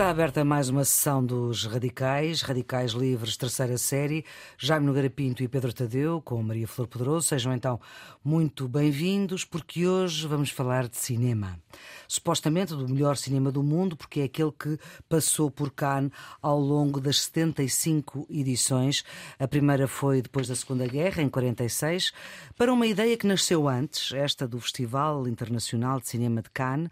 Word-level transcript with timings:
Está 0.00 0.08
aberta 0.08 0.42
mais 0.42 0.70
uma 0.70 0.82
sessão 0.82 1.22
dos 1.22 1.66
Radicais, 1.66 2.40
Radicais 2.40 2.92
Livres, 2.92 3.36
terceira 3.36 3.76
série. 3.76 4.24
Jaime 4.56 4.86
Nogueira 4.86 5.10
Pinto 5.10 5.42
e 5.42 5.48
Pedro 5.48 5.74
Tadeu, 5.74 6.22
com 6.22 6.42
Maria 6.42 6.66
Flor 6.66 6.88
Poderoso. 6.88 7.28
Sejam 7.28 7.52
então 7.52 7.78
muito 8.24 8.66
bem-vindos, 8.66 9.44
porque 9.44 9.86
hoje 9.86 10.26
vamos 10.26 10.48
falar 10.48 10.88
de 10.88 10.96
cinema. 10.96 11.60
Supostamente 12.08 12.74
do 12.74 12.88
melhor 12.88 13.14
cinema 13.18 13.52
do 13.52 13.62
mundo, 13.62 13.94
porque 13.94 14.20
é 14.20 14.24
aquele 14.24 14.52
que 14.52 14.78
passou 15.06 15.50
por 15.50 15.70
Cannes 15.70 16.10
ao 16.40 16.58
longo 16.58 16.98
das 16.98 17.20
75 17.20 18.26
edições. 18.30 19.04
A 19.38 19.46
primeira 19.46 19.86
foi 19.86 20.22
depois 20.22 20.48
da 20.48 20.56
Segunda 20.56 20.86
Guerra, 20.86 21.22
em 21.22 21.28
46, 21.28 22.10
para 22.56 22.72
uma 22.72 22.86
ideia 22.86 23.18
que 23.18 23.26
nasceu 23.26 23.68
antes, 23.68 24.12
esta 24.14 24.48
do 24.48 24.58
Festival 24.60 25.28
Internacional 25.28 26.00
de 26.00 26.08
Cinema 26.08 26.40
de 26.40 26.48
Cannes, 26.48 26.88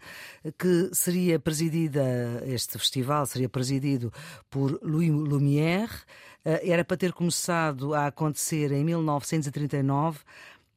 que 0.59 0.91
seria 0.93 1.39
presidida, 1.39 2.43
este 2.45 2.77
festival 2.77 2.98
festival 2.99 3.25
seria 3.25 3.49
presidido 3.49 4.11
por 4.49 4.79
Louis 4.83 5.09
Lumière. 5.09 5.91
Eh, 6.43 6.71
era 6.71 6.83
para 6.83 6.97
ter 6.97 7.13
começado 7.13 7.93
a 7.93 8.07
acontecer 8.07 8.71
em 8.71 8.83
1939. 8.83 10.19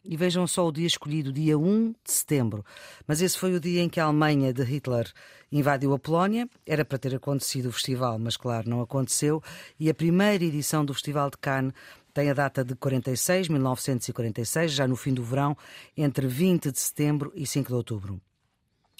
E 0.04 0.16
vejam 0.16 0.46
só 0.48 0.66
o 0.66 0.72
dia 0.72 0.86
escolhido, 0.86 1.32
dia 1.32 1.56
1 1.56 1.92
de 2.04 2.12
setembro. 2.12 2.64
Mas 3.06 3.22
esse 3.22 3.38
foi 3.38 3.54
o 3.54 3.60
dia 3.60 3.80
em 3.80 3.88
que 3.88 4.00
a 4.00 4.04
Alemanha 4.04 4.52
de 4.52 4.64
Hitler 4.64 5.08
invadiu 5.50 5.92
a 5.94 5.98
Polónia. 5.98 6.48
Era 6.66 6.84
para 6.84 6.98
ter 6.98 7.14
acontecido 7.14 7.68
o 7.68 7.72
festival, 7.72 8.18
mas 8.18 8.36
claro, 8.36 8.68
não 8.68 8.80
aconteceu. 8.80 9.40
E 9.78 9.88
a 9.88 9.94
primeira 9.94 10.42
edição 10.42 10.84
do 10.84 10.92
Festival 10.92 11.30
de 11.30 11.36
Cannes 11.38 11.72
tem 12.12 12.30
a 12.30 12.34
data 12.34 12.64
de 12.64 12.74
46, 12.74 13.48
1946, 13.48 14.72
já 14.72 14.88
no 14.88 14.96
fim 14.96 15.14
do 15.14 15.22
verão, 15.22 15.56
entre 15.96 16.26
20 16.26 16.72
de 16.72 16.80
setembro 16.80 17.32
e 17.34 17.46
5 17.46 17.68
de 17.68 17.74
outubro. 17.74 18.20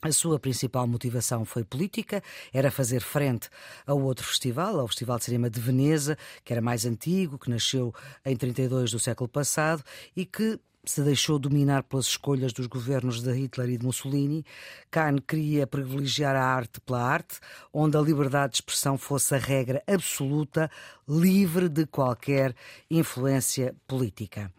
A 0.04 0.10
sua 0.10 0.36
principal 0.36 0.84
motivação 0.84 1.44
foi 1.44 1.62
política, 1.62 2.20
era 2.52 2.72
fazer 2.72 3.00
frente 3.00 3.48
ao 3.86 4.02
outro 4.02 4.26
festival, 4.26 4.80
ao 4.80 4.88
Festival 4.88 5.16
de 5.16 5.26
Cinema 5.26 5.48
de 5.48 5.60
Veneza, 5.60 6.18
que 6.44 6.52
era 6.52 6.60
mais 6.60 6.84
antigo, 6.84 7.38
que 7.38 7.48
nasceu 7.48 7.94
em 8.24 8.36
32 8.36 8.90
do 8.90 8.98
século 8.98 9.28
passado 9.28 9.84
e 10.16 10.26
que 10.26 10.58
se 10.84 11.02
deixou 11.02 11.38
dominar 11.38 11.84
pelas 11.84 12.06
escolhas 12.06 12.52
dos 12.52 12.66
governos 12.66 13.22
de 13.22 13.32
Hitler 13.32 13.70
e 13.70 13.78
de 13.78 13.86
Mussolini. 13.86 14.44
Cannes 14.90 15.22
queria 15.24 15.68
privilegiar 15.68 16.34
a 16.34 16.44
arte 16.44 16.80
pela 16.80 17.00
arte, 17.00 17.38
onde 17.72 17.96
a 17.96 18.00
liberdade 18.00 18.54
de 18.54 18.56
expressão 18.56 18.98
fosse 18.98 19.36
a 19.36 19.38
regra 19.38 19.84
absoluta, 19.86 20.68
livre 21.08 21.68
de 21.68 21.86
qualquer 21.86 22.56
influência 22.90 23.72
política. 23.86 24.52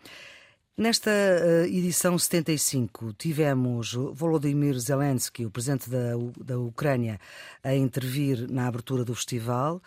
Nesta 0.75 1.11
uh, 1.11 1.65
edição 1.65 2.17
75 2.17 3.13
tivemos 3.13 3.93
Volodymyr 3.93 4.73
Zelensky, 4.79 5.45
o 5.45 5.51
presidente 5.51 5.87
da, 5.87 6.13
da 6.43 6.57
Ucrânia, 6.57 7.19
a 7.63 7.75
intervir 7.75 8.51
na 8.51 8.65
abertura 8.65 9.05
do 9.05 9.13
festival 9.13 9.79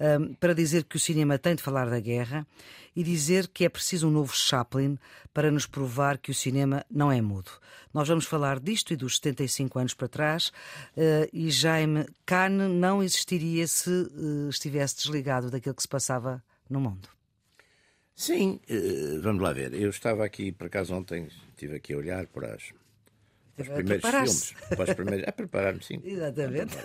uh, 0.00 0.34
para 0.36 0.54
dizer 0.54 0.84
que 0.84 0.96
o 0.96 0.98
cinema 0.98 1.38
tem 1.38 1.54
de 1.54 1.62
falar 1.62 1.90
da 1.90 2.00
guerra 2.00 2.46
e 2.96 3.02
dizer 3.02 3.48
que 3.48 3.66
é 3.66 3.68
preciso 3.68 4.08
um 4.08 4.10
novo 4.10 4.34
Chaplin 4.34 4.96
para 5.34 5.50
nos 5.50 5.66
provar 5.66 6.16
que 6.16 6.30
o 6.30 6.34
cinema 6.34 6.86
não 6.90 7.12
é 7.12 7.20
mudo. 7.20 7.50
Nós 7.92 8.08
vamos 8.08 8.24
falar 8.24 8.58
disto 8.58 8.94
e 8.94 8.96
dos 8.96 9.16
75 9.16 9.78
anos 9.78 9.92
para 9.92 10.08
trás 10.08 10.46
uh, 10.96 11.28
e 11.34 11.50
Jaime 11.50 12.06
Kahn 12.24 12.66
não 12.66 13.02
existiria 13.02 13.66
se 13.68 13.90
estivesse 14.48 14.96
desligado 14.96 15.50
daquilo 15.50 15.74
que 15.74 15.82
se 15.82 15.88
passava 15.88 16.42
no 16.66 16.80
mundo. 16.80 17.19
Sim, 18.20 18.60
eh, 18.68 19.18
vamos 19.22 19.42
lá 19.42 19.50
ver. 19.50 19.72
Eu 19.72 19.88
estava 19.88 20.26
aqui, 20.26 20.52
por 20.52 20.66
acaso 20.66 20.94
ontem, 20.94 21.26
estive 21.48 21.76
aqui 21.76 21.94
a 21.94 21.96
olhar 21.96 22.26
para, 22.26 22.54
as, 22.54 22.64
para 23.56 23.62
os 23.62 23.68
primeiros 23.70 24.10
filmes. 24.10 24.54
Para 24.68 24.84
os 24.84 24.92
primeiros, 24.92 25.26
a 25.26 25.32
preparar-me, 25.32 25.82
sim. 25.82 26.02
Exatamente. 26.04 26.76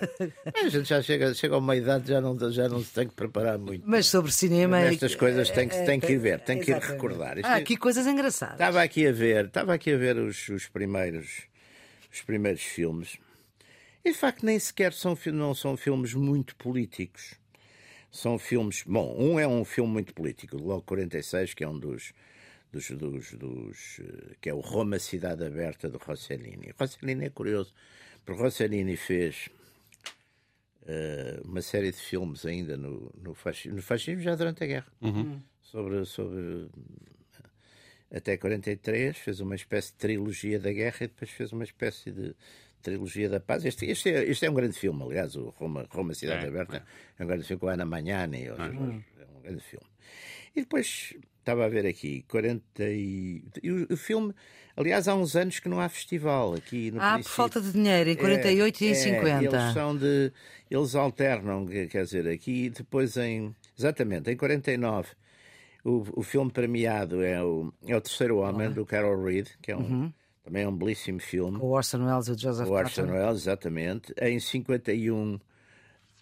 A 0.45 0.69
gente 0.69 0.87
já 0.87 1.01
chega, 1.01 1.33
chega 1.33 1.55
a 1.55 1.57
uma 1.57 1.75
idade, 1.75 2.07
já 2.07 2.21
não, 2.21 2.39
já 2.49 2.69
não 2.69 2.81
se 2.81 2.93
tem 2.93 3.05
que 3.09 3.13
preparar 3.13 3.57
muito. 3.57 3.83
Mas 3.85 4.07
sobre 4.07 4.31
cinema. 4.31 4.79
Estas 4.79 5.13
coisas 5.13 5.49
tem 5.49 5.67
que, 5.67 5.77
tem 5.83 5.99
que 5.99 6.13
ir 6.13 6.17
ver, 6.19 6.39
tem 6.39 6.57
que 6.57 6.71
ir 6.71 6.77
recordar. 6.77 7.37
Isto 7.37 7.49
ah, 7.49 7.55
aqui 7.55 7.75
coisas 7.75 8.07
engraçadas. 8.07 8.55
Estava 8.55 8.81
aqui 8.81 9.05
a 9.05 9.11
ver, 9.11 9.47
estava 9.47 9.73
aqui 9.73 9.91
a 9.91 9.97
ver 9.97 10.15
os, 10.15 10.47
os 10.47 10.69
primeiros, 10.69 11.41
os 12.13 12.21
primeiros 12.21 12.63
filmes. 12.63 13.17
E 14.05 14.13
de 14.13 14.17
facto 14.17 14.45
nem 14.45 14.57
sequer 14.57 14.93
são, 14.93 15.17
não 15.33 15.53
são 15.53 15.75
filmes 15.75 16.13
muito 16.13 16.55
políticos 16.55 17.35
são 18.15 18.39
filmes. 18.39 18.83
Bom, 18.87 19.13
um 19.17 19.39
é 19.39 19.47
um 19.47 19.65
filme 19.65 19.91
muito 19.91 20.13
político, 20.13 20.57
logo 20.57 20.81
46, 20.83 21.53
que 21.53 21.63
é 21.63 21.67
um 21.67 21.77
dos. 21.77 22.13
Dos, 22.71 22.89
dos, 22.89 23.31
dos, 23.31 24.01
eh, 24.01 24.35
que 24.41 24.49
é 24.49 24.53
o 24.53 24.59
Roma 24.59 24.99
Cidade 24.99 25.45
Aberta 25.45 25.87
do 25.87 25.97
Rossellini. 25.97 26.73
Rossellini 26.77 27.27
é 27.27 27.29
curioso, 27.29 27.73
porque 28.25 28.41
Rossellini 28.41 28.97
fez 28.97 29.47
uh, 30.81 31.47
uma 31.47 31.61
série 31.61 31.91
de 31.91 31.97
filmes 31.97 32.45
ainda 32.45 32.75
no, 32.75 33.09
no, 33.17 33.33
fascismo, 33.33 33.77
no 33.77 33.81
fascismo 33.81 34.21
já 34.21 34.35
durante 34.35 34.61
a 34.65 34.67
guerra, 34.67 34.91
uhum. 34.99 35.41
sobre, 35.61 36.03
sobre 36.03 36.67
até 38.11 38.35
43, 38.35 39.17
fez 39.17 39.39
uma 39.39 39.55
espécie 39.55 39.91
de 39.91 39.97
trilogia 39.97 40.59
da 40.59 40.73
guerra 40.73 40.97
e 41.01 41.07
depois 41.07 41.31
fez 41.31 41.53
uma 41.53 41.63
espécie 41.63 42.11
de 42.11 42.35
Trilogia 42.85 43.27
da 43.27 43.39
Paz. 43.39 43.65
Este, 43.65 43.85
este, 43.87 44.09
é, 44.09 44.23
este 44.23 44.45
é 44.45 44.49
um 44.49 44.53
grande 44.53 44.77
filme, 44.77 45.03
aliás, 45.03 45.35
o 45.35 45.49
Roma, 45.57 45.85
Roma 45.89 46.13
Cidade 46.13 46.45
é, 46.45 46.47
Aberta 46.47 46.77
é. 46.77 47.21
é. 47.21 47.23
um 47.23 47.27
grande 47.27 47.43
filme 47.43 47.59
com 47.59 47.67
a 47.67 47.73
Ana 47.73 47.85
Magnani, 47.85 48.47
ah. 48.49 48.67
é 48.67 49.37
um 49.37 49.41
grande 49.41 49.61
filme. 49.61 49.87
E 50.55 50.61
depois 50.61 51.15
estava 51.39 51.65
a 51.65 51.69
ver 51.69 51.85
aqui, 51.85 52.23
40 52.27 52.83
e... 52.83 53.43
e 53.61 53.71
o, 53.71 53.87
o, 53.93 53.97
filme, 53.97 54.33
aliás, 54.77 55.07
há 55.07 55.15
uns 55.15 55.35
anos 55.35 55.59
que 55.59 55.67
não 55.67 55.81
há 55.81 55.89
festival 55.89 56.53
aqui 56.53 56.91
no 56.91 57.01
Ah, 57.01 57.17
por 57.17 57.29
falta 57.29 57.59
de 57.59 57.71
dinheiro, 57.71 58.09
em 58.09 58.15
48 58.15 58.83
é, 58.83 58.87
e 58.87 58.89
em 58.91 58.95
50. 58.95 59.27
É, 59.27 59.37
eles 59.39 59.73
são 59.73 59.97
de... 59.97 60.31
Eles 60.69 60.95
alternam, 60.95 61.65
quer 61.65 62.03
dizer, 62.03 62.27
aqui 62.27 62.69
depois 62.69 63.17
em... 63.17 63.55
Exatamente, 63.77 64.31
em 64.31 64.37
49... 64.37 65.09
O, 65.83 66.03
o 66.15 66.23
filme 66.23 66.51
premiado 66.51 67.21
é 67.23 67.43
o, 67.43 67.71
é 67.85 67.95
o 67.95 68.01
Terceiro 68.01 68.37
Homem, 68.37 68.71
do 68.71 68.83
Carol 68.87 69.23
Reed, 69.23 69.49
que 69.61 69.71
é 69.71 69.77
um, 69.77 69.81
uhum. 69.81 70.13
Também 70.45 70.61
é 70.61 70.69
um 70.69 70.77
belíssimo 70.77 71.19
filme. 71.19 71.57
O 71.57 71.71
Orson 71.71 72.05
Welles 72.05 72.27
e 72.27 72.31
o 72.31 72.37
Joseph 72.37 72.69
O 72.69 72.73
Orson 72.73 73.07
Welles, 73.07 73.41
exatamente. 73.41 74.13
Em 74.21 74.39
51, 74.39 75.39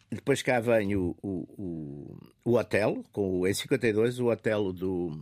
depois 0.09 0.41
cá 0.41 0.61
vem 0.61 0.95
o, 0.95 1.13
o, 1.22 1.45
o, 1.57 2.17
o 2.45 2.57
Hotel, 2.57 3.03
com, 3.12 3.45
em 3.45 3.53
52, 3.53 4.19
o 4.19 4.28
Hotel 4.28 4.72
do, 4.72 5.22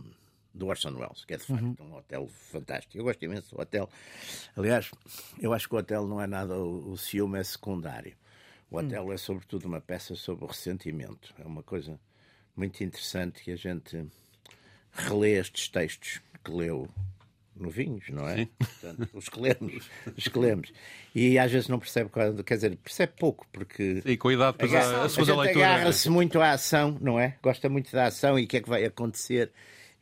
do 0.54 0.68
Orson 0.68 0.92
Welles, 0.96 1.24
que 1.24 1.34
é 1.34 1.36
de 1.36 1.42
facto 1.42 1.80
uhum. 1.80 1.88
um 1.90 1.94
hotel 1.96 2.28
fantástico. 2.28 2.96
Eu 2.96 3.02
gosto 3.02 3.24
imenso 3.24 3.52
do 3.52 3.60
hotel. 3.60 3.90
Aliás, 4.56 4.88
eu 5.40 5.52
acho 5.52 5.68
que 5.68 5.74
o 5.74 5.78
hotel 5.78 6.06
não 6.06 6.20
é 6.20 6.28
nada, 6.28 6.56
o, 6.56 6.92
o 6.92 6.96
ciúme 6.96 7.40
é 7.40 7.42
secundário. 7.42 8.14
O 8.70 8.78
hotel 8.78 9.06
uhum. 9.06 9.12
é 9.12 9.16
sobretudo 9.16 9.64
uma 9.64 9.80
peça 9.80 10.14
sobre 10.14 10.44
o 10.44 10.46
ressentimento. 10.46 11.34
É 11.40 11.44
uma 11.44 11.64
coisa 11.64 11.98
muito 12.54 12.84
interessante 12.84 13.42
que 13.42 13.50
a 13.50 13.56
gente 13.56 14.06
relê 14.92 15.40
estes 15.40 15.68
textos 15.68 16.20
que 16.44 16.52
leu 16.52 16.88
novinhos, 17.56 18.08
não 18.10 18.28
é? 18.28 18.48
Portanto, 18.58 19.08
os 19.14 19.28
que 19.28 19.40
lemos, 19.40 19.90
os 20.16 20.28
que 20.28 20.38
lemos. 20.38 20.72
E 21.14 21.38
às 21.38 21.50
vezes 21.50 21.68
não 21.68 21.78
percebe, 21.78 22.10
quer 22.44 22.54
dizer, 22.54 22.76
percebe 22.76 23.12
pouco, 23.18 23.46
porque. 23.52 24.02
E 24.04 24.16
com 24.16 24.28
a 24.28 24.34
idade, 24.34 24.52
depois 24.52 24.74
a, 24.74 25.04
a 25.04 25.08
segunda 25.08 25.32
a 25.32 25.36
leitura. 25.36 25.66
agarra-se 25.66 26.10
muito 26.10 26.40
à 26.40 26.52
ação, 26.52 26.96
não 27.00 27.18
é? 27.18 27.36
Gosta 27.42 27.68
muito 27.68 27.92
da 27.92 28.06
ação 28.06 28.38
e 28.38 28.44
o 28.44 28.48
que 28.48 28.56
é 28.56 28.60
que 28.60 28.68
vai 28.68 28.84
acontecer. 28.84 29.52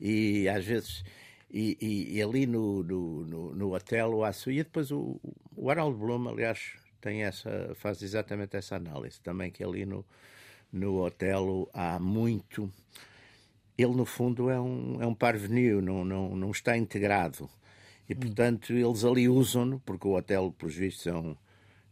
E 0.01 0.49
às 0.49 0.65
vezes. 0.65 1.05
E, 1.53 1.77
e, 1.81 2.17
e 2.17 2.23
ali 2.23 2.47
no, 2.47 2.83
no, 2.85 3.27
no, 3.27 3.55
no 3.57 3.75
hotel, 3.75 4.15
o 4.15 4.25
aço. 4.25 4.53
E 4.53 4.59
depois 4.59 4.93
o, 4.93 5.21
o 5.57 5.69
Harold 5.69 5.99
Bloom, 5.99 6.29
aliás, 6.29 6.75
tem 7.01 7.25
essa, 7.25 7.73
faz 7.75 8.03
exatamente 8.03 8.57
essa 8.57 8.77
análise 8.77 9.21
também, 9.21 9.51
que 9.51 9.65
ali 9.65 9.85
no, 9.85 10.05
no 10.73 11.03
hotel 11.05 11.69
há 11.75 11.99
muito 11.99 12.73
ele 13.83 13.95
no 13.95 14.05
fundo 14.05 14.51
é 14.51 14.61
um, 14.61 15.01
é 15.01 15.07
um 15.07 15.15
parvenu, 15.15 15.81
não, 15.81 16.05
não, 16.05 16.37
não 16.37 16.51
está 16.51 16.77
integrado. 16.77 17.49
E 18.09 18.15
portanto 18.15 18.73
eles 18.73 19.05
ali 19.05 19.29
usam-no, 19.29 19.81
porque 19.81 20.07
o 20.07 20.17
hotel, 20.17 20.55
por 20.57 20.69
vistos, 20.69 21.07
é 21.07 21.15
um, 21.15 21.37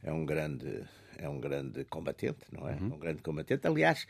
é 0.03 0.12
um 0.12 0.25
grande 0.25 0.85
é 1.19 1.29
um 1.29 1.41
grande 1.41 1.85
combatente, 1.85 2.39
não 2.53 2.69
é? 2.69 2.75
Uhum. 2.75 2.95
Um 2.95 2.99
grande 2.99 3.23
combatente. 3.23 3.67
Aliás, 3.67 4.07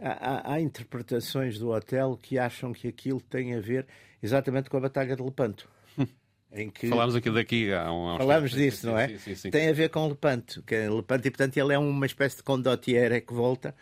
há, 0.00 0.54
há, 0.54 0.60
interpretações 0.60 1.58
do 1.58 1.70
hotel 1.70 2.18
que 2.20 2.38
acham 2.38 2.72
que 2.72 2.88
aquilo 2.88 3.20
tem 3.20 3.54
a 3.54 3.60
ver 3.60 3.86
exatamente 4.22 4.70
com 4.70 4.78
a 4.78 4.80
Batalha 4.80 5.14
de 5.14 5.22
Lepanto. 5.22 5.68
Em 6.52 6.70
que... 6.70 6.88
Falámos 6.88 7.14
aqui 7.14 7.30
daqui 7.30 7.72
há 7.72 7.92
um 7.92 8.16
Falámos 8.18 8.50
disso, 8.52 8.86
não 8.86 8.98
é? 8.98 9.08
Sim, 9.08 9.18
sim, 9.18 9.34
sim. 9.34 9.50
Tem 9.50 9.68
a 9.68 9.72
ver 9.72 9.90
com 9.90 10.06
Lepanto, 10.08 10.62
que 10.62 10.74
é 10.74 10.90
Lepanto, 10.90 11.26
e 11.26 11.30
portanto 11.30 11.56
ele 11.56 11.72
é 11.72 11.78
uma 11.78 12.06
espécie 12.06 12.36
de 12.36 12.42
condottiere 12.42 13.20
que 13.20 13.32
volta 13.32 13.74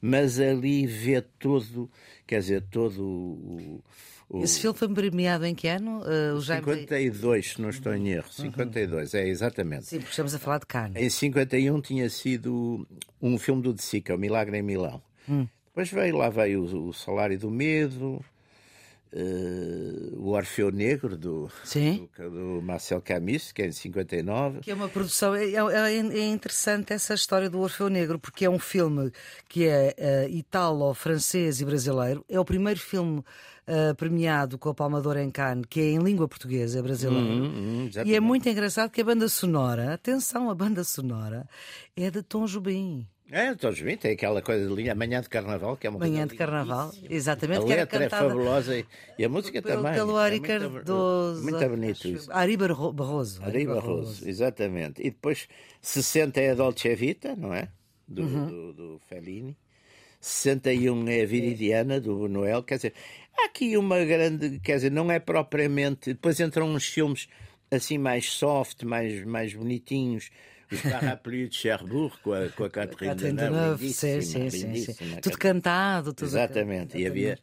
mas 0.00 0.38
ali 0.38 0.86
vê 0.86 1.20
todo, 1.20 1.90
quer 2.26 2.40
dizer, 2.40 2.62
todo 2.70 3.02
o. 3.02 3.82
o... 4.28 4.42
Esse 4.42 4.60
filme 4.60 4.78
foi 4.78 4.88
premiado 4.88 5.44
em 5.44 5.54
que 5.54 5.66
ano? 5.68 6.00
Uh, 6.02 6.36
o 6.36 6.42
52, 6.42 7.52
se 7.52 7.60
não 7.60 7.70
estou 7.70 7.94
em 7.94 8.08
erro. 8.10 8.30
52, 8.30 9.12
uhum. 9.12 9.20
é 9.20 9.28
exatamente. 9.28 9.86
Sim, 9.86 9.96
porque 9.98 10.10
estamos 10.10 10.34
a 10.34 10.38
falar 10.38 10.58
de 10.58 10.66
carne. 10.66 11.00
Em 11.00 11.10
51 11.10 11.80
tinha 11.80 12.08
sido 12.08 12.86
um 13.20 13.38
filme 13.38 13.62
do 13.62 13.74
De 13.74 13.82
Sica, 13.82 14.14
O 14.14 14.18
Milagre 14.18 14.58
em 14.58 14.62
Milão. 14.62 15.02
Hum. 15.28 15.46
Depois 15.66 15.90
veio, 15.90 16.16
lá 16.16 16.28
veio 16.28 16.64
o, 16.64 16.88
o 16.88 16.92
Salário 16.92 17.38
do 17.38 17.50
Medo, 17.50 18.24
Uh, 19.10 20.20
o 20.20 20.32
Orfeu 20.32 20.70
Negro 20.70 21.16
do, 21.16 21.48
do, 21.48 22.30
do, 22.30 22.62
Marcel 22.62 23.00
Camus, 23.00 23.52
que 23.52 23.62
é 23.62 23.66
em 23.66 23.72
59. 23.72 24.60
Que 24.60 24.70
é 24.70 24.74
uma 24.74 24.88
produção. 24.88 25.34
É, 25.34 25.46
é, 25.46 25.96
é, 25.96 26.26
interessante 26.26 26.92
essa 26.92 27.14
história 27.14 27.48
do 27.48 27.58
Orfeu 27.58 27.88
Negro, 27.88 28.18
porque 28.18 28.44
é 28.44 28.50
um 28.50 28.58
filme 28.58 29.10
que 29.48 29.66
é 29.66 29.94
uh, 29.98 30.30
italo, 30.30 30.92
francês 30.92 31.60
e 31.60 31.64
brasileiro. 31.64 32.22
É 32.28 32.38
o 32.38 32.44
primeiro 32.44 32.78
filme 32.78 33.20
uh, 33.20 33.94
premiado 33.96 34.58
com 34.58 34.68
a 34.68 34.74
Palmador 34.74 35.16
em 35.16 35.30
Cannes, 35.30 35.64
que 35.70 35.80
é 35.80 35.90
em 35.90 35.98
língua 35.98 36.28
portuguesa, 36.28 36.78
é 36.78 36.82
brasileiro. 36.82 37.26
Uhum, 37.26 37.44
uhum, 37.44 37.90
e 38.04 38.14
é 38.14 38.20
muito 38.20 38.48
engraçado 38.48 38.90
que 38.90 39.00
a 39.00 39.04
banda 39.04 39.28
sonora, 39.28 39.94
atenção, 39.94 40.50
a 40.50 40.54
banda 40.54 40.84
sonora, 40.84 41.46
é 41.96 42.10
de 42.10 42.22
Tom 42.22 42.44
Jobim. 42.44 43.06
É, 43.30 43.54
todos 43.54 43.80
bem, 43.82 43.96
tem 43.96 44.12
aquela 44.12 44.40
coisa 44.40 44.66
de 44.66 44.74
linha 44.74 44.94
Manhã 44.94 45.20
de 45.20 45.28
Carnaval, 45.28 45.76
que 45.76 45.86
é 45.86 45.90
uma 45.90 45.98
Manhã 45.98 46.26
de 46.26 46.34
Carnaval, 46.34 46.90
exatamente. 47.10 47.60
A 47.60 47.76
letra 47.76 48.04
é 48.04 48.08
fabulosa 48.08 48.78
e, 48.78 48.86
e, 49.18 49.24
a 49.24 49.28
música 49.28 49.60
pelo, 49.60 49.82
também. 49.82 49.94
Pelo 49.94 50.16
Ari 50.16 50.36
é 50.36 50.40
Cardoso. 50.40 51.42
Muito, 51.42 51.58
muito 51.58 51.70
bonito 51.70 52.08
isso. 52.08 52.32
Ari 52.32 52.56
Barroso. 52.56 53.42
Ari 53.44 53.66
Barroso, 53.66 54.26
exatamente. 54.26 55.02
E 55.02 55.10
depois 55.10 55.46
60 55.82 56.40
é 56.40 56.50
a 56.52 56.54
Dolce 56.54 56.94
Vita, 56.94 57.36
não 57.36 57.52
é? 57.52 57.68
Do, 58.06 58.22
uhum. 58.22 58.46
do, 58.46 58.72
do 58.72 59.00
Fellini. 59.06 59.54
61 60.20 61.08
é 61.08 61.22
a 61.22 61.26
Viridiana, 61.26 62.00
do 62.00 62.28
Noel. 62.28 62.62
Quer 62.62 62.76
dizer, 62.76 62.94
há 63.36 63.44
aqui 63.44 63.76
uma 63.76 64.02
grande. 64.04 64.58
Quer 64.60 64.76
dizer, 64.76 64.90
não 64.90 65.12
é 65.12 65.18
propriamente. 65.18 66.14
Depois 66.14 66.40
entram 66.40 66.66
uns 66.66 66.86
filmes 66.86 67.28
assim 67.70 67.98
mais 67.98 68.30
soft, 68.30 68.84
mais, 68.84 69.22
mais 69.24 69.52
bonitinhos 69.52 70.30
os 70.70 70.80
parapluies 70.82 71.50
de 71.50 71.56
Cherbourg 71.56 72.16
com 72.22 72.32
a, 72.32 72.48
com 72.48 72.64
a 72.64 72.70
Catherine 72.70 73.14
Deneuve, 73.14 73.92
sim, 73.92 74.20
sim, 74.20 74.50
sim, 74.50 74.74
sim. 74.76 75.16
Tudo 75.22 75.38
cantado. 75.38 76.12
Tudo 76.12 76.28
Exatamente, 76.28 76.98
e 76.98 77.06
havia 77.06 77.38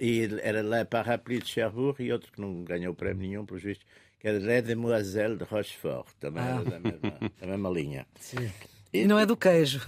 e 0.00 0.28
era 0.42 0.62
lá 0.62 0.84
Parapluie 0.84 1.40
de 1.40 1.48
Cherbourg 1.48 2.02
e 2.02 2.12
outro 2.12 2.30
que 2.30 2.40
não 2.40 2.64
ganhou 2.64 2.94
prémio 2.94 3.26
nenhum, 3.28 3.46
por 3.46 3.58
visto, 3.58 3.84
que 4.20 4.28
era 4.28 4.38
Les 4.38 4.62
Demoiselles 4.62 5.38
de 5.38 5.44
Rochefort, 5.44 6.08
também 6.20 6.42
ah. 6.42 6.60
era 6.60 6.70
da 6.70 6.78
mesma, 6.78 7.18
da 7.40 7.46
mesma 7.46 7.70
linha. 7.70 8.06
Sim. 8.20 8.50
E 8.92 9.06
não 9.06 9.18
é 9.18 9.26
do 9.26 9.36
queijo. 9.36 9.80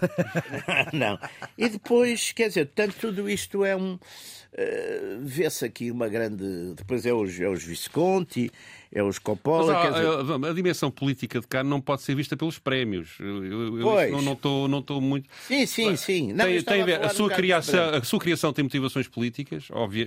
não. 0.93 1.19
E 1.56 1.69
depois, 1.69 2.32
quer 2.32 2.49
dizer, 2.49 2.70
tanto 2.75 2.97
tudo 2.97 3.31
isto 3.31 3.64
é 3.64 3.75
um. 3.75 3.94
Uh, 3.94 5.20
Vê-se 5.23 5.64
aqui 5.64 5.91
uma 5.91 6.06
grande. 6.06 6.75
Depois 6.75 7.06
é 7.06 7.12
os, 7.12 7.41
é 7.41 7.49
os 7.49 7.64
Visconti, 7.64 8.50
é 8.93 9.03
os 9.03 9.19
Coppola. 9.19 9.73
Mas, 9.73 9.95
dizer... 9.95 10.47
a, 10.47 10.51
a, 10.51 10.53
dimensão 10.53 10.91
política 10.91 11.41
de 11.41 11.47
cá 11.47 11.63
não 11.63 11.81
pode 11.81 12.03
ser 12.03 12.15
vista 12.15 12.37
pelos 12.37 12.59
prémios. 12.59 13.17
Eu, 13.21 13.79
eu 13.79 13.83
pois. 13.83 14.11
não 14.25 14.33
estou 14.33 14.69
não 14.69 14.85
não 14.89 15.01
muito. 15.01 15.29
Sim, 15.47 15.65
sim, 15.67 15.97
sim. 15.97 16.33
Não, 16.33 16.45
tem, 16.45 16.63
tem 16.63 16.83
a, 16.95 17.07
a, 17.07 17.09
sua 17.11 17.31
criação, 17.31 17.95
a 17.95 18.03
sua 18.03 18.19
criação 18.19 18.53
tem 18.53 18.65
motivações 18.65 19.07
políticas, 19.07 19.69
óbvio, 19.71 20.07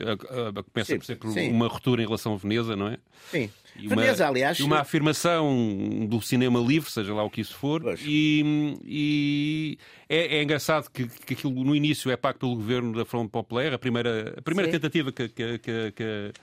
começa 0.73 0.93
sim, 0.93 0.97
por 0.97 1.05
ser 1.05 1.15
por 1.15 1.31
sim. 1.31 1.49
uma 1.49 1.67
ruptura 1.67 2.01
em 2.01 2.05
relação 2.05 2.33
a 2.33 2.37
Veneza, 2.37 2.75
não 2.75 2.87
é? 2.87 2.97
Sim. 3.31 3.49
E 3.75 3.87
uma, 3.87 3.95
Veneza, 3.95 4.27
aliás. 4.27 4.59
E 4.59 4.63
uma 4.63 4.79
afirmação 4.79 6.05
do 6.07 6.21
cinema 6.21 6.59
livre, 6.59 6.91
seja 6.91 7.13
lá 7.13 7.23
o 7.23 7.29
que 7.29 7.41
isso 7.41 7.55
for. 7.55 7.81
E, 8.05 8.77
e 8.83 9.77
é, 10.07 10.37
é, 10.37 10.43
engraçado 10.43 10.89
que, 10.91 11.07
que 11.07 11.33
aquilo 11.33 11.63
no 11.63 11.75
início 11.75 12.11
é 12.11 12.17
pago 12.17 12.39
pelo 12.39 12.55
governo 12.55 12.93
da 12.95 13.05
Front 13.05 13.29
Populaire, 13.29 13.73
a 13.73 13.79
primeira, 13.79 14.35
a 14.37 14.41
primeira 14.41 14.69
tentativa 14.69 15.11
que, 15.11 15.27
que, 15.29 15.57
que, 15.57 16.33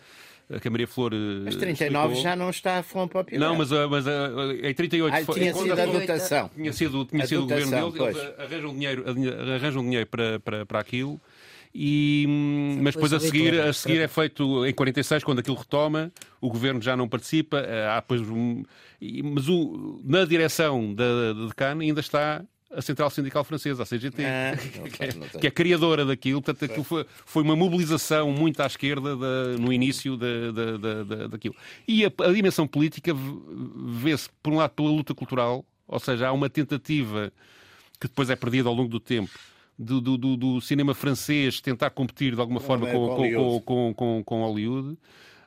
que 0.61 0.69
a 0.69 0.71
Maria 0.71 0.87
Flor. 0.87 1.13
Mas 1.45 1.57
39 1.57 2.05
explicou. 2.07 2.23
já 2.23 2.37
não 2.37 2.51
está 2.51 2.79
a 2.79 2.83
Front 2.83 3.11
Popular. 3.11 3.39
Não, 3.39 3.57
mas, 3.57 3.71
mas 3.71 4.07
em 4.63 4.75
38 4.75 5.15
ah, 5.15 5.25
foi. 5.25 5.35
Tinha 5.41 5.55
sido 5.55 5.73
a 5.73 5.87
dotação. 5.87 6.51
Tinha 6.55 6.73
sido, 6.73 7.05
tinha 7.05 7.27
sido 7.27 7.47
dotação, 7.47 7.89
o 7.89 7.93
governo 7.93 8.13
deles, 8.13 8.17
eles 8.17 8.39
arranjam 8.39 8.73
dinheiro, 8.75 9.05
arranjam 9.55 9.83
dinheiro 9.83 10.07
para, 10.07 10.41
para, 10.41 10.67
para 10.67 10.81
aquilo. 10.81 11.21
E, 11.73 12.27
mas 12.83 12.95
depois 12.95 13.13
a 13.13 13.21
seguir, 13.21 13.61
a 13.61 13.73
seguir 13.73 14.01
é 14.01 14.09
feito 14.09 14.67
em 14.67 14.73
46, 14.75 15.23
quando 15.23 15.39
aquilo 15.39 15.57
retoma, 15.57 16.13
o 16.41 16.49
governo 16.49 16.83
já 16.83 16.97
não 16.97 17.09
participa, 17.09 17.59
eh, 17.59 17.87
há 17.87 18.01
depois 18.01 18.23
um, 18.23 18.65
mas 19.23 19.49
o, 19.49 20.01
na 20.05 20.25
direção 20.25 20.93
da, 20.93 21.33
de 21.33 21.55
Cannes 21.55 21.89
ainda 21.89 22.01
está 22.01 22.45
a 22.73 22.81
Central 22.81 23.11
Sindical 23.11 23.43
Francesa, 23.43 23.83
a 23.83 23.87
CGT, 23.87 24.25
ah, 24.25 24.57
que, 24.91 25.03
é, 25.03 25.39
que, 25.41 25.47
é, 25.47 25.51
criadora 25.51 26.05
daquilo. 26.05 26.41
Portanto, 26.41 26.71
aquilo 26.71 26.85
foi, 26.85 27.05
foi 27.25 27.43
uma 27.43 27.57
mobilização 27.57 28.31
muito 28.33 28.61
à 28.61 28.67
esquerda 28.67 29.17
da, 29.17 29.59
no 29.59 29.73
início 29.73 30.17
da, 30.17 30.53
da, 30.53 31.05
da, 31.05 31.27
daquilo. 31.29 31.55
E 31.87 32.05
a, 32.05 32.13
a 32.21 32.33
dimensão 32.33 32.67
política 32.67 33.13
vê-se, 33.15 34.29
por 34.43 34.53
um 34.53 34.57
lado, 34.57 34.71
pela 34.71 34.89
luta 34.89 35.15
cultural, 35.15 35.65
ou 35.87 35.99
seja, 35.99 36.29
há 36.29 36.33
uma 36.33 36.49
tentativa 36.49 37.33
que 38.01 38.07
depois 38.07 38.31
é 38.31 38.37
perdida 38.37 38.69
ao 38.69 38.75
longo 38.75 38.89
do 38.89 39.01
tempo 39.01 39.31
do, 39.81 40.01
do, 40.01 40.37
do, 40.37 40.61
cinema 40.61 40.95
francês 40.95 41.61
tentar 41.61 41.91
competir 41.91 42.35
de 42.35 42.41
alguma 42.41 42.61
forma 42.61 42.87
com, 42.87 43.17
com, 43.17 43.61
com, 43.61 43.95
com, 43.95 44.25
com 44.25 44.43
Hollywood. 44.43 44.99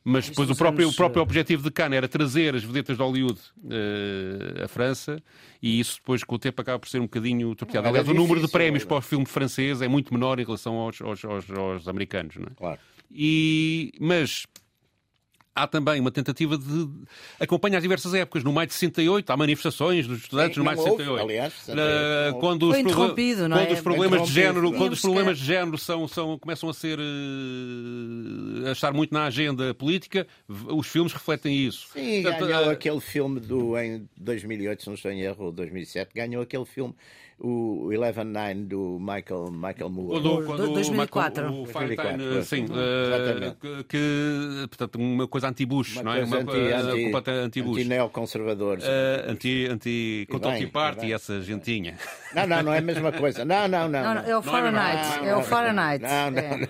Mas 0.04 0.28
depois 0.28 0.50
o 0.50 0.56
próprio, 0.56 0.90
o 0.90 0.94
próprio 0.94 1.22
objetivo 1.22 1.64
de 1.64 1.72
Cannes 1.72 1.96
era 1.96 2.08
trazer 2.08 2.56
as 2.56 2.64
vedetas 2.64 2.98
de 2.98 3.04
Hollywood 3.04 3.40
uh, 3.64 4.64
à 4.64 4.68
França 4.68 5.22
e 5.62 5.80
isso 5.80 5.96
depois 5.98 6.24
com 6.24 6.36
o 6.36 6.40
tempo 6.40 6.62
acaba 6.62 6.78
por 6.78 6.90
ser 6.90 7.00
um 7.00 7.04
bocadinho 7.04 7.56
torpeado. 7.56 7.88
Aliás, 7.88 8.08
o 8.10 8.14
número 8.14 8.42
de 8.42 8.50
prémios 8.50 8.84
para 8.84 8.98
o 8.98 9.02
filme 9.02 9.26
francês 9.26 9.82
é 9.82 9.88
muito 9.88 10.14
menor 10.14 10.40
em 10.40 10.44
relação 10.44 10.76
aos, 10.76 11.02
aos, 11.02 11.24
aos, 11.24 11.50
aos 11.50 11.88
americanos. 11.88 12.36
Não 12.36 12.48
é? 12.48 12.56
Claro. 12.56 12.80
E, 13.10 13.94
mas 14.00 14.46
há 15.56 15.68
também 15.68 16.00
uma 16.00 16.12
tentativa 16.12 16.58
de 16.58 16.90
acompanhar 17.40 17.78
as 17.78 17.84
diversas 17.84 18.14
épocas. 18.14 18.44
No 18.44 18.52
maio 18.52 18.68
de 18.68 18.74
68 18.74 19.30
há 19.30 19.38
manifestações 19.38 20.08
dos 20.08 20.20
estudantes 20.20 20.58
no 20.58 20.64
maio 20.64 20.78
de 20.78 20.84
68. 20.84 21.22
aliás, 21.22 21.54
uh, 21.70 22.40
quando 22.40 22.70
os, 22.70 22.78
interrompido, 22.78 23.48
não 23.48 23.58
é? 23.58 23.66
quando 23.66 23.76
os 23.76 23.82
problemas 23.82 24.28
de 24.28 24.34
género, 24.34 24.72
quando 24.74 24.94
os 24.94 25.02
problemas 25.02 25.38
de 25.38 25.46
género 25.46 25.78
são, 25.78 26.08
são, 26.08 26.38
começam 26.40 26.70
a 26.70 26.74
ser 26.74 27.00
uh, 27.00 28.68
a 28.68 28.72
estar 28.72 28.92
muito 28.92 29.14
na 29.14 29.26
agenda 29.26 29.74
política, 29.74 30.28
os 30.48 30.88
filmes 30.88 31.14
refletem 31.14 31.56
isso. 31.56 31.88
Sim, 31.94 32.24
Portanto, 32.24 32.48
ganhou 32.48 32.68
uh, 32.68 32.72
aquele 32.72 33.00
filme 33.00 33.40
do 33.40 33.78
em 33.78 34.08
2008, 34.18 34.82
se 34.82 34.88
não 34.88 34.96
estou 34.96 35.12
em 35.12 35.22
erro, 35.22 35.46
ou 35.46 35.52
2007, 35.52 36.12
ganhou 36.14 36.42
aquele 36.42 36.66
filme 36.66 36.96
o 37.40 37.92
Eleven 37.92 38.26
Nine 38.26 38.66
do 38.66 38.98
Michael, 39.00 39.52
Michael 39.52 39.90
Moore. 39.90 40.22
Do, 40.22 40.44
quando 40.46 40.74
2004. 40.74 41.52
O, 41.52 41.64
o 41.64 41.66
Fine 41.66 42.44
sim, 42.44 42.66
uh, 42.66 43.56
que, 43.60 43.84
que, 43.84 44.68
portanto, 44.70 44.96
uma 44.96 45.28
coisa 45.28 45.43
anti-Bush, 45.48 46.02
não 46.02 46.14
é? 46.14 46.24
Uma 46.24 46.44
coisa 46.44 46.78
anti, 46.78 47.14
anti, 47.14 47.32
anti-Bush. 47.32 47.80
Anti-neoconservadores. 47.80 48.84
Uh, 48.84 49.32
anti, 49.32 49.68
anti, 49.68 50.28
anti 50.32 50.68
Party, 50.68 51.14
essa 51.14 51.42
gentinha. 51.42 51.98
Não, 52.34 52.48
não, 52.48 52.64
não 52.64 52.74
é 52.74 52.80
a 52.80 52.82
mesma 52.82 53.12
coisa. 53.12 53.46
Não, 53.46 53.68
não, 53.68 53.88
não. 53.88 54.04
não, 54.04 54.16
não 54.16 54.24
é 54.24 54.36
o 54.36 54.42
Fahrenheit. 54.42 55.24
É 55.24 55.36
o 55.36 55.44
Fahrenheit. 55.44 56.02
Não, 56.02 56.32
não, 56.32 56.40
é. 56.40 56.68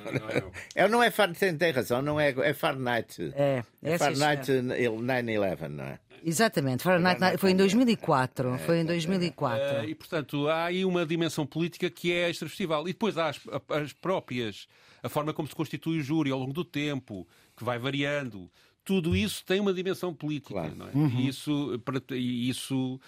não. 0.76 0.90
Não 0.90 1.04
é 1.04 1.10
Fahrenheit, 1.10 1.58
tem 1.58 1.72
razão, 1.72 2.02
não 2.02 2.20
é, 2.20 2.32
é 2.32 2.54
Fahrenheit. 2.54 3.32
É, 3.34 3.64
é 3.82 3.98
Fahrenheit 3.98 4.52
9-11, 4.52 5.70
não 5.70 5.86
é? 5.86 6.00
Exatamente, 6.26 6.84
Fahrenheit 6.84 7.38
foi 7.38 7.52
em 7.52 7.56
2004. 7.56 8.58
Foi 8.60 8.80
em 8.80 8.86
2004. 8.86 9.60
Uh, 9.60 9.90
e, 9.90 9.94
portanto, 9.96 10.48
há 10.48 10.66
aí 10.66 10.86
uma 10.86 11.06
dimensão 11.06 11.46
política 11.46 11.90
que 11.90 12.14
é 12.14 12.30
extra-festival. 12.30 12.88
E 12.88 12.94
depois 12.94 13.18
há 13.18 13.30
as, 13.30 13.40
as, 13.70 13.92
próprias, 13.92 14.68
a 15.02 15.10
forma 15.10 15.34
como 15.34 15.48
se 15.48 15.56
constitui 15.56 16.00
o 16.00 16.02
júri 16.02 16.32
ao 16.32 16.40
longo 16.40 16.54
do 16.54 16.64
tempo, 16.64 17.28
que 17.58 17.64
vai 17.64 17.78
variando. 17.78 18.50
Tudo 18.84 19.16
isso 19.16 19.44
tem 19.46 19.60
uma 19.60 19.74
dimensão 19.74 20.14
política. 20.14 20.54
Claro. 20.54 20.76
Não 20.76 20.88
é? 20.88 20.92
Uhum. 20.94 21.20
E 21.20 21.28
isso, 21.28 21.82
e 22.12 22.50
isso 22.50 23.00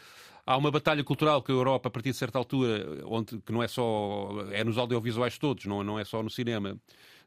há 0.46 0.55
uma 0.58 0.72
batalha 0.72 1.03
cultural 1.03 1.41
que 1.41 1.51
a 1.51 1.55
Europa, 1.55 1.88
a 1.89 1.91
partir 1.91 2.12
de 2.12 2.17
certa 2.17 2.38
altura, 2.38 3.01
onde, 3.05 3.39
que 3.39 3.51
não 3.51 3.62
é 3.62 3.67
só. 3.67 4.29
é 4.51 4.63
nos 4.63 4.77
audiovisuais 4.77 5.38
todos, 5.38 5.65
não, 5.65 5.84
não 5.84 6.00
é 6.00 6.05
só 6.05 6.22
no 6.24 6.29
cinema 6.29 6.77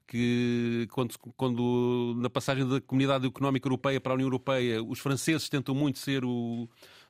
que 0.07 0.89
quando, 0.91 1.15
quando 1.37 2.15
na 2.17 2.31
passagem 2.31 2.67
da 2.67 2.81
Comunidade 2.81 3.27
Económica 3.27 3.69
Europeia 3.69 4.01
para 4.01 4.13
a 4.13 4.15
União 4.15 4.27
Europeia, 4.27 4.83
os 4.83 4.99
franceses 4.99 5.51
tentam 5.51 5.75
muito 5.75 5.99
ser 5.99 6.25
o 6.25 6.67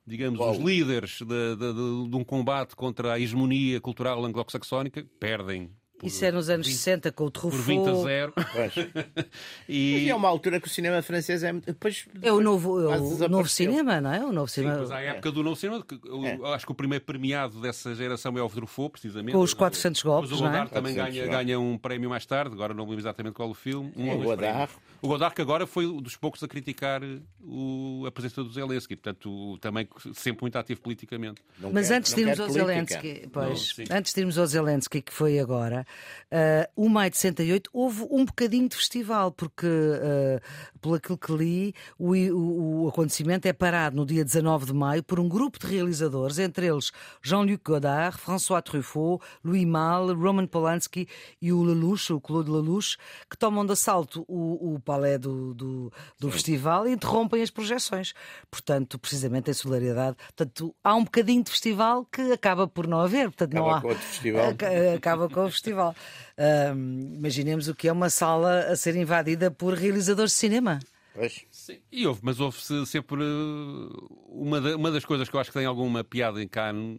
digamos, 0.09 0.41
Uau. 0.41 0.53
os 0.53 0.59
líderes 0.59 1.19
de, 1.21 1.27
de, 1.27 1.57
de, 1.57 2.09
de, 2.09 2.17
um 2.17 2.25
combate 2.25 2.75
contra 2.75 3.13
a 3.13 3.21
hegemonia 3.21 3.79
cultural 3.79 4.25
anglo-saxónica, 4.25 5.07
perdem 5.21 5.71
isso 6.03 6.25
é 6.25 6.31
nos 6.31 6.49
anos 6.49 6.67
20, 6.67 6.77
60 6.77 7.13
com 7.13 7.25
o 7.25 7.31
Truffaut. 7.31 7.63
Por 7.63 7.65
20 7.67 7.89
a 7.89 7.95
0. 7.95 8.33
e... 9.69 10.05
e 10.05 10.11
é 10.11 10.15
uma 10.15 10.29
altura 10.29 10.61
que 10.61 10.69
o 10.69 10.71
cinema 10.71 11.03
francês 11.03 11.43
é. 11.43 11.53
Depois, 11.53 12.07
é 12.23 12.33
o 12.33 12.41
novo, 12.41 12.81
é 12.81 12.99
o 12.99 13.29
novo 13.29 13.49
cinema, 13.49 14.01
não 14.01 14.13
é? 14.13 14.25
O 14.25 14.33
novo 14.33 14.49
cinema. 14.49 14.75
Sim, 14.75 14.81
mas 14.83 14.91
à 14.91 15.01
época 15.01 15.29
é. 15.29 15.33
do 15.33 15.43
novo 15.43 15.57
cinema, 15.57 15.85
é. 16.25 16.55
acho 16.55 16.67
que 16.67 16.73
o 16.73 16.75
primeiro 16.75 17.05
premiado 17.05 17.61
dessa 17.61 17.95
geração 17.95 18.37
é 18.39 18.43
o 18.43 18.49
Truffaut, 18.49 18.93
precisamente. 18.93 19.33
Com 19.33 19.41
os 19.41 19.55
400 19.55 20.03
golpes. 20.03 20.31
Mas 20.31 20.41
o 20.41 20.43
Godard 20.43 20.71
é? 20.71 20.75
também 20.75 20.95
ganha, 20.95 21.27
ganha 21.27 21.61
um 21.61 21.77
prémio 21.77 22.11
mais 22.11 22.25
tarde, 22.25 22.55
agora 22.55 22.73
não 22.73 22.85
lembro 22.85 23.01
exatamente 23.01 23.35
qual 23.35 23.51
o 23.51 23.55
filme. 23.55 23.93
Um 23.97 24.13
o 24.13 24.23
Godard. 24.23 24.73
O 25.01 25.09
Godard, 25.09 25.35
que 25.35 25.43
agora 25.43 25.67
foi 25.67 25.87
um 25.87 26.03
dos 26.03 26.17
poucos 26.17 26.43
a 26.43 26.49
criticar 26.49 27.01
o, 27.41 28.05
a 28.07 28.11
presença 28.11 28.43
do 28.43 28.53
Zelensky, 28.53 28.97
portanto, 28.97 29.57
também 29.61 29.89
sempre 30.13 30.43
muito 30.43 30.57
ativo 30.57 30.81
politicamente. 30.81 31.41
Não 31.59 31.73
mas 31.73 31.89
quer, 31.89 31.95
antes 31.95 32.15
de 32.15 32.21
irmos 32.21 32.41
ao 32.41 32.49
Zelensky, 32.49 33.29
pois, 33.33 33.75
não, 33.89 33.97
antes 33.97 34.13
de 34.13 34.21
irmos 34.21 34.39
ao 34.39 34.47
Zelensky, 34.47 35.01
que 35.01 35.13
foi 35.13 35.39
agora. 35.39 35.87
Uh, 36.31 36.85
o 36.85 36.89
Maio 36.89 37.11
de 37.11 37.17
68 37.17 37.71
houve 37.73 38.07
um 38.11 38.25
bocadinho 38.25 38.69
de 38.69 38.77
festival, 38.77 39.33
porque, 39.33 39.67
uh, 39.67 40.41
pelo 40.81 40.95
aquilo 40.95 41.17
que 41.17 41.33
li, 41.33 41.75
o, 41.99 42.15
o, 42.15 42.85
o, 42.85 42.89
acontecimento 42.89 43.47
é 43.47 43.53
parado 43.53 43.97
no 43.97 44.05
dia 44.05 44.25
19 44.25 44.67
de 44.67 44.75
maio 44.75 45.03
por 45.03 45.19
um 45.19 45.29
grupo 45.29 45.59
de 45.59 45.67
realizadores, 45.67 46.39
entre 46.39 46.67
eles 46.67 46.93
Jean-Luc 47.23 47.63
Godard, 47.65 48.19
François 48.19 48.63
Truffaut, 48.63 49.25
Louis 49.43 49.65
Malle, 49.65 50.13
Roman 50.13 50.47
Polanski 50.47 51.09
e 51.41 51.53
o 51.53 51.63
Lelouch, 51.63 52.13
o 52.13 52.21
Claude 52.21 52.51
Lelouch, 52.51 52.97
que 53.31 53.37
tomam 53.37 53.65
de 53.65 53.73
assalto 53.73 54.25
o, 54.29 54.75
o 54.75 54.81
palé 54.81 55.19
do, 55.19 55.55
do, 55.55 55.93
do 56.19 56.31
festival 56.31 56.87
e 56.87 56.93
interrompem 56.93 57.43
as 57.43 57.51
projeções. 57.51 58.13
Portanto, 58.51 58.99
precisamente 58.99 59.51
em 59.51 59.55
solidariedade. 59.55 60.17
Portanto, 60.37 60.75
há 60.85 60.95
um 60.95 61.05
bocadinho 61.05 61.43
de 61.43 61.51
festival 61.51 62.05
que 62.05 62.33
acaba 62.33 62.67
por 62.69 62.87
não 62.87 63.01
haver. 63.01 63.27
Portanto, 63.31 63.53
acaba 63.55 63.69
não 63.69 63.75
há... 63.75 63.81
com 63.81 63.89
o 63.89 63.95
festival. 63.95 64.45
Acaba 64.97 65.29
com 65.29 65.45
o 65.45 65.51
festival. 65.51 65.78
Uh, 65.87 67.15
imaginemos 67.17 67.69
o 67.69 67.75
que 67.75 67.89
é 67.89 67.93
uma 67.93 68.11
sala 68.11 68.61
a 68.61 68.77
ser 68.77 68.97
invadida 68.97 69.51
por 69.51 69.75
realizadores 69.75 70.33
de 70.33 70.39
cinema. 70.39 70.79
Pois. 71.15 71.45
Sim, 71.51 71.79
e 71.91 72.07
houve, 72.07 72.21
mas 72.23 72.39
houve 72.39 72.59
sempre 72.87 73.23
uh, 73.23 74.09
uma, 74.29 74.61
uma 74.77 74.91
das 74.91 75.05
coisas 75.05 75.29
que 75.29 75.35
eu 75.35 75.41
acho 75.41 75.51
que 75.51 75.59
tem 75.59 75.67
alguma 75.67 76.05
piada 76.05 76.43
em 76.43 76.47
Cannes 76.47 76.99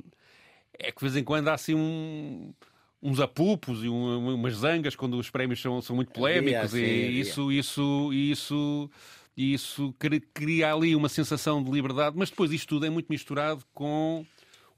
é 0.78 0.92
que 0.92 1.00
de 1.00 1.06
vez 1.06 1.16
em 1.18 1.24
quando 1.24 1.50
há 1.50 1.54
assim 1.54 1.76
um 1.76 2.54
uns 3.02 3.20
apupos 3.20 3.84
e 3.84 3.90
um, 3.90 4.36
umas 4.36 4.56
zangas 4.56 4.96
quando 4.96 5.18
os 5.18 5.30
prémios 5.30 5.62
são, 5.62 5.82
são 5.82 5.96
muito 5.96 6.12
polémicos 6.12 6.74
e 6.74 7.20
isso, 7.20 7.52
isso, 7.52 8.12
isso, 8.12 8.90
isso 9.38 9.96
cria 10.34 10.74
ali 10.74 10.96
uma 10.96 11.08
sensação 11.08 11.64
de 11.64 11.72
liberdade, 11.72 12.18
mas 12.18 12.30
depois 12.30 12.52
isto 12.52 12.68
tudo 12.68 12.86
é 12.86 12.90
muito 12.90 13.08
misturado 13.08 13.64
com 13.74 14.26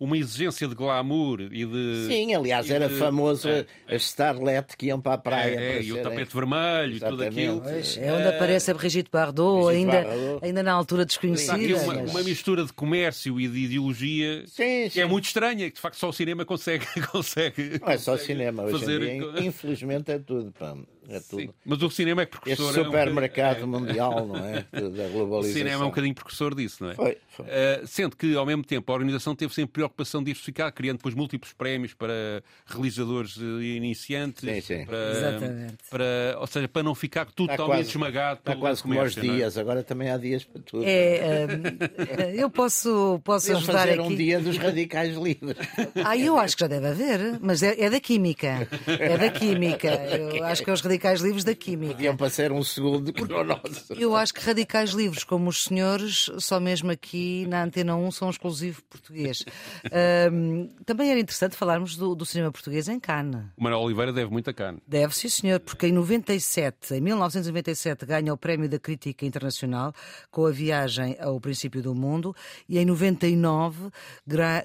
uma 0.01 0.17
exigência 0.17 0.67
de 0.67 0.74
glamour 0.74 1.41
e 1.41 1.63
de. 1.63 2.08
Sim, 2.08 2.34
aliás, 2.34 2.72
era 2.72 2.89
de, 2.89 2.96
famoso 2.96 3.48
é, 3.48 3.67
a 3.88 3.96
Starlet 3.96 4.75
que 4.75 4.88
iam 4.88 5.00
para 5.00 5.13
a 5.13 5.17
praia. 5.20 5.60
É, 5.60 5.77
é, 5.77 5.84
e 5.84 5.93
o 5.93 6.01
tapete 6.01 6.34
vermelho 6.34 6.96
Exatamente. 6.96 7.03
e 7.03 7.08
tudo 7.08 7.24
aquilo. 7.24 7.62
Pois, 7.62 7.98
é 7.98 8.12
onde 8.12 8.27
aparece 8.27 8.72
a 8.72 8.74
Brigitte 8.74 9.12
Bardot, 9.12 9.67
Brigitte 9.67 9.96
ainda, 9.96 10.10
Bardot. 10.10 10.46
ainda 10.46 10.63
na 10.63 10.72
altura 10.74 11.05
desconhecida. 11.05 11.84
Uma, 11.84 11.93
mas... 11.93 12.10
uma, 12.10 12.24
mistura 12.24 12.65
de 12.65 12.74
comércio 12.74 13.39
e 13.39 13.48
de 13.48 13.60
ideologia 13.60 14.43
sim, 14.48 14.89
que 14.89 15.00
é 15.00 15.05
muito 15.05 15.25
estranha, 15.25 15.70
que 15.70 15.75
de 15.75 15.81
facto 15.81 15.98
só 15.98 16.10
o 16.10 16.13
cinema 16.13 16.43
consegue. 16.46 16.88
consegue 17.12 17.79
Não 17.79 17.89
é 17.89 17.98
só 18.00 18.15
o 18.15 18.17
cinema, 18.17 18.63
hoje 18.63 18.79
fazer... 18.79 19.03
em 19.03 19.20
dia, 19.20 19.46
infelizmente 19.46 20.12
é 20.12 20.17
tudo. 20.17 20.51
Pá. 20.58 20.75
É 21.12 21.20
tudo. 21.20 21.41
Sim, 21.41 21.50
mas 21.65 21.84
o 21.84 21.89
cinema 21.89 22.22
é 22.22 22.25
precursor. 22.25 22.70
Este 22.70 22.84
supermercado 22.86 23.62
é 23.62 23.65
um... 23.65 23.68
mundial, 23.68 24.25
não 24.25 24.38
é? 24.38 24.65
Da 24.72 25.08
globalização. 25.10 25.39
O 25.39 25.44
cinema 25.44 25.84
é 25.84 25.86
um 25.86 25.89
bocadinho 25.89 26.15
precursor 26.15 26.56
disso, 26.56 26.84
não 26.84 26.91
é? 26.91 26.96
Foi. 26.96 27.18
foi. 27.30 27.46
Uh, 27.46 27.88
sendo 27.88 28.15
que, 28.15 28.36
ao 28.36 28.46
mesmo 28.46 28.63
tempo, 28.63 28.89
a 28.91 28.96
organização 28.96 29.36
teve 29.36 29.53
sempre 29.53 29.74
preocupação 29.74 30.22
de 30.22 30.27
diversificar, 30.27 30.72
criando 30.72 30.98
depois 30.98 31.13
múltiplos 31.13 31.51
prémios 31.51 31.94
para 31.94 32.41
realizadores 32.65 33.38
eh, 33.38 33.63
iniciantes. 33.75 34.41
Sim, 34.41 34.62
sim. 34.62 34.86
Para, 34.86 35.12
Exatamente. 35.12 35.77
Para, 35.89 36.38
ou 36.39 36.48
seja, 36.48 36.68
para 36.68 36.84
não 36.84 36.96
ficar 36.96 37.25
totalmente 37.25 37.68
quase, 37.68 37.89
esmagado 37.89 38.39
Está 38.39 38.56
quase 38.56 38.82
como 38.82 39.00
aos 39.00 39.18
é? 39.18 39.22
dias, 39.22 39.58
é? 39.58 39.60
agora 39.62 39.84
também 39.84 40.10
há 40.10 40.18
dias 40.18 40.46
para 40.46 40.62
tudo. 40.62 40.84
É, 40.86 41.46
uh, 41.46 42.22
eu 42.34 42.50
posso, 42.50 43.20
posso 43.24 43.51
ajudar 43.51 43.80
fazer 43.80 44.00
aqui. 44.00 44.13
um 44.13 44.15
dia 44.15 44.39
dos 44.39 44.58
radicais 44.58 45.15
livres. 45.15 45.56
Ah, 46.06 46.18
eu 46.18 46.38
acho 46.38 46.56
que 46.56 46.62
já 46.62 46.68
deve 46.68 46.88
haver, 46.88 47.39
mas 47.41 47.62
é, 47.62 47.80
é 47.80 47.89
da 47.89 48.00
química. 48.00 48.68
É 48.88 49.18
da 49.18 49.30
química. 49.30 49.89
Eu 49.89 50.46
acho 50.46 50.63
que 50.63 50.70
é 50.70 50.74
os 50.74 50.82
radicais 50.82 51.00
livres 51.22 51.43
da 51.43 51.55
química. 51.55 51.93
Podiam 51.93 52.15
passar 52.15 52.51
um 52.51 52.63
segundo 52.63 53.12
que 53.12 53.24
Eu 53.98 54.15
acho 54.15 54.34
que 54.34 54.41
radicais 54.41 54.91
livres 54.91 55.24
como 55.24 55.50
os 55.50 55.63
senhores, 55.63 56.29
só 56.39 56.60
mesmo 56.60 56.91
aqui 56.91 57.46
na 57.48 57.63
Antena 57.63 57.96
1, 57.96 58.12
são 58.12 58.29
exclusivo 58.29 58.81
português. 58.84 59.43
Um, 60.31 60.70
também 60.86 61.10
era 61.10 61.20
interessante 61.20 61.55
falarmos 61.55 61.98
do, 61.98 62.15
do, 62.15 62.25
cinema 62.25 62.51
português 62.51 62.88
em 62.88 63.00
Cannes. 63.00 63.41
O 63.58 63.63
Manuel 63.63 63.81
Oliveira 63.81 64.13
deve 64.13 64.31
muito 64.31 64.50
a 64.50 64.53
Cannes. 64.53 64.81
Deve, 64.88 65.15
sim, 65.15 65.27
senhor, 65.27 65.60
porque 65.60 65.88
em 65.88 65.91
97, 65.91 66.93
em 66.96 67.01
1997, 67.01 68.05
ganha 68.05 68.34
o 68.34 68.38
Prémio 68.38 68.70
da 68.70 68.79
Crítica 68.79 69.25
Internacional 69.25 69.93
com 70.29 70.46
a 70.46 70.51
viagem 70.51 71.17
ao 71.20 71.39
princípio 71.39 71.81
do 71.81 71.93
mundo 71.93 72.36
e 72.70 72.77
em 72.77 72.86
99 72.86 73.89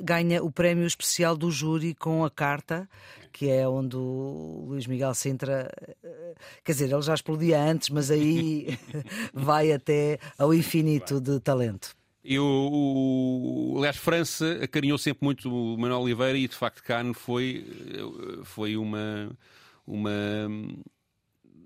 ganha 0.00 0.42
o 0.42 0.50
Prémio 0.50 0.86
Especial 0.86 1.36
do 1.36 1.50
Júri 1.50 1.94
com 1.94 2.24
a 2.24 2.30
Carta 2.30 2.88
que 3.36 3.50
é 3.50 3.68
onde 3.68 3.94
o 3.96 4.64
Luís 4.66 4.86
Miguel 4.86 5.12
Sintra, 5.12 5.70
eh, 6.02 6.34
quer 6.64 6.72
dizer, 6.72 6.90
ele 6.90 7.02
já 7.02 7.12
explodia 7.12 7.62
antes, 7.62 7.90
mas 7.90 8.10
aí 8.10 8.78
vai 9.34 9.72
até 9.72 10.18
ao 10.38 10.54
infinito 10.54 11.20
de 11.20 11.38
talento. 11.38 11.94
Eu, 12.24 12.46
o, 12.46 13.74
aliás, 13.76 13.98
França 13.98 14.58
acarinhou 14.62 14.96
sempre 14.96 15.22
muito 15.22 15.52
o 15.52 15.76
Manuel 15.76 16.00
Oliveira 16.00 16.38
e, 16.38 16.48
de 16.48 16.56
facto, 16.56 16.82
Cannes 16.82 17.18
foi, 17.18 17.66
foi 18.42 18.74
uma, 18.74 19.30
uma 19.86 20.10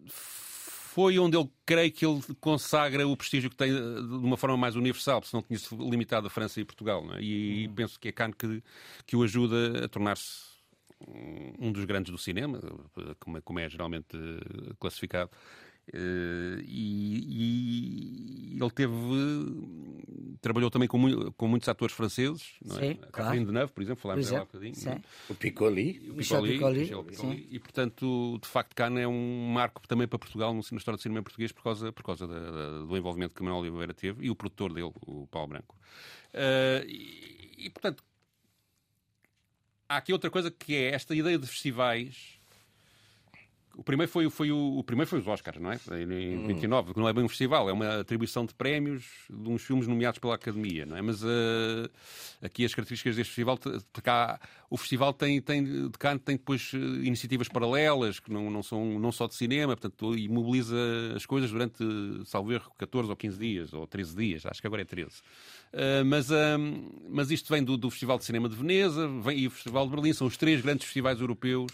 foi 0.06 1.20
onde 1.20 1.36
eu 1.36 1.48
creio 1.64 1.92
que 1.92 2.04
ele 2.04 2.20
consagra 2.40 3.06
o 3.06 3.16
prestígio 3.16 3.48
que 3.48 3.54
tem 3.54 3.72
de 3.72 4.26
uma 4.26 4.36
forma 4.36 4.56
mais 4.56 4.74
universal, 4.74 5.20
porque 5.20 5.36
não 5.36 5.42
tinha 5.42 5.56
se 5.56 5.72
limitado 5.76 6.26
a 6.26 6.30
França 6.30 6.60
e 6.60 6.64
Portugal. 6.64 7.06
É? 7.14 7.22
E, 7.22 7.68
uhum. 7.68 7.74
penso 7.74 8.00
que 8.00 8.08
é 8.08 8.12
Cannes 8.12 8.34
que, 8.36 8.60
que 9.06 9.14
o 9.14 9.22
ajuda 9.22 9.84
a 9.84 9.88
tornar-se 9.88 10.49
um 11.58 11.72
dos 11.72 11.84
grandes 11.84 12.10
do 12.12 12.18
cinema, 12.18 12.60
como 13.42 13.58
é, 13.58 13.64
é 13.64 13.68
geralmente 13.68 14.16
classificado. 14.78 15.30
Uh, 15.92 16.60
e, 16.68 18.54
e, 18.54 18.58
ele 18.60 18.70
teve 18.70 18.94
trabalhou 20.40 20.70
também 20.70 20.86
com, 20.86 21.32
com 21.32 21.48
muitos 21.48 21.68
atores 21.68 21.96
franceses 21.96 22.52
não 22.64 22.78
é? 22.78 22.80
Sim, 22.80 22.98
a 23.02 23.06
Catherine 23.06 23.44
Deneuve, 23.44 23.72
por 23.72 23.82
exemplo, 23.82 24.00
falámos 24.00 24.28
dela 24.28 24.42
há 24.42 24.44
bocadinho 24.44 24.74
é? 24.88 25.00
o 25.28 25.34
Piccoli, 25.34 26.10
o 26.10 26.14
Piccoli, 26.14 26.52
Piccoli, 26.52 26.86
Piccoli 26.86 27.48
e 27.50 27.58
portanto 27.58 28.38
de 28.40 28.46
facto 28.46 28.76
Cannes 28.76 29.02
é 29.02 29.08
um 29.08 29.48
marco 29.52 29.82
também 29.88 30.06
para 30.06 30.18
Portugal 30.18 30.54
na 30.54 30.60
história 30.60 30.96
do 30.96 31.02
cinema 31.02 31.22
português 31.24 31.50
por 31.50 31.64
causa, 31.64 31.90
por 31.90 32.04
causa 32.04 32.24
da, 32.28 32.38
da, 32.38 32.78
do 32.84 32.96
envolvimento 32.96 33.34
que 33.34 33.42
Manuel 33.42 33.62
Oliveira 33.62 33.94
teve 33.94 34.26
e 34.26 34.30
o 34.30 34.36
produtor 34.36 34.72
dele, 34.72 34.92
o 35.06 35.26
Paulo 35.26 35.48
Branco 35.48 35.76
uh, 36.34 36.86
e, 36.86 37.66
e 37.66 37.70
portanto 37.70 38.04
há 39.90 39.96
aqui 39.96 40.12
outra 40.12 40.30
coisa 40.30 40.50
que 40.52 40.76
é 40.76 40.94
esta 40.94 41.14
ideia 41.14 41.36
de 41.36 41.46
festivais. 41.46 42.39
O 43.80 43.82
primeiro 43.82 44.12
foi, 44.12 44.28
foi, 44.28 44.52
o, 44.52 44.76
o 44.76 44.84
primeiro 44.84 45.08
foi 45.08 45.20
os 45.20 45.26
Oscars, 45.26 45.58
não 45.58 45.72
é? 45.72 45.80
Em 46.02 46.36
hum. 46.36 46.46
29, 46.48 46.92
que 46.92 47.00
não 47.00 47.08
é 47.08 47.14
bem 47.14 47.24
um 47.24 47.28
festival, 47.30 47.66
é 47.66 47.72
uma 47.72 48.00
atribuição 48.00 48.44
de 48.44 48.52
prémios 48.52 49.06
de 49.30 49.48
uns 49.48 49.62
filmes 49.62 49.86
nomeados 49.86 50.18
pela 50.18 50.34
Academia, 50.34 50.84
não 50.84 50.98
é? 50.98 51.00
Mas 51.00 51.22
uh, 51.22 51.90
aqui 52.42 52.62
as 52.66 52.74
características 52.74 53.16
deste 53.16 53.30
festival, 53.30 53.58
cá, 54.02 54.38
o 54.68 54.76
festival 54.76 55.14
tem, 55.14 55.40
tem, 55.40 55.64
de 55.64 55.98
canto 55.98 56.22
tem 56.22 56.36
depois 56.36 56.72
eh, 56.74 56.76
iniciativas 57.06 57.48
paralelas, 57.48 58.20
que 58.20 58.30
não, 58.30 58.50
não 58.50 58.62
são 58.62 58.98
não 58.98 59.10
só 59.10 59.26
de 59.26 59.34
cinema, 59.34 59.74
portanto, 59.74 60.14
e 60.14 60.28
mobiliza 60.28 60.76
as 61.16 61.24
coisas 61.24 61.50
durante, 61.50 61.82
salvo 62.26 62.52
erro, 62.52 62.70
14 62.76 63.08
ou 63.08 63.16
15 63.16 63.38
dias, 63.38 63.72
ou 63.72 63.86
13 63.86 64.14
dias, 64.14 64.44
acho 64.44 64.60
que 64.60 64.66
agora 64.66 64.82
é 64.82 64.84
13. 64.84 65.06
Uh, 65.08 66.04
mas, 66.04 66.30
uh, 66.30 66.34
mas 67.08 67.30
isto 67.30 67.50
vem 67.50 67.64
do, 67.64 67.78
do, 67.78 67.88
Festival 67.88 68.18
de 68.18 68.26
Cinema 68.26 68.46
de 68.46 68.56
Veneza 68.56 69.08
vem, 69.08 69.38
e 69.38 69.46
o 69.46 69.50
Festival 69.50 69.86
de 69.86 69.96
Berlim, 69.96 70.12
são 70.12 70.26
os 70.26 70.36
três 70.36 70.60
grandes 70.60 70.84
festivais 70.84 71.18
europeus, 71.18 71.72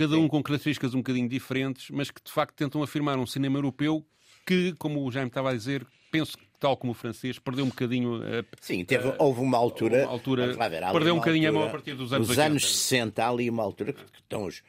cada 0.00 0.18
um 0.18 0.28
com 0.28 0.42
características 0.42 0.94
um 0.94 0.98
bocadinho 0.98 1.28
diferentes, 1.28 1.90
mas 1.90 2.10
que 2.10 2.22
de 2.24 2.32
facto 2.32 2.54
tentam 2.54 2.82
afirmar 2.82 3.18
um 3.18 3.26
cinema 3.26 3.58
europeu 3.58 4.02
que, 4.46 4.72
como 4.78 5.04
o 5.04 5.10
Jaime 5.10 5.28
estava 5.28 5.50
a 5.50 5.54
dizer, 5.54 5.86
penso 6.10 6.38
que 6.38 6.44
tal 6.58 6.74
como 6.74 6.92
o 6.92 6.94
francês, 6.94 7.38
perdeu 7.38 7.66
um 7.66 7.68
bocadinho. 7.68 8.16
Uh, 8.16 8.44
Sim, 8.62 8.82
teve, 8.82 9.08
uh, 9.08 9.14
houve 9.18 9.42
uma 9.42 9.58
altura. 9.58 10.04
Uma 10.04 10.12
altura 10.12 10.46
ver, 10.46 10.92
perdeu 10.92 11.14
um 11.14 11.18
bocadinho 11.18 11.50
a 11.50 11.52
mão 11.52 11.64
a 11.64 11.70
partir 11.70 11.94
dos 11.94 12.14
anos 12.14 12.28
Nos 12.28 12.38
anos 12.38 12.78
60, 12.78 13.22
há 13.22 13.28
ali 13.28 13.50
uma 13.50 13.62
altura 13.62 13.92
que, 13.92 14.02
que 14.02 14.20
estão 14.20 14.44
os 14.44 14.62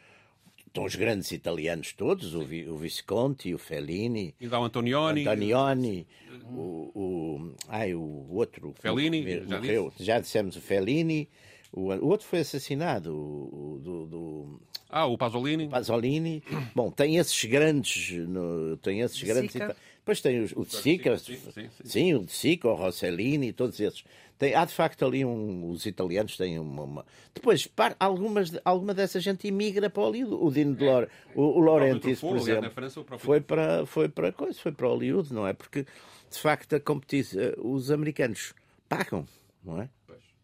estão 0.68 0.86
os 0.86 0.96
grandes 0.96 1.30
italianos 1.32 1.92
todos, 1.92 2.34
o, 2.34 2.40
o 2.44 2.78
Visconti, 2.78 3.54
o 3.54 3.58
Fellini, 3.58 4.34
e 4.40 4.48
o 4.48 4.64
Antonioni, 4.64 5.22
Antonioni 5.22 6.08
o, 6.46 6.92
o, 6.96 7.56
ai, 7.68 7.94
o 7.94 8.28
outro 8.32 8.74
Fellini, 8.80 9.20
o, 9.20 9.50
já, 9.50 9.58
morreu, 9.58 9.94
já 10.00 10.20
dissemos 10.20 10.56
o 10.56 10.62
Fellini, 10.62 11.28
o, 11.72 11.92
o 11.92 12.08
outro 12.08 12.28
foi 12.28 12.40
assassinado, 12.40 13.14
o, 13.14 13.80
do, 13.82 14.06
do, 14.06 14.62
ah, 14.92 15.06
o 15.06 15.18
Pasolini. 15.18 15.70
Pasolini. 15.70 16.44
Bom, 16.76 16.92
tem 16.92 17.16
esses 17.16 17.46
grandes, 17.46 18.12
no, 18.28 18.76
tem 18.78 19.00
esses 19.00 19.24
grandes. 19.24 19.54
Depois 19.54 20.20
tem 20.20 20.42
os, 20.42 20.52
o 20.52 20.66
de 20.66 20.76
Sica, 20.76 21.18
sim, 21.18 21.38
sim, 21.54 21.70
sim, 21.84 22.14
o 22.16 22.26
de 22.26 22.32
Sica, 22.32 22.68
o 22.68 22.74
Rossellini, 22.74 23.54
todos 23.54 23.80
esses. 23.80 24.04
Tem, 24.38 24.54
há 24.54 24.66
de 24.66 24.74
facto 24.74 25.06
ali 25.06 25.24
um. 25.24 25.70
Os 25.70 25.86
italianos 25.86 26.36
têm 26.36 26.60
uma. 26.60 26.84
uma... 26.84 27.06
Depois, 27.34 27.68
par, 27.68 27.96
algumas, 28.00 28.52
alguma 28.66 28.94
dessa 28.94 29.20
gente 29.20 29.48
imigra 29.48 29.90
para 29.90 30.04
Hollywood. 30.04 30.44
O 30.44 30.52
Dino 30.52 30.76
de 30.76 30.84
Lore, 30.84 31.08
o, 31.36 31.42
o 31.42 31.60
Laurentiis, 31.62 32.20
por 32.20 32.36
exemplo, 32.36 32.72
França, 32.72 33.04
foi 33.18 33.40
para, 33.40 33.86
foi 33.86 34.10
para 34.10 34.34
coisa, 34.34 34.60
foi 34.60 34.74
para 34.74 34.88
Hollywood, 34.88 35.32
não 35.32 35.48
é? 35.48 35.54
Porque 35.54 35.86
de 36.30 36.38
facto 36.38 36.76
a 36.76 36.80
competição, 36.80 37.42
os 37.60 37.92
americanos 37.92 38.54
pagam, 38.90 39.26
não 39.64 39.82
é? 39.82 39.90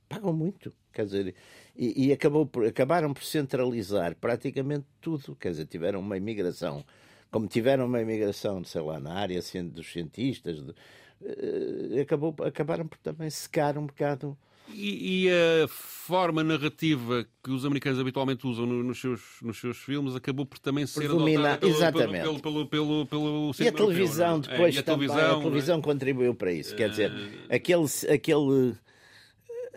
Pagam 0.10 0.34
muito, 0.34 0.74
quer 0.94 1.06
dizer, 1.06 1.36
e, 1.76 2.08
e 2.08 2.14
acabou 2.14 2.46
por, 2.46 2.66
acabaram 2.66 3.14
por 3.14 3.24
centralizar 3.24 4.16
praticamente 4.16 4.86
tudo, 5.02 5.36
quer 5.36 5.52
dizer, 5.52 5.66
tiveram 5.66 6.00
uma 6.00 6.18
imigração, 6.18 6.84
como 7.30 7.48
tiveram 7.48 7.86
uma 7.86 8.02
imigração, 8.02 8.64
sei 8.64 8.82
lá, 8.82 9.00
na 9.00 9.14
área 9.14 9.40
dos 9.66 9.92
cientistas, 9.92 10.64
de, 10.64 10.72
uh, 10.72 12.02
acabou, 12.02 12.36
acabaram 12.44 12.88
por 12.88 12.98
também 13.00 13.30
secar 13.30 13.78
um 13.78 13.86
bocado 13.86 14.38
E, 14.74 15.26
e, 15.26 15.30
a 15.30 15.68
forma 15.68 16.44
narrativa 16.44 17.26
que 17.44 17.52
os 17.52 17.66
americanos 17.66 18.00
habitualmente 18.00 18.46
usam 18.46 18.66
no, 18.66 18.84
nos, 18.84 19.00
seus, 19.00 19.22
nos 19.42 19.60
seus 19.60 19.78
filmes 19.78 20.16
acabou 20.16 20.46
por 20.46 20.60
também 20.60 20.86
ser 20.86 21.06
adotada 21.06 21.58
pelo, 21.58 21.72
Exatamente. 21.72 22.24
Pelo, 22.24 22.42
pelo, 22.42 22.66
pelo, 22.68 23.06
pelo, 23.06 23.52
e 23.60 23.68
a 23.68 23.72
televisão 23.72 24.32
europeu, 24.32 24.52
depois 24.52 24.76
é, 24.76 24.80
a 24.80 24.84
também, 24.84 25.08
televisão, 25.08 25.40
a 25.40 25.44
televisão 25.44 25.80
é? 25.80 25.82
contribuiu 25.82 26.36
para 26.36 26.52
isso. 26.52 26.76
Quer 26.76 26.90
dizer, 26.90 27.12
uh... 27.12 27.54
aquele, 27.54 27.86
aquele 28.12 28.76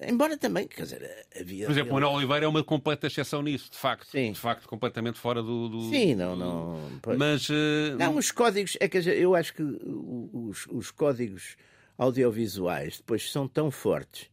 Embora 0.06 0.36
também, 0.36 0.66
quer 0.66 0.82
dizer, 0.82 1.26
havia. 1.38 1.66
Por 1.66 1.72
exemplo, 1.72 1.90
o 1.90 1.94
Manuel 1.94 2.12
Oliveira 2.14 2.46
é 2.46 2.48
uma 2.48 2.64
completa 2.64 3.06
exceção 3.06 3.42
nisso, 3.42 3.70
de 3.70 3.76
facto. 3.76 4.06
Sim. 4.06 4.32
De 4.32 4.38
facto, 4.38 4.66
completamente 4.66 5.18
fora 5.18 5.42
do. 5.42 5.68
do 5.68 5.90
Sim, 5.90 6.14
não, 6.14 6.34
não. 6.34 6.80
Mas. 7.18 7.48
Uh... 7.48 7.96
Não, 7.98 8.16
os 8.16 8.30
códigos. 8.30 8.76
É 8.80 8.88
que 8.88 8.98
eu 8.98 9.34
acho 9.34 9.52
que 9.54 9.62
os, 9.62 10.66
os 10.68 10.90
códigos 10.90 11.56
audiovisuais 11.98 12.96
depois 12.96 13.30
são 13.30 13.46
tão 13.46 13.70
fortes, 13.70 14.30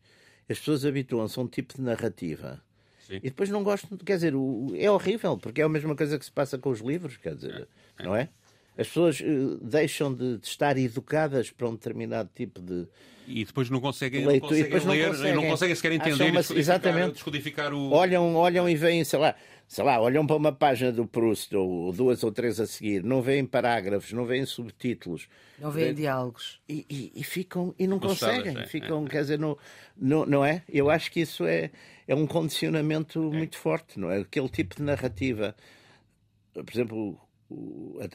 as 0.50 0.58
pessoas 0.58 0.86
habituam-se 0.86 1.38
a 1.38 1.42
um 1.42 1.48
tipo 1.48 1.76
de 1.76 1.82
narrativa. 1.82 2.62
Sim. 3.06 3.18
E 3.18 3.30
depois 3.30 3.50
não 3.50 3.64
gostam, 3.64 3.98
quer 3.98 4.16
dizer, 4.16 4.34
é 4.78 4.90
horrível, 4.90 5.38
porque 5.38 5.62
é 5.62 5.64
a 5.66 5.70
mesma 5.70 5.96
coisa 5.96 6.18
que 6.18 6.26
se 6.26 6.32
passa 6.32 6.58
com 6.58 6.70
os 6.70 6.80
livros, 6.80 7.18
quer 7.18 7.36
dizer, 7.36 7.68
é. 8.00 8.04
não 8.04 8.16
é? 8.16 8.30
As 8.78 8.88
pessoas 8.88 9.20
uh, 9.20 9.58
deixam 9.62 10.14
de, 10.14 10.38
de 10.38 10.48
estar 10.48 10.78
educadas 10.78 11.50
para 11.50 11.68
um 11.68 11.74
determinado 11.74 12.30
tipo 12.34 12.62
de, 12.62 12.88
e 13.28 13.44
depois 13.44 13.70
não 13.70 13.82
conseguem, 13.82 14.22
não 14.22 14.40
conseguem 14.40 14.64
ler, 14.72 14.86
não 14.86 15.10
conseguem, 15.10 15.36
não 15.36 15.44
conseguem 15.44 15.76
sequer 15.76 15.92
entender 15.92 16.32
uma, 16.32 16.40
e 16.40 16.60
exatamente. 16.60 17.14
descodificar 17.14 17.74
o. 17.74 17.92
Olham, 17.92 18.36
olham 18.36 18.70
e 18.70 18.76
veem, 18.76 19.04
sei 19.04 19.20
lá, 19.20 19.36
sei 19.68 19.84
lá, 19.84 20.00
olham 20.00 20.26
para 20.26 20.38
uma 20.38 20.54
página 20.54 20.94
do 20.94 21.06
Proust, 21.06 21.54
ou 21.54 21.92
duas 21.92 22.24
ou 22.24 22.32
três 22.32 22.58
a 22.58 22.66
seguir, 22.66 23.04
não 23.04 23.22
veem 23.22 23.46
parágrafos, 23.46 24.14
não 24.14 24.26
veem 24.26 24.46
subtítulos. 24.46 25.28
Não 25.60 25.70
veem 25.70 25.94
diálogos. 25.94 26.62
E, 26.70 26.86
e, 26.90 27.12
e, 27.16 27.24
ficam, 27.24 27.76
e 27.78 27.86
não 27.86 28.00
conseguem. 28.00 28.58
É, 28.58 28.66
ficam, 28.66 29.06
é. 29.06 29.10
quer 29.10 29.22
dizer, 29.22 29.38
não, 29.38 29.58
não, 29.98 30.26
não 30.26 30.46
é? 30.46 30.64
Eu 30.70 30.90
acho 30.90 31.12
que 31.12 31.20
isso 31.20 31.46
é, 31.46 31.70
é 32.08 32.16
um 32.16 32.26
condicionamento 32.26 33.20
é. 33.20 33.38
muito 33.38 33.58
forte, 33.58 34.00
não 34.00 34.10
é? 34.10 34.20
Aquele 34.20 34.48
tipo 34.48 34.78
de 34.78 34.84
narrativa. 34.84 35.54
Por 36.54 36.74
exemplo, 36.74 37.20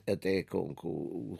até 0.06 0.42
com, 0.42 0.74
com, 0.74 1.38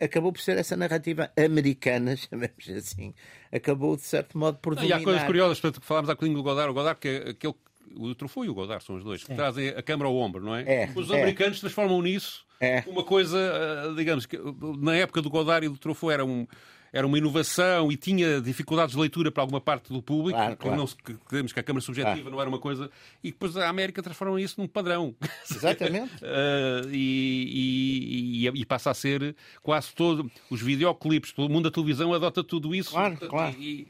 acabou 0.00 0.32
por 0.32 0.40
ser 0.40 0.56
essa 0.56 0.76
narrativa 0.76 1.30
americana, 1.36 2.16
chamemos 2.16 2.68
assim, 2.70 3.14
acabou 3.52 3.96
de 3.96 4.02
certo 4.02 4.38
modo 4.38 4.58
por 4.58 4.74
dominar. 4.74 4.98
E 4.98 5.00
há 5.00 5.04
coisas 5.04 5.24
curiosas, 5.24 5.60
portanto, 5.60 5.80
que 5.80 5.86
falámos 5.86 6.10
há 6.10 6.14
bocadinho 6.14 6.36
do 6.36 6.42
Godard, 6.42 6.70
o 6.70 6.74
Godard 6.74 7.00
que 7.00 7.08
é 7.08 7.30
aquele, 7.30 7.54
o 7.96 8.14
Truffaut 8.14 8.46
e 8.46 8.50
o 8.50 8.54
Godard 8.54 8.82
são 8.84 8.96
os 8.96 9.04
dois, 9.04 9.24
que 9.24 9.34
trazem 9.34 9.68
a 9.68 9.82
câmara 9.82 10.08
ao 10.08 10.16
ombro, 10.16 10.42
não 10.42 10.54
é? 10.54 10.62
é 10.62 10.90
os 10.94 11.10
é. 11.10 11.16
americanos 11.16 11.60
transformam 11.60 12.00
nisso 12.02 12.46
é. 12.60 12.82
uma 12.86 13.04
coisa, 13.04 13.38
ah, 13.38 13.94
digamos, 13.94 14.26
que 14.26 14.38
na 14.78 14.96
época 14.96 15.22
do 15.22 15.30
Godard 15.30 15.64
e 15.64 15.68
do 15.68 15.78
Truffaut 15.78 16.12
era 16.12 16.24
um 16.24 16.46
era 16.92 17.06
uma 17.06 17.18
inovação 17.18 17.90
e 17.92 17.96
tinha 17.96 18.40
dificuldades 18.40 18.94
de 18.94 19.00
leitura 19.00 19.30
para 19.30 19.42
alguma 19.42 19.60
parte 19.60 19.92
do 19.92 20.02
público, 20.02 20.38
claro, 20.38 20.56
claro. 20.56 20.76
Não, 20.76 20.86
que, 20.86 21.14
que, 21.14 21.54
que 21.54 21.60
a 21.60 21.62
Câmara 21.62 21.84
Subjetiva 21.84 22.16
claro. 22.16 22.30
não 22.30 22.40
era 22.40 22.48
uma 22.48 22.58
coisa, 22.58 22.90
e 23.22 23.30
depois 23.30 23.56
a 23.56 23.68
América 23.68 24.02
transforma 24.02 24.40
isso 24.40 24.60
num 24.60 24.66
padrão. 24.66 25.14
Exatamente. 25.50 26.14
uh, 26.16 26.88
e, 26.90 28.44
e, 28.44 28.48
e, 28.48 28.64
passa 28.64 28.90
a 28.90 28.94
ser 28.94 29.34
quase 29.62 29.92
todo, 29.94 30.30
os 30.50 30.60
videoclipes, 30.60 31.32
todo 31.32 31.48
o 31.48 31.52
mundo 31.52 31.64
da 31.64 31.70
televisão 31.70 32.12
adota 32.12 32.42
tudo 32.42 32.74
isso. 32.74 32.90
Claro, 32.90 33.16
claro. 33.16 33.56
E, 33.58 33.86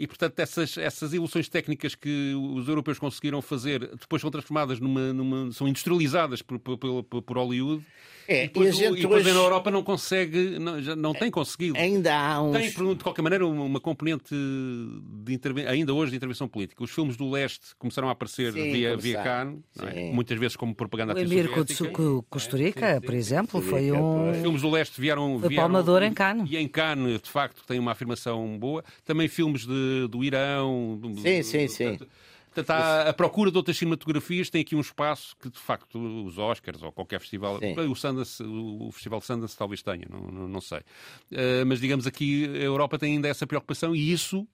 e, 0.00 0.06
portanto, 0.06 0.38
essas, 0.38 0.78
essas 0.78 1.12
evoluções 1.12 1.46
técnicas 1.46 1.94
que 1.94 2.32
os 2.34 2.66
europeus 2.66 2.98
conseguiram 2.98 3.42
fazer 3.42 3.80
depois 3.80 4.22
são 4.22 4.30
transformadas 4.30 4.80
numa. 4.80 5.12
numa 5.12 5.52
são 5.52 5.68
industrializadas 5.68 6.40
por, 6.40 6.58
por, 6.58 6.78
por, 6.78 7.22
por 7.22 7.36
Hollywood. 7.36 7.84
É, 8.30 8.44
e 8.44 8.46
depois, 8.46 8.78
e, 8.78 8.84
e 8.84 8.90
depois 9.02 9.26
hoje... 9.26 9.34
na 9.34 9.40
Europa 9.40 9.72
não 9.72 9.82
consegue, 9.82 10.56
não, 10.60 10.80
já 10.80 10.94
não 10.94 11.12
tem 11.12 11.32
conseguido. 11.32 11.76
Ainda 11.76 12.16
há 12.16 12.40
uns... 12.40 12.52
Tem, 12.52 12.94
de 12.94 13.02
qualquer 13.02 13.22
maneira, 13.22 13.44
uma 13.44 13.80
componente 13.80 14.32
de 14.32 15.34
interven... 15.34 15.66
ainda 15.66 15.92
hoje 15.92 16.12
de 16.12 16.16
intervenção 16.16 16.46
política. 16.46 16.84
Os 16.84 16.92
filmes 16.92 17.16
do 17.16 17.28
leste 17.28 17.74
começaram 17.76 18.08
a 18.08 18.12
aparecer 18.12 18.52
sim, 18.52 18.70
via, 18.70 18.96
via 18.96 19.20
Cannes, 19.20 19.64
é? 19.82 20.12
muitas 20.12 20.38
vezes 20.38 20.56
como 20.56 20.72
propaganda 20.72 21.12
O 21.12 21.18
Emir 21.18 21.50
Kusturica, 22.30 22.86
é, 22.86 23.00
por 23.00 23.14
exemplo, 23.14 23.60
foi 23.60 23.90
um... 23.90 24.30
Os 24.30 24.36
filmes 24.38 24.62
do 24.62 24.70
leste 24.70 25.00
vieram... 25.00 25.36
Vieram, 25.38 25.56
palmador 25.56 26.04
em 26.04 26.14
Cannes. 26.14 26.48
E 26.48 26.56
em 26.56 26.68
Cannes, 26.68 27.20
de 27.20 27.30
facto, 27.30 27.64
tem 27.66 27.80
uma 27.80 27.90
afirmação 27.90 28.56
boa. 28.60 28.84
Também 29.04 29.26
filmes 29.26 29.66
de, 29.66 30.06
do 30.08 30.22
Irão... 30.22 30.96
Do, 31.00 31.20
sim, 31.20 31.42
sim, 31.42 31.66
sim. 31.66 31.88
Portanto, 31.88 32.08
Há 32.68 33.08
a 33.08 33.12
procura 33.12 33.50
de 33.50 33.56
outras 33.56 33.76
cinematografias 33.76 34.50
tem 34.50 34.62
aqui 34.62 34.74
um 34.74 34.80
espaço 34.80 35.36
que, 35.40 35.48
de 35.48 35.58
facto, 35.58 35.98
os 36.24 36.38
Oscars 36.38 36.82
ou 36.82 36.92
qualquer 36.92 37.20
festival, 37.20 37.58
Sim. 37.58 37.78
o 37.78 37.94
Sundance, 37.94 38.42
o 38.42 38.90
Festival 38.92 39.20
Sundance 39.20 39.56
talvez 39.56 39.82
tenha, 39.82 40.06
não, 40.10 40.20
não, 40.20 40.48
não 40.48 40.60
sei. 40.60 40.80
Uh, 41.30 41.64
mas, 41.66 41.80
digamos, 41.80 42.06
aqui 42.06 42.44
a 42.44 42.62
Europa 42.64 42.98
tem 42.98 43.14
ainda 43.14 43.28
essa 43.28 43.46
preocupação 43.46 43.94
e 43.94 44.12
isso 44.12 44.46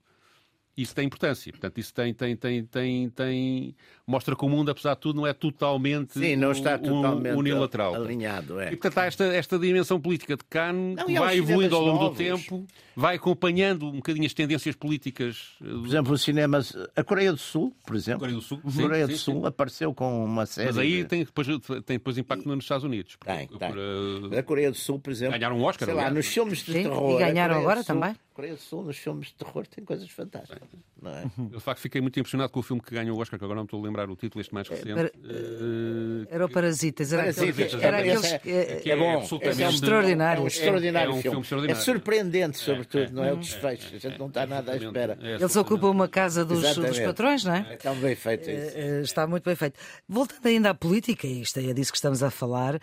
isso 0.77 0.95
tem 0.95 1.07
importância. 1.07 1.51
Portanto, 1.51 1.79
isso 1.79 1.95
tem, 1.95 2.13
tem, 2.13 2.37
tem, 2.37 2.65
tem, 2.65 3.09
tem... 3.09 3.75
mostra 4.07 4.37
que 4.37 4.45
o 4.45 4.49
mundo, 4.49 4.71
apesar 4.71 4.95
de 4.95 5.01
tudo, 5.01 5.17
não 5.17 5.27
é 5.27 5.33
totalmente, 5.33 6.19
Sim, 6.19 6.37
não 6.37 6.53
está 6.53 6.79
totalmente 6.79 7.35
unilateral. 7.35 7.95
Alinhado, 7.95 8.61
é. 8.61 8.73
E, 8.73 8.77
portanto, 8.77 8.99
há 8.99 9.05
esta, 9.07 9.25
esta 9.25 9.59
dimensão 9.59 10.01
política 10.01 10.37
de 10.37 10.45
Cannes 10.45 10.97
não, 10.97 11.07
que 11.07 11.19
vai 11.19 11.39
evoluindo 11.39 11.75
ao 11.75 11.83
longo 11.83 12.05
novos. 12.05 12.19
do 12.19 12.23
tempo, 12.23 12.67
vai 12.95 13.17
acompanhando 13.17 13.87
um 13.87 13.97
bocadinho 13.97 14.27
as 14.27 14.35
tendências 14.35 14.77
políticas. 14.77 15.55
Eh, 15.63 15.65
por 15.65 15.87
exemplo, 15.87 16.13
os 16.13 16.23
cinemas... 16.23 16.77
A 16.95 17.03
Coreia 17.03 17.33
do 17.33 17.39
Sul, 17.39 17.75
por 17.87 17.97
exemplo. 17.97 18.19
A 18.19 18.21
Coreia 18.21 18.39
do 18.39 18.43
Sul, 18.43 18.61
sim, 18.69 18.83
Coreia 18.83 19.07
sim, 19.07 19.13
do 19.13 19.19
Sul 19.19 19.41
sim. 19.41 19.47
apareceu 19.47 19.95
com 19.95 20.25
uma 20.25 20.45
série... 20.45 20.67
Mas 20.67 20.79
aí 20.79 21.03
de... 21.03 21.05
tem, 21.05 21.25
depois, 21.25 21.47
tem 21.47 21.97
depois 21.97 22.19
impacto 22.19 22.45
e... 22.45 22.49
nos 22.49 22.65
Estados 22.65 22.85
Unidos. 22.85 23.17
Tem, 23.25 23.49
tem. 23.49 23.71
Por, 23.71 23.79
uh... 23.79 24.39
A 24.39 24.43
Coreia 24.43 24.71
do 24.71 24.77
Sul, 24.77 24.99
por 24.99 25.11
exemplo... 25.11 25.39
Ganharam 25.39 25.59
um 25.59 25.65
Oscar, 25.65 25.87
sei 25.87 25.95
lá, 25.95 26.11
nos 26.11 26.27
filmes 26.27 26.59
de 26.59 26.73
terror... 26.73 27.19
E 27.19 27.25
ganharam 27.25 27.59
agora 27.59 27.83
também? 27.83 28.15
Coreia 28.37 28.55
do 28.55 28.61
Sul, 28.61 28.83
nos 28.83 28.99
filmes 28.99 29.29
de 29.29 29.35
terror, 29.35 29.67
tem 29.67 29.83
coisas 29.83 30.11
fantásticas. 30.11 30.69
Não 31.07 31.13
é? 31.13 31.25
Eu, 31.39 31.59
de 31.59 31.61
facto, 31.61 31.81
fiquei 31.81 32.01
muito 32.01 32.19
impressionado 32.19 32.51
com 32.51 32.59
o 32.59 32.63
filme 32.63 32.83
que 32.83 32.93
ganhou 32.93 33.17
o 33.17 33.21
Oscar, 33.21 33.39
que 33.39 33.45
agora 33.45 33.57
não 33.57 33.65
estou 33.65 33.81
a 33.81 33.85
lembrar 33.85 34.11
o 34.11 34.17
título, 34.17 34.41
este 34.41 34.53
mais 34.53 34.69
é, 34.69 34.75
recente. 34.75 34.91
Era, 34.91 35.13
uh, 35.15 36.27
era 36.29 36.45
o 36.45 36.49
Parasitas. 36.51 37.13
Era, 37.13 37.23
Parasitas, 37.23 37.55
aqueles, 37.55 37.85
era 37.85 37.99
aqueles, 37.99 38.33
é, 38.33 38.41
é, 38.45 38.89
é, 38.89 38.97
bom, 38.97 39.23
é, 39.41 39.47
é 39.47 39.69
extraordinário. 39.69 40.41
É 40.41 40.43
um 40.43 40.47
extraordinário 40.49 41.11
é, 41.13 41.15
um 41.15 41.23
filme. 41.23 41.45
filme. 41.45 41.71
É 41.71 41.75
surpreendente, 41.77 42.59
sobretudo, 42.59 43.13
não 43.13 43.25
é 43.25 43.33
o 43.33 43.37
desfecho. 43.37 43.95
A 43.95 43.99
gente 43.99 44.19
não 44.19 44.27
está 44.27 44.47
nada 44.47 44.73
à 44.73 44.77
espera. 44.77 45.17
Eles 45.23 45.55
ocupam 45.55 45.91
uma 45.91 46.09
casa 46.09 46.45
dos, 46.45 46.75
dos 46.75 46.99
patrões, 46.99 47.45
não 47.45 47.55
é? 47.55 47.75
Está 47.75 47.95
bem 47.95 48.17
feito 48.17 48.51
isso. 48.51 48.77
Está 49.03 49.27
muito 49.27 49.45
bem 49.45 49.55
feito. 49.55 49.79
Voltando 50.09 50.47
ainda 50.47 50.71
à 50.71 50.75
política, 50.75 51.27
e 51.27 51.43
isto 51.43 51.61
é 51.61 51.73
disso 51.73 51.93
que 51.93 51.99
estamos 51.99 52.23
a 52.23 52.31
falar, 52.31 52.81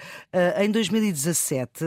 em 0.58 0.72
2017 0.72 1.84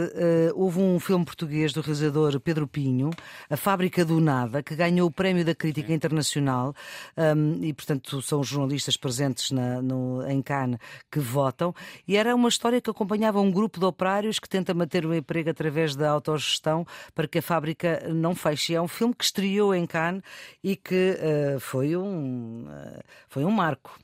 houve 0.55 0.81
um 0.81 1.01
filme 1.01 1.25
português 1.25 1.72
do 1.72 1.81
realizador 1.81 2.38
Pedro 2.40 2.68
Pinho, 2.68 3.11
A 3.49 3.57
Fábrica 3.57 4.05
do 4.05 4.20
Nada, 4.20 4.62
que 4.62 4.77
ganhou 4.77 5.09
o 5.09 5.11
Prémio 5.11 5.44
da 5.44 5.55
Crítica 5.55 5.92
Internacional 5.92 6.25
um, 6.34 7.64
e, 7.64 7.72
portanto, 7.72 8.20
são 8.22 8.40
os 8.40 8.48
jornalistas 8.48 8.96
presentes 8.96 9.50
na, 9.50 9.80
no, 9.82 10.26
em 10.28 10.42
Cannes 10.42 10.78
que 11.10 11.20
votam. 11.20 11.74
E 12.06 12.16
era 12.16 12.34
uma 12.34 12.48
história 12.48 12.80
que 12.80 12.90
acompanhava 12.90 13.40
um 13.40 13.50
grupo 13.50 13.78
de 13.78 13.86
operários 13.86 14.38
que 14.38 14.48
tenta 14.48 14.74
manter 14.74 15.06
o 15.06 15.14
emprego 15.14 15.50
através 15.50 15.94
da 15.94 16.10
autogestão 16.10 16.86
para 17.14 17.28
que 17.28 17.38
a 17.38 17.42
fábrica 17.42 18.08
não 18.12 18.34
feche. 18.34 18.74
É 18.74 18.80
um 18.80 18.88
filme 18.88 19.14
que 19.14 19.24
estreou 19.24 19.74
em 19.74 19.86
Cannes 19.86 20.22
e 20.62 20.76
que 20.76 21.18
uh, 21.18 21.60
foi, 21.60 21.96
um, 21.96 22.66
uh, 22.68 23.02
foi 23.28 23.44
um 23.44 23.50
marco. 23.50 23.98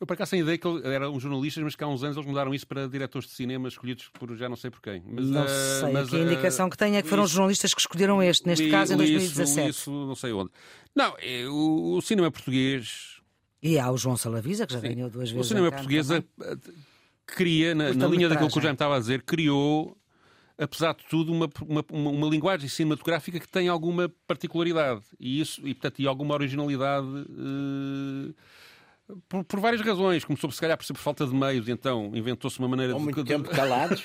Eu, 0.00 0.06
para 0.06 0.16
cá, 0.16 0.26
sem 0.26 0.40
ideia 0.40 0.56
que 0.56 0.68
eram 0.84 1.18
jornalistas, 1.18 1.62
mas 1.62 1.74
que 1.74 1.82
há 1.82 1.88
uns 1.88 2.04
anos 2.04 2.16
eles 2.16 2.28
mudaram 2.28 2.54
isso 2.54 2.66
para 2.66 2.86
diretores 2.86 3.28
de 3.28 3.34
cinema 3.34 3.66
escolhidos 3.66 4.08
por 4.10 4.34
já 4.36 4.48
não 4.48 4.54
sei 4.54 4.70
por 4.70 4.80
quem. 4.80 5.02
Mas, 5.04 5.28
não 5.28 5.48
sei, 5.48 5.92
mas, 5.92 6.14
a 6.14 6.18
indicação 6.18 6.70
que 6.70 6.76
tenho 6.76 6.94
é 6.94 7.02
que 7.02 7.08
foram 7.08 7.24
os 7.24 7.30
jornalistas 7.30 7.74
que 7.74 7.80
escolheram 7.80 8.22
este, 8.22 8.46
neste 8.46 8.66
li, 8.66 8.70
caso, 8.70 8.94
em 8.94 8.96
2017. 8.96 9.68
Isso, 9.68 9.80
isso, 9.80 9.90
não 9.90 10.14
sei 10.14 10.32
onde. 10.32 10.50
Não, 10.94 11.16
é, 11.18 11.48
o, 11.48 11.96
o, 11.96 12.00
cinema 12.00 12.30
português... 12.30 13.18
E 13.60 13.76
há 13.76 13.90
o 13.90 13.98
João 13.98 14.16
Salavisa, 14.16 14.68
que 14.68 14.72
já 14.72 14.80
Sim. 14.80 14.94
ganhou 14.94 15.10
duas 15.10 15.30
vezes. 15.30 15.46
O 15.46 15.48
cinema 15.48 15.72
português 15.72 16.06
cria, 17.26 17.74
na, 17.74 17.92
na 17.92 18.06
linha 18.06 18.28
daquilo 18.28 18.50
que 18.50 18.58
o 18.58 18.62
Jaime 18.62 18.76
estava 18.76 18.96
a 18.96 19.00
dizer, 19.00 19.22
criou 19.22 19.98
apesar 20.56 20.92
de 20.92 21.04
tudo, 21.06 21.32
uma, 21.32 21.48
uma, 21.62 21.84
uma, 21.88 22.28
linguagem 22.28 22.68
cinematográfica 22.68 23.38
que 23.38 23.48
tem 23.48 23.68
alguma 23.68 24.12
particularidade 24.26 25.02
e, 25.18 25.40
isso, 25.40 25.60
e, 25.66 25.72
portanto, 25.72 26.00
e 26.00 26.06
alguma 26.06 26.34
originalidade. 26.34 27.06
Por, 29.28 29.44
por, 29.44 29.60
várias 29.60 29.80
razões. 29.80 30.24
Começou, 30.24 30.50
se 30.50 30.60
calhar, 30.60 30.76
por, 30.76 30.86
por 30.86 30.96
falta 30.96 31.26
de 31.26 31.34
meios, 31.34 31.68
então 31.68 32.10
inventou-se 32.14 32.58
uma 32.58 32.68
maneira 32.68 32.92
Há 32.92 32.96
de. 32.96 33.02
muito 33.02 33.24
tempo 33.24 33.48
calados. 33.48 34.04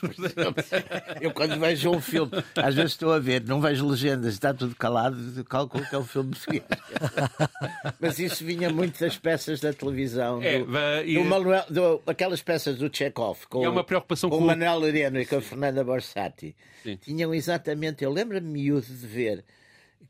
eu, 1.19 1.31
quando 1.31 1.59
vejo 1.59 1.89
um 1.91 1.99
filme, 1.99 2.31
às 2.55 2.75
vezes 2.75 2.91
estou 2.91 3.11
a 3.11 3.19
ver, 3.19 3.43
não 3.45 3.59
vejo 3.59 3.85
legendas, 3.87 4.33
está 4.33 4.53
tudo 4.53 4.75
calado, 4.75 5.43
calculo 5.45 5.85
que 5.85 5.93
é 5.93 5.97
o 5.97 6.03
filme 6.03 6.35
seguinte. 6.35 6.65
Mas 7.99 8.17
isso 8.19 8.45
vinha 8.45 8.69
muito 8.69 8.99
das 8.99 9.17
peças 9.17 9.59
da 9.59 9.73
televisão. 9.73 10.41
É, 10.41 10.59
do, 10.59 11.05
e... 11.05 11.15
do 11.15 11.23
Manuel, 11.25 11.65
do, 11.69 12.01
aquelas 12.07 12.41
peças 12.41 12.77
do 12.77 12.89
Chekhov, 12.95 13.45
com, 13.49 13.63
é 13.63 13.69
uma 13.69 13.83
preocupação 13.83 14.29
com, 14.29 14.37
com 14.37 14.43
o 14.43 14.47
Manuel 14.47 14.79
Loreno 14.79 15.19
e 15.19 15.25
com 15.25 15.35
a 15.35 15.41
Fernanda 15.41 15.83
Borsati. 15.83 16.55
Sim. 16.81 16.97
Tinham 16.97 17.33
exatamente. 17.33 18.03
Eu 18.03 18.11
lembro-me 18.11 18.47
miúdo 18.47 18.87
de 18.87 19.07
ver 19.07 19.43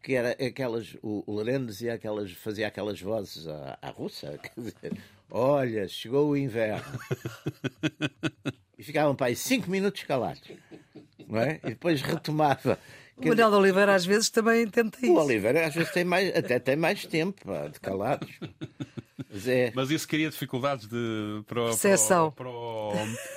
que 0.01 0.13
era 0.15 0.31
aquelas, 0.31 0.95
o, 1.01 1.23
o 1.25 1.35
Lerendo 1.35 1.67
dizia 1.67 1.93
aquelas, 1.93 2.31
fazia 2.31 2.67
aquelas 2.67 2.99
vozes 2.99 3.47
à, 3.47 3.77
à 3.81 3.89
russa, 3.89 4.37
quer 4.41 4.53
dizer, 4.57 4.97
olha, 5.29 5.87
chegou 5.87 6.29
o 6.29 6.37
inverno. 6.37 6.99
e 8.77 8.83
ficavam 8.83 9.15
para 9.15 9.27
aí 9.27 9.35
cinco 9.35 9.69
minutos 9.69 10.03
calados, 10.03 10.41
não 11.27 11.39
é? 11.39 11.59
E 11.63 11.69
depois 11.69 12.01
retomava. 12.01 12.79
O 13.15 13.27
Manuel 13.27 13.49
de 13.49 13.55
Oliveira 13.55 13.95
às 13.95 14.05
vezes 14.05 14.29
também 14.29 14.67
tenta 14.67 14.97
isso. 15.01 15.13
O 15.13 15.23
Oliveira 15.23 15.67
às 15.67 15.73
vezes 15.73 15.91
tem 15.91 16.03
mais, 16.03 16.35
até 16.35 16.59
tem 16.59 16.75
mais 16.75 17.05
tempo 17.05 17.45
pá, 17.45 17.67
de 17.67 17.79
calados. 17.79 18.29
Mas, 19.33 19.47
é... 19.47 19.71
Mas 19.75 19.89
isso 19.89 20.07
cria 20.07 20.29
dificuldades 20.29 20.87
de, 20.87 21.43
para, 21.47 21.71
o, 21.71 21.77
para, 21.77 21.95
o, 21.95 22.31
para, 22.31 22.49
o, 22.49 22.91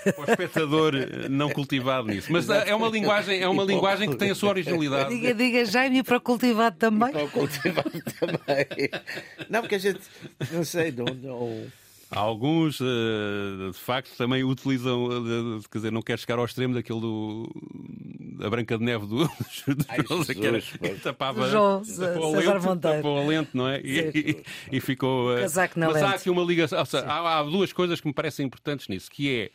para, 0.04 0.20
o, 0.20 0.24
espectador 0.28 0.92
não 1.30 1.50
cultivado 1.50 2.08
nisso. 2.08 2.30
Mas 2.30 2.48
é 2.48 2.74
uma 2.74 2.88
linguagem, 2.88 3.40
é 3.40 3.48
uma 3.48 3.64
linguagem 3.64 4.10
que 4.10 4.16
tem 4.16 4.30
a 4.30 4.34
sua 4.34 4.50
originalidade. 4.50 5.10
Diga, 5.10 5.34
diga 5.34 5.64
Jaime, 5.64 5.98
e 5.98 6.02
para 6.02 6.18
o 6.18 6.20
cultivado 6.20 6.76
também. 6.76 7.08
E 7.08 7.12
para 7.12 7.24
o 7.24 7.30
cultivado 7.30 7.90
também. 8.20 8.90
Não, 9.48 9.60
porque 9.60 9.76
a 9.76 9.78
gente, 9.78 10.00
não 10.50 10.64
sei, 10.64 10.92
não, 10.92 11.06
não 11.06 11.66
Alguns, 12.10 12.78
uh, 12.80 13.72
de 13.72 13.78
facto, 13.78 14.16
também 14.16 14.44
utilizam, 14.44 15.06
uh, 15.06 15.60
quer 15.68 15.78
dizer, 15.78 15.90
não 15.90 16.02
quer 16.02 16.18
chegar 16.18 16.38
ao 16.38 16.44
extremo 16.44 16.72
daquele 16.74 17.00
do. 17.00 17.50
da 18.38 18.48
Branca 18.48 18.78
de 18.78 18.84
Neve 18.84 19.06
do. 19.06 19.22
Ai, 19.88 19.98
Jesus, 20.08 20.26
que 20.28 20.46
era, 20.46 20.60
que 20.60 21.00
tapava, 21.00 21.48
João, 21.50 21.82
tapou, 21.82 22.34
a 22.34 22.38
lente, 22.38 22.80
tapou 22.80 23.18
a 23.18 23.24
lente, 23.24 23.50
não 23.54 23.68
é? 23.68 23.80
E, 23.80 23.98
e, 24.70 24.76
e 24.76 24.80
ficou. 24.80 25.34
Uh, 25.34 25.40
Casaco 25.40 25.80
na 25.80 25.86
mas 25.86 25.96
lente. 25.96 26.06
há 26.06 26.10
aqui 26.10 26.30
uma 26.30 26.42
ligação. 26.44 26.84
Seja, 26.84 27.04
há, 27.06 27.40
há, 27.40 27.42
duas 27.42 27.72
coisas 27.72 28.00
que 28.00 28.06
me 28.06 28.14
parecem 28.14 28.46
importantes 28.46 28.86
nisso, 28.86 29.10
que 29.10 29.34
é. 29.34 29.50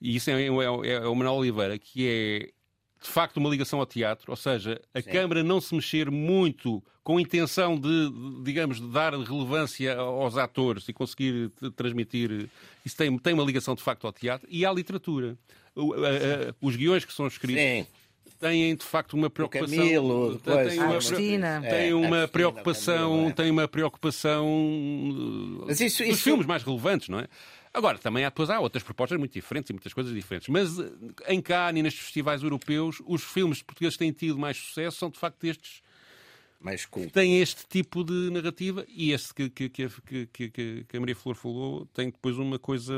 E 0.00 0.16
isso 0.16 0.28
é, 0.30 0.42
é, 0.42 0.48
é, 0.48 0.92
é 0.94 1.06
o 1.06 1.14
Manuel 1.14 1.36
Oliveira, 1.36 1.78
que 1.78 2.08
é 2.08 2.50
de 3.02 3.08
facto 3.08 3.36
uma 3.38 3.50
ligação 3.50 3.80
ao 3.80 3.86
teatro, 3.86 4.30
ou 4.30 4.36
seja, 4.36 4.80
a 4.94 5.00
Sim. 5.00 5.10
Câmara 5.10 5.42
não 5.42 5.60
se 5.60 5.74
mexer 5.74 6.10
muito 6.10 6.82
com 7.02 7.18
a 7.18 7.20
intenção 7.20 7.76
de, 7.76 8.12
digamos, 8.44 8.80
de 8.80 8.86
dar 8.88 9.12
relevância 9.12 9.96
aos 9.96 10.36
atores 10.36 10.88
e 10.88 10.92
conseguir 10.92 11.50
transmitir. 11.74 12.48
Isso 12.84 12.96
tem, 12.96 13.18
tem 13.18 13.34
uma 13.34 13.44
ligação 13.44 13.74
de 13.74 13.82
facto 13.82 14.06
ao 14.06 14.12
teatro 14.12 14.46
e 14.50 14.64
à 14.64 14.72
literatura. 14.72 15.36
O, 15.74 15.94
a, 15.94 15.96
a, 15.96 16.54
os 16.60 16.76
guiões 16.76 17.04
que 17.04 17.12
são 17.12 17.26
escritos. 17.26 17.60
Sim 17.60 17.86
têm 18.42 18.74
de 18.74 18.84
facto 18.84 19.14
uma 19.14 19.30
preocupação. 19.30 19.78
O 19.78 19.80
Camilo, 19.80 20.32
depois, 20.34 20.68
tem 20.68 20.78
uma, 20.80 20.90
Agostina. 20.90 21.62
Tem 21.62 21.94
uma 21.94 22.28
preocupação, 22.28 23.30
tem 23.30 23.50
uma 23.50 23.68
preocupação 23.68 24.44
Mas 25.64 25.80
isso, 25.80 26.02
dos 26.02 26.14
isso... 26.14 26.22
filmes 26.24 26.44
mais 26.44 26.64
relevantes, 26.64 27.08
não 27.08 27.20
é? 27.20 27.28
Agora, 27.74 27.96
também 27.98 28.24
há, 28.24 28.28
depois 28.28 28.50
há 28.50 28.60
outras 28.60 28.82
propostas 28.82 29.18
muito 29.18 29.32
diferentes 29.32 29.70
e 29.70 29.72
muitas 29.72 29.92
coisas 29.94 30.12
diferentes. 30.12 30.48
Mas 30.48 30.78
eh, 30.78 30.90
em 31.28 31.40
Cannes 31.40 31.80
e 31.80 31.82
nestes 31.82 32.02
festivais 32.02 32.42
europeus, 32.42 33.00
os 33.06 33.22
filmes 33.22 33.62
portugueses 33.62 33.96
que 33.96 34.04
têm 34.04 34.12
tido 34.12 34.38
mais 34.38 34.58
sucesso 34.58 34.98
são 34.98 35.08
de 35.08 35.18
facto 35.18 35.44
estes 35.44 35.82
mais 36.60 36.84
culto. 36.84 37.10
Tem 37.10 37.40
este 37.40 37.66
tipo 37.66 38.04
de 38.04 38.30
narrativa 38.30 38.84
e 38.88 39.12
este 39.12 39.34
que, 39.34 39.48
que, 39.48 39.68
que, 39.68 40.26
que, 40.26 40.84
que 40.86 40.96
a 40.96 41.00
Maria 41.00 41.16
Flor 41.16 41.34
falou 41.34 41.86
tem 41.86 42.10
depois 42.10 42.38
uma 42.38 42.58
coisa 42.58 42.94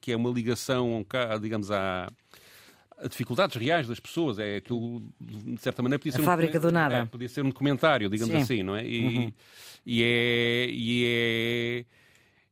que 0.00 0.12
é 0.12 0.16
uma 0.16 0.30
ligação, 0.30 1.04
digamos, 1.40 1.70
à, 1.70 2.10
a 2.96 3.08
dificuldades 3.08 3.56
reais 3.56 3.88
das 3.88 4.00
pessoas. 4.00 4.38
É 4.38 4.56
aquilo, 4.56 5.02
de 5.20 5.60
certa 5.60 5.82
maneira, 5.82 5.98
podia 5.98 6.12
ser. 6.12 6.18
A 6.20 6.22
um 6.22 6.24
fábrica 6.24 6.60
do 6.60 6.70
nada. 6.70 6.94
É, 6.98 7.04
podia 7.04 7.28
ser 7.28 7.44
um 7.44 7.48
documentário, 7.48 8.08
digamos 8.08 8.34
Sim. 8.34 8.40
assim, 8.40 8.62
não 8.62 8.76
é? 8.76 8.86
E, 8.86 9.04
uhum. 9.04 9.32
e 9.84 10.02
é. 10.02 10.66
E 10.70 11.04
é 11.06 11.84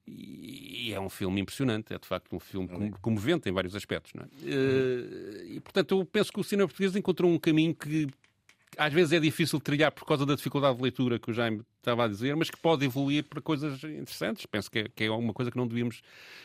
e 0.06 0.92
é 0.92 1.00
um 1.00 1.08
filme 1.08 1.40
impressionante, 1.40 1.94
é 1.94 1.98
de 1.98 2.06
facto 2.06 2.34
um 2.34 2.40
filme 2.40 2.68
comovente 3.00 3.48
em 3.48 3.52
vários 3.52 3.74
aspectos. 3.74 4.12
Não 4.14 4.24
é? 4.24 4.26
Uhum. 4.26 5.54
E, 5.54 5.60
portanto, 5.60 5.98
eu 5.98 6.04
penso 6.04 6.32
que 6.32 6.40
o 6.40 6.44
cinema 6.44 6.68
português 6.68 6.96
encontrou 6.96 7.30
um 7.30 7.38
caminho 7.38 7.74
que 7.74 8.08
às 8.76 8.92
vezes 8.92 9.12
é 9.12 9.20
difícil 9.20 9.60
trilhar 9.60 9.92
por 9.92 10.04
causa 10.06 10.24
da 10.26 10.34
dificuldade 10.34 10.76
de 10.76 10.82
leitura 10.82 11.18
que 11.18 11.30
o 11.30 11.34
Jaime 11.34 11.62
estava 11.82 12.04
a 12.04 12.08
dizer, 12.08 12.34
mas 12.36 12.48
que 12.48 12.56
pode 12.56 12.84
evoluir 12.84 13.24
para 13.24 13.40
coisas 13.40 13.82
interessantes. 13.84 14.46
Penso 14.46 14.70
que 14.70 14.78
é, 14.78 14.88
que 14.88 15.04
é 15.04 15.10
uma 15.10 15.32
coisa 15.32 15.50
que 15.50 15.56
não 15.56 15.66
devíamos, 15.66 16.00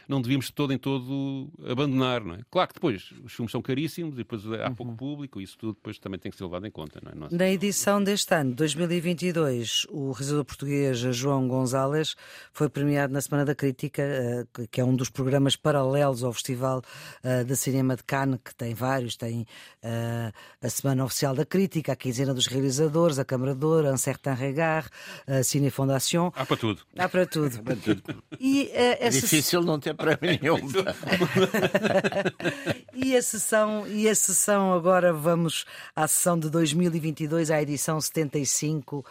não 0.08 0.22
devíamos 0.22 0.48
de 0.48 0.54
todo 0.54 0.74
em 0.74 0.78
todo 0.78 1.50
abandonar. 1.70 2.24
Não 2.24 2.36
é? 2.36 2.40
Claro 2.50 2.68
que 2.68 2.74
depois 2.74 3.14
os 3.24 3.34
filmes 3.34 3.52
são 3.52 3.62
caríssimos 3.62 4.16
e 4.16 4.18
depois 4.18 4.46
há 4.52 4.72
pouco 4.72 4.92
uhum. 4.92 4.98
público, 4.98 5.40
isso 5.40 5.58
tudo 5.58 5.74
depois 5.74 6.00
também 6.00 6.20
tem 6.20 6.32
que 6.32 6.38
ser 6.38 6.44
levado 6.44 6.66
em 6.66 6.72
conta. 6.72 7.00
Não 7.04 7.12
é? 7.12 7.16
Nossa, 7.16 7.36
Na 7.36 7.48
edição 7.50 8.04
deste 8.04 8.34
ano, 8.34 8.54
2022, 8.56 9.86
o 9.90 10.12
realizador 10.12 10.44
português 10.46 10.98
João 10.98 11.48
Gonzalez 11.48 12.16
foi 12.52 12.70
premiado 12.70 13.14
na 13.14 13.22
Semana 13.22 13.46
da 13.46 13.56
Crítica, 13.56 14.02
eh, 14.02 14.68
que 14.72 14.82
é 14.82 14.84
um 14.84 14.96
dos 14.96 15.10
programas 15.10 15.56
paralelos 15.56 16.24
ao 16.24 16.34
Festival 16.34 16.82
eh, 17.24 17.44
de 17.44 17.56
Cinema 17.56 17.96
de 17.96 18.04
Cannes, 18.04 18.40
que 18.44 18.56
tem 18.56 18.74
vários, 18.74 19.16
tem 19.16 19.46
eh, 19.84 20.32
a 20.62 20.70
Semana 20.70 21.06
Oficial 21.06 21.36
da 21.36 21.46
Crítica, 21.46 21.94
a 21.94 21.96
Quinzena 21.96 22.34
dos 22.34 22.48
Realizadores, 22.48 23.20
a 23.20 23.26
Câmara 23.26 23.54
de 23.54 23.66
Ouro, 23.66 23.88
a 23.88 23.98
Certain 23.98 24.34
Regard, 24.34 24.90
a 25.28 25.44
Cine 25.44 25.70
Fondation. 25.70 26.32
Há 26.34 26.46
para 26.46 26.58
tudo. 26.58 26.82
Há 26.98 27.10
para 27.10 27.26
tudo. 27.26 27.62
para 27.62 27.76
tudo. 27.76 28.02
E, 28.40 28.64
uh, 28.64 28.70
é 28.74 29.10
Difícil 29.10 29.62
não 29.62 29.78
ter 29.78 29.94
prémio 29.94 30.40
nenhum. 30.42 30.58
e, 32.96 33.16
a 33.16 33.22
sessão, 33.22 33.86
e 33.88 34.08
a 34.08 34.16
sessão, 34.16 34.74
agora 34.74 35.12
vamos 35.12 35.66
à 35.94 36.08
sessão 36.08 36.40
de 36.40 36.50
2022, 36.50 37.52
à 37.52 37.62
edição 37.62 38.00
75, 38.00 39.00
uh, 39.00 39.04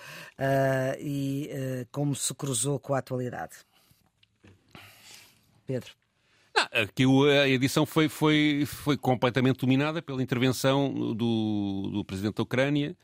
e 0.98 1.50
uh, 1.52 1.86
como 1.92 2.14
se 2.14 2.32
cruzou 2.34 2.80
com 2.80 2.94
a 2.94 2.98
atualidade. 2.98 3.52
Pedro. 5.66 5.90
Não, 6.56 6.82
aqui 6.82 7.04
a 7.42 7.48
edição 7.48 7.84
foi, 7.84 8.08
foi, 8.08 8.64
foi 8.66 8.96
completamente 8.96 9.58
dominada 9.58 10.00
pela 10.00 10.22
intervenção 10.22 11.14
do, 11.14 11.90
do 11.92 12.04
presidente 12.04 12.36
da 12.36 12.42
Ucrânia 12.42 12.96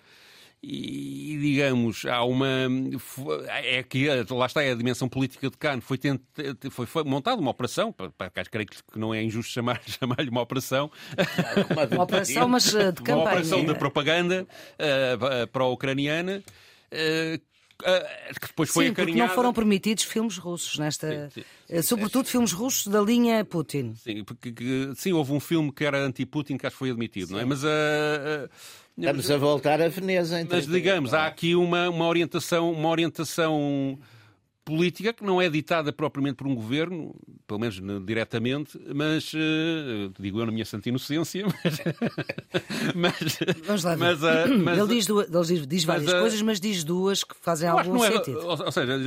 e, 0.64 1.38
digamos, 1.40 2.04
há 2.06 2.22
uma. 2.22 2.46
É 3.48 3.82
que 3.82 4.06
lá 4.30 4.46
está, 4.46 4.62
é 4.62 4.70
a 4.70 4.74
dimensão 4.76 5.08
política 5.08 5.50
de 5.50 5.56
Cannes. 5.56 5.84
Foi, 5.84 5.98
tent, 5.98 6.20
foi, 6.70 6.86
foi 6.86 7.02
montada 7.02 7.40
uma 7.40 7.50
operação, 7.50 7.92
para, 7.92 8.10
para, 8.10 8.30
creio 8.44 8.68
que 8.68 8.98
não 8.98 9.12
é 9.12 9.20
injusto 9.22 9.52
chamar, 9.52 9.82
chamar-lhe 9.86 10.30
uma 10.30 10.40
operação. 10.40 10.88
Uma 11.90 12.04
operação, 12.04 12.48
mas 12.48 12.72
eh, 12.74 12.92
de 12.92 13.02
campanha. 13.02 13.16
Uma 13.16 13.30
operação 13.30 13.64
de 13.64 13.74
propaganda 13.74 14.46
uh, 14.74 15.46
para 15.48 15.64
a 15.64 15.68
ucraniana. 15.68 16.42
Uh, 16.92 17.51
que 17.78 18.46
depois 18.48 18.70
foi 18.70 18.86
sim, 18.86 18.90
acarinhada. 18.92 19.28
não 19.28 19.34
foram 19.34 19.52
permitidos 19.52 20.04
filmes 20.04 20.38
russos 20.38 20.78
nesta. 20.78 21.30
Sim, 21.30 21.42
sim. 21.66 21.82
Sobretudo 21.82 22.26
filmes 22.26 22.52
russos 22.52 22.86
da 22.86 23.00
linha 23.00 23.44
Putin. 23.44 23.94
Sim, 23.94 24.24
porque, 24.24 24.52
sim, 24.96 25.12
houve 25.12 25.32
um 25.32 25.40
filme 25.40 25.72
que 25.72 25.84
era 25.84 25.98
anti-Putin 25.98 26.56
que 26.56 26.66
acho 26.66 26.74
que 26.74 26.78
foi 26.78 26.90
admitido, 26.90 27.32
não 27.32 27.40
é? 27.40 27.44
Mas. 27.44 27.62
Uh, 27.62 28.48
Estamos 28.96 29.30
a 29.30 29.36
voltar 29.38 29.80
a 29.80 29.88
Veneza. 29.88 30.40
Então. 30.40 30.56
Mas 30.56 30.66
digamos, 30.66 31.14
há 31.14 31.26
aqui 31.26 31.54
uma, 31.54 31.88
uma 31.88 32.06
orientação, 32.06 32.70
uma 32.70 32.88
orientação 32.88 33.98
política 34.64 35.12
que 35.12 35.24
não 35.24 35.40
é 35.40 35.48
ditada 35.48 35.92
propriamente 35.92 36.36
por 36.36 36.46
um 36.46 36.54
governo, 36.54 37.14
pelo 37.46 37.60
menos 37.60 37.80
diretamente, 38.04 38.78
mas 38.94 39.32
uh, 39.34 40.12
digo 40.18 40.40
eu 40.40 40.46
na 40.46 40.52
minha 40.52 40.64
santa 40.64 40.88
inocência, 40.88 41.44
mas, 42.94 43.38
Vamos 43.64 43.84
lá 43.84 43.96
mas, 43.96 44.22
uh, 44.22 44.26
mas 44.64 44.78
ele 44.78 44.88
diz, 44.88 45.06
duas, 45.06 45.50
ele 45.50 45.66
diz, 45.66 45.84
várias 45.84 46.06
mas, 46.06 46.14
uh, 46.14 46.20
coisas, 46.20 46.42
mas 46.42 46.60
diz 46.60 46.84
duas 46.84 47.24
que 47.24 47.34
fazem 47.40 47.68
algum 47.68 48.04
é, 48.04 48.12
sentido. 48.12 48.38
Ou, 48.38 48.64
ou, 48.64 48.72
seja, 48.72 48.98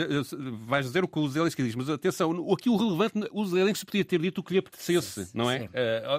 vais 0.68 0.86
dizer 0.86 1.04
o 1.04 1.08
que 1.08 1.20
o 1.20 1.28
Zelensky 1.28 1.64
diz, 1.64 1.76
mas 1.76 1.90
atenção, 1.90 2.54
aqui 2.54 2.70
o 2.70 2.76
relevante, 2.76 3.28
o 3.32 3.46
Zelensky 3.46 3.86
podia 3.86 4.06
ter 4.06 4.20
dito 4.20 4.40
o 4.40 4.44
que 4.44 4.54
lhe 4.54 4.60
apetecesse, 4.60 5.30
não 5.34 5.50
é? 5.50 5.70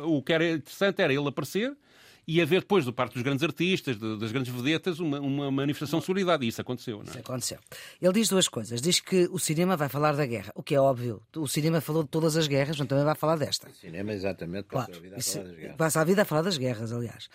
o 0.04 0.22
que 0.22 0.32
era 0.32 0.52
interessante 0.52 1.02
era 1.02 1.12
ele 1.12 1.28
aparecer 1.28 1.76
e 2.26 2.42
haver 2.42 2.60
depois, 2.60 2.84
do 2.84 2.92
parte 2.92 3.14
dos 3.14 3.22
grandes 3.22 3.44
artistas, 3.44 3.96
de, 3.96 4.18
das 4.18 4.32
grandes 4.32 4.52
vedetas, 4.52 4.98
uma, 4.98 5.20
uma 5.20 5.50
manifestação 5.50 6.00
de 6.00 6.06
solidariedade. 6.06 6.44
E 6.44 6.48
isso 6.48 6.60
aconteceu, 6.60 6.98
não 6.98 7.04
é? 7.04 7.10
Isso 7.10 7.18
aconteceu. 7.18 7.58
Ele 8.02 8.12
diz 8.12 8.28
duas 8.28 8.48
coisas. 8.48 8.80
Diz 8.80 8.98
que 8.98 9.28
o 9.30 9.38
cinema 9.38 9.76
vai 9.76 9.88
falar 9.88 10.16
da 10.16 10.26
guerra, 10.26 10.50
o 10.54 10.62
que 10.62 10.74
é 10.74 10.80
óbvio. 10.80 11.22
O 11.36 11.46
cinema 11.46 11.80
falou 11.80 12.02
de 12.02 12.08
todas 12.08 12.36
as 12.36 12.48
guerras, 12.48 12.78
mas 12.78 12.88
também 12.88 13.04
vai 13.04 13.14
falar 13.14 13.36
desta. 13.36 13.68
O 13.68 13.74
cinema, 13.74 14.12
exatamente, 14.12 14.64
passa 14.64 14.86
claro. 14.86 14.98
a 14.98 15.02
vida 15.02 15.16
a 15.16 15.22
falar 15.22 15.44
das 15.44 15.56
guerras. 15.56 15.76
Passa 15.76 16.00
a 16.00 16.04
vida 16.04 16.22
a 16.22 16.24
falar 16.24 16.42
das 16.42 16.58
guerras, 16.58 16.92
aliás. 16.92 17.28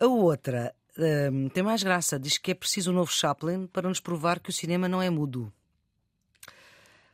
A 0.00 0.06
outra 0.06 0.74
hum, 1.32 1.48
tem 1.50 1.62
mais 1.62 1.82
graça. 1.84 2.18
Diz 2.18 2.36
que 2.36 2.50
é 2.50 2.54
preciso 2.54 2.90
um 2.90 2.94
novo 2.94 3.12
Chaplin 3.12 3.68
para 3.68 3.88
nos 3.88 4.00
provar 4.00 4.40
que 4.40 4.50
o 4.50 4.52
cinema 4.52 4.88
não 4.88 5.00
é 5.00 5.10
mudo. 5.10 5.52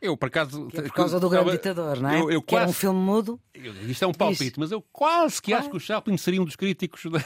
Eu, 0.01 0.17
por 0.17 0.29
acaso. 0.29 0.69
É 0.73 0.81
por 0.83 0.93
causa 0.93 1.21
do 1.21 1.29
grande 1.29 1.51
ditador, 1.53 2.01
não 2.01 2.09
é? 2.09 2.19
Eu, 2.19 2.31
eu 2.31 2.43
que 2.43 2.57
era 2.57 2.67
um 2.67 2.73
filme 2.73 2.99
mudo. 2.99 3.39
Isto 3.87 4.05
é 4.05 4.09
um 4.09 4.15
palpite, 4.15 4.59
mas 4.59 4.73
eu 4.73 4.83
quase 4.91 5.43
que 5.43 5.53
acho 5.53 5.69
que 5.69 5.77
o 5.77 5.81
Chaplin 5.81 6.17
seria 6.17 6.41
um 6.41 6.45
dos 6.47 6.57
críticos 6.57 7.03
da, 7.13 7.21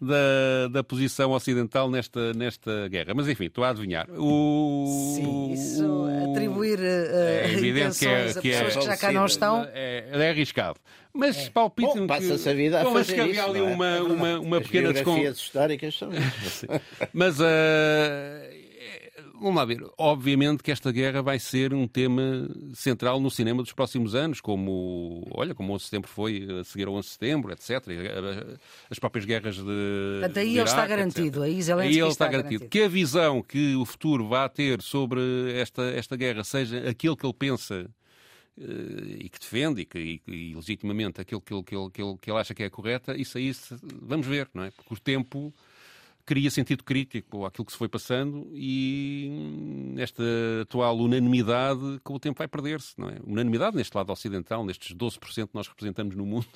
da, 0.00 0.68
da, 0.70 0.84
posição 0.84 1.32
ocidental 1.32 1.90
nesta, 1.90 2.32
nesta 2.32 2.88
guerra. 2.88 3.12
Mas 3.14 3.28
enfim, 3.28 3.44
estou 3.44 3.62
a 3.62 3.70
adivinhar. 3.70 4.08
O... 4.10 5.12
Sim, 5.14 5.52
isso 5.52 6.06
atribuir 6.30 6.78
uh, 6.78 6.82
é 6.82 7.52
evidente 7.52 7.98
que, 7.98 8.06
é, 8.06 8.32
que, 8.32 8.50
é, 8.52 8.64
pessoas 8.64 8.84
que 8.84 8.90
já 8.90 8.96
cá 8.96 9.12
não 9.12 9.26
estão. 9.26 9.68
É, 9.74 10.08
é 10.12 10.30
arriscado. 10.30 10.80
Mas 11.12 11.36
é. 11.36 11.50
palpite 11.50 11.98
Bom, 11.98 12.06
passa-se 12.06 12.48
a 12.48 12.54
vida 12.54 12.80
a 12.80 12.84
Bom, 12.84 12.92
fazer 12.94 13.16
mas 13.16 13.30
que 13.32 13.38
havia 13.38 13.44
ali 13.44 13.58
é? 13.58 13.62
uma, 13.62 14.00
uma, 14.00 14.40
uma 14.40 14.60
pequena 14.62 14.94
desconfiança. 14.94 15.40
históricas 15.40 15.98
são 15.98 16.08
Mas. 17.12 17.38
Uh, 17.38 18.56
vamos 19.40 19.56
lá 19.56 19.64
ver. 19.64 19.84
Obviamente 19.96 20.62
que 20.62 20.70
esta 20.70 20.90
guerra 20.90 21.22
vai 21.22 21.38
ser 21.38 21.72
um 21.74 21.86
tema 21.86 22.48
central 22.74 23.20
no 23.20 23.30
cinema 23.30 23.62
dos 23.62 23.72
próximos 23.72 24.14
anos, 24.14 24.40
como, 24.40 25.26
olha, 25.32 25.54
como 25.54 25.72
o 25.72 25.74
11 25.74 25.82
de 25.82 25.84
setembro 25.86 26.10
foi 26.10 26.46
a 26.60 26.64
seguir 26.64 26.86
ao 26.86 26.94
11 26.94 27.06
de 27.06 27.12
setembro, 27.12 27.52
etc. 27.52 27.70
As 28.90 28.98
próprias 28.98 29.24
guerras 29.24 29.56
de. 29.56 29.62
Portanto, 29.62 30.38
aí 30.38 30.58
ele 30.58 30.68
está 30.68 30.86
garantido. 30.86 31.42
Aí, 31.42 31.52
aí 31.52 31.56
ele 31.56 31.60
está, 31.60 32.08
está 32.08 32.28
garantido. 32.28 32.60
garantido. 32.60 32.68
Que 32.68 32.82
a 32.82 32.88
visão 32.88 33.42
que 33.42 33.74
o 33.76 33.84
futuro 33.84 34.28
vai 34.28 34.48
ter 34.48 34.82
sobre 34.82 35.20
esta, 35.54 35.82
esta 35.90 36.16
guerra 36.16 36.44
seja 36.44 36.88
aquilo 36.88 37.16
que 37.16 37.26
ele 37.26 37.34
pensa 37.34 37.88
uh, 38.58 38.62
e 39.18 39.28
que 39.28 39.38
defende 39.38 39.82
e, 39.82 39.84
que, 39.84 39.98
e, 39.98 40.22
e 40.26 40.54
legitimamente 40.54 41.20
aquilo 41.20 41.40
que 41.40 41.52
ele, 41.52 41.62
que, 41.62 41.74
ele, 41.76 41.90
que, 41.90 42.02
ele, 42.02 42.16
que 42.20 42.30
ele 42.30 42.38
acha 42.38 42.54
que 42.54 42.62
é 42.62 42.70
correta, 42.70 43.16
isso 43.16 43.38
aí 43.38 43.54
vamos 44.02 44.26
ver, 44.26 44.48
não 44.54 44.64
é? 44.64 44.70
Porque 44.70 44.94
o 44.94 44.98
tempo 44.98 45.54
cria 46.26 46.50
sentido 46.50 46.82
crítico 46.82 47.46
àquilo 47.46 47.64
que 47.64 47.72
se 47.72 47.78
foi 47.78 47.88
passando 47.88 48.50
e 48.52 49.94
esta 49.96 50.22
atual 50.62 50.98
unanimidade 50.98 52.00
com 52.02 52.14
o 52.14 52.18
tempo 52.18 52.38
vai 52.38 52.48
perder-se, 52.48 52.98
não 52.98 53.08
é? 53.08 53.18
Unanimidade 53.24 53.76
neste 53.76 53.96
lado 53.96 54.12
ocidental, 54.12 54.66
nestes 54.66 54.94
12% 54.94 55.48
que 55.48 55.54
nós 55.54 55.68
representamos 55.68 56.16
no 56.16 56.26
mundo. 56.26 56.48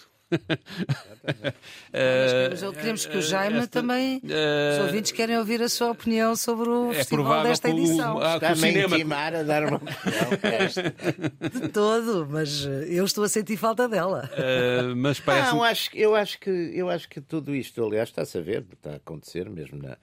Não, 2.62 2.73
queremos, 2.73 3.07
que 3.07 3.16
o 3.16 3.23
Jaime 3.23 3.59
esta, 3.59 3.81
também. 3.81 4.19
Uh, 4.19 4.79
os 4.79 4.87
ouvintes 4.87 5.12
querem 5.12 5.37
ouvir 5.38 5.61
a 5.62 5.69
sua 5.69 5.90
opinião 5.90 6.37
sobre 6.37 6.69
o 6.69 6.93
é 6.93 6.97
festival 6.97 7.43
desta 7.43 7.69
edição. 7.69 8.16
O, 8.16 8.23
ah, 8.23 8.37
Está 8.37 8.51
a 8.51 8.57
cinema... 8.57 9.16
a 9.16 9.43
dar 9.43 9.64
uma 9.64 9.81
De 11.51 11.69
todo, 11.69 12.27
mas 12.31 12.64
eu 12.88 13.05
estou 13.05 13.25
a 13.25 13.29
sentir 13.29 13.57
falta 13.57 13.88
dela. 13.88 14.31
Uh, 14.33 14.95
mas 14.97 15.19
parece... 15.21 15.51
Não, 15.51 15.62
acho, 15.62 15.90
eu, 15.95 16.14
acho 16.14 16.38
que, 16.38 16.51
eu 16.51 16.88
acho 16.88 17.09
que 17.09 17.21
tudo 17.21 17.55
isto, 17.55 17.85
aliás, 17.85 18.09
está-se 18.09 18.38
a 18.38 18.40
ver, 18.40 18.64
está 18.73 18.93
a 18.93 18.97
acontecer 18.97 19.49
mesmo 19.51 19.83
na, 19.83 19.97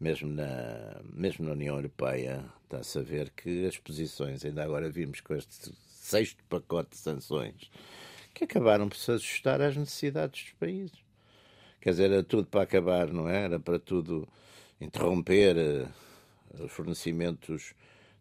mesmo 0.00 0.30
na, 0.30 1.00
mesmo 1.12 1.44
na 1.44 1.52
União 1.52 1.76
Europeia, 1.76 2.44
está-se 2.64 2.98
a 2.98 3.02
ver 3.02 3.30
que 3.30 3.66
as 3.66 3.76
posições, 3.76 4.44
ainda 4.44 4.62
agora 4.62 4.88
vimos 4.88 5.20
com 5.20 5.34
este 5.34 5.72
sexto 5.88 6.42
pacote 6.48 6.90
de 6.90 6.96
sanções 6.98 7.70
que 8.36 8.44
acabaram 8.44 8.86
por 8.86 8.98
se 8.98 9.10
ajustar 9.10 9.62
às 9.62 9.74
necessidades 9.74 10.44
dos 10.44 10.52
países. 10.52 10.98
Quer 11.80 11.90
dizer, 11.90 12.10
era 12.10 12.22
tudo 12.22 12.46
para 12.46 12.62
acabar, 12.62 13.10
não 13.10 13.28
é? 13.28 13.44
era? 13.44 13.58
para 13.58 13.78
tudo 13.78 14.28
interromper 14.78 15.56
uh, 15.56 16.64
os 16.64 16.70
fornecimentos 16.70 17.72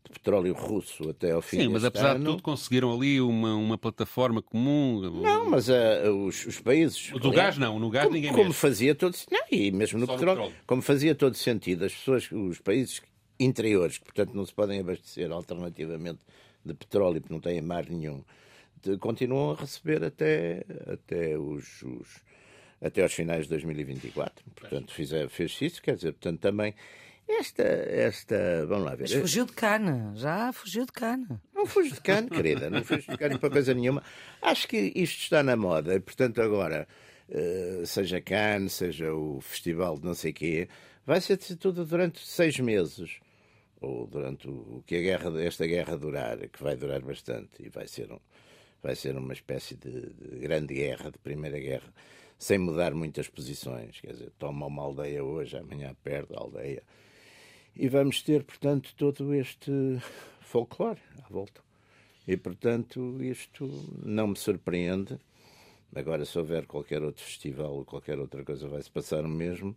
de 0.05 0.11
petróleo 0.11 0.53
russo 0.53 1.09
até 1.09 1.31
ao 1.31 1.41
fim 1.41 1.61
Sim, 1.61 1.67
mas 1.67 1.83
apesar 1.83 2.11
ano. 2.11 2.19
de 2.19 2.25
tudo 2.25 2.43
conseguiram 2.43 2.93
ali 2.93 3.19
uma, 3.19 3.55
uma 3.55 3.77
plataforma 3.77 4.41
comum. 4.41 5.01
Não, 5.21 5.49
mas 5.49 5.67
uh, 5.67 6.09
os, 6.25 6.45
os, 6.45 6.59
países. 6.61 7.11
O 7.11 7.19
do 7.19 7.31
gás 7.31 7.57
não, 7.57 7.77
no 7.77 7.89
gás 7.89 8.05
como, 8.05 8.15
ninguém 8.15 8.31
Como 8.31 8.45
mexe. 8.45 8.59
fazia 8.59 8.95
todo 8.95 9.17
não, 9.29 9.41
e 9.51 9.69
mesmo 9.71 9.99
no 9.99 10.07
petróleo, 10.07 10.43
petróleo, 10.43 10.55
como 10.65 10.81
fazia 10.81 11.13
todo 11.13 11.35
sentido, 11.35 11.83
as 11.83 11.93
pessoas, 11.93 12.31
os 12.31 12.59
países 12.59 13.01
interiores, 13.37 13.97
que 13.97 14.05
portanto 14.05 14.33
não 14.33 14.45
se 14.45 14.53
podem 14.53 14.79
abastecer 14.79 15.29
alternativamente 15.29 16.19
de 16.63 16.73
petróleo 16.73 17.19
porque 17.19 17.33
não 17.33 17.41
têm 17.41 17.61
mar 17.61 17.85
nenhum, 17.89 18.23
continuam 18.99 19.51
a 19.51 19.55
receber 19.55 20.03
até, 20.03 20.63
até 20.87 21.37
os, 21.37 21.81
os 21.83 22.23
até 22.81 23.01
aos 23.01 23.13
finais 23.13 23.43
de 23.43 23.49
2024. 23.49 24.45
Portanto, 24.55 24.93
fez, 24.93 25.11
fez 25.29 25.61
isso, 25.61 25.81
quer 25.81 25.95
dizer, 25.95 26.13
portanto, 26.13 26.39
também 26.39 26.73
esta, 27.27 27.63
esta, 27.63 28.65
vamos 28.67 28.85
lá 28.85 28.91
ver. 28.91 29.03
Mas 29.03 29.13
fugiu 29.13 29.45
de 29.45 29.53
cana, 29.53 30.13
já 30.15 30.53
fugiu 30.53 30.85
de 30.85 30.91
cana. 30.91 31.41
Não 31.53 31.65
fugiu 31.65 31.93
de 31.93 32.01
cana, 32.01 32.29
querida, 32.29 32.69
não 32.69 32.83
fugiu 32.83 33.11
de 33.11 33.17
cana 33.17 33.39
para 33.39 33.49
coisa 33.49 33.73
nenhuma. 33.73 34.03
Acho 34.41 34.67
que 34.67 34.91
isto 34.95 35.21
está 35.21 35.41
na 35.41 35.55
moda, 35.55 35.95
e 35.95 35.99
portanto 35.99 36.41
agora, 36.41 36.87
eh, 37.29 37.81
seja 37.85 38.21
Cannes, 38.21 38.73
seja 38.73 39.11
o 39.11 39.41
festival 39.41 39.97
de 39.97 40.05
não 40.05 40.13
sei 40.13 40.31
quê, 40.31 40.69
vai 41.05 41.19
ser 41.19 41.37
tudo 41.37 41.83
durante 41.83 42.19
seis 42.25 42.59
meses 42.59 43.19
ou 43.81 44.05
durante 44.07 44.47
o 44.47 44.83
que 44.85 44.95
a 44.95 45.01
guerra, 45.01 45.41
esta 45.41 45.65
guerra 45.65 45.97
durar, 45.97 46.37
que 46.49 46.61
vai 46.61 46.75
durar 46.75 47.01
bastante 47.01 47.63
e 47.63 47.69
vai 47.69 47.87
ser 47.87 48.11
um, 48.11 48.19
vai 48.85 48.95
ser 48.95 49.17
uma 49.17 49.33
espécie 49.33 49.75
de, 49.75 50.11
de, 50.13 50.37
grande 50.37 50.75
guerra, 50.75 51.09
de 51.09 51.17
primeira 51.17 51.59
guerra, 51.59 51.91
sem 52.37 52.59
mudar 52.59 52.93
muitas 52.93 53.27
posições. 53.27 53.99
Quer 53.99 54.11
dizer, 54.11 54.31
toma 54.37 54.67
uma 54.67 54.83
aldeia 54.83 55.23
hoje, 55.23 55.57
amanhã 55.57 55.95
perde 56.03 56.35
a 56.35 56.39
aldeia. 56.39 56.83
E 57.75 57.89
vamos 57.89 58.21
ter, 58.21 58.43
portanto, 58.43 58.93
todo 58.95 59.33
este 59.33 59.71
folclore 60.39 60.99
à 61.23 61.27
volta. 61.27 61.63
E, 62.27 62.37
portanto, 62.37 63.17
isto 63.23 63.67
não 64.05 64.27
me 64.27 64.37
surpreende. 64.37 65.17
Agora, 65.95 66.23
se 66.23 66.37
houver 66.37 66.67
qualquer 66.67 67.01
outro 67.01 67.23
festival 67.23 67.73
ou 67.73 67.85
qualquer 67.85 68.19
outra 68.19 68.43
coisa, 68.43 68.67
vai-se 68.67 68.91
passar 68.91 69.25
o 69.25 69.29
mesmo. 69.29 69.75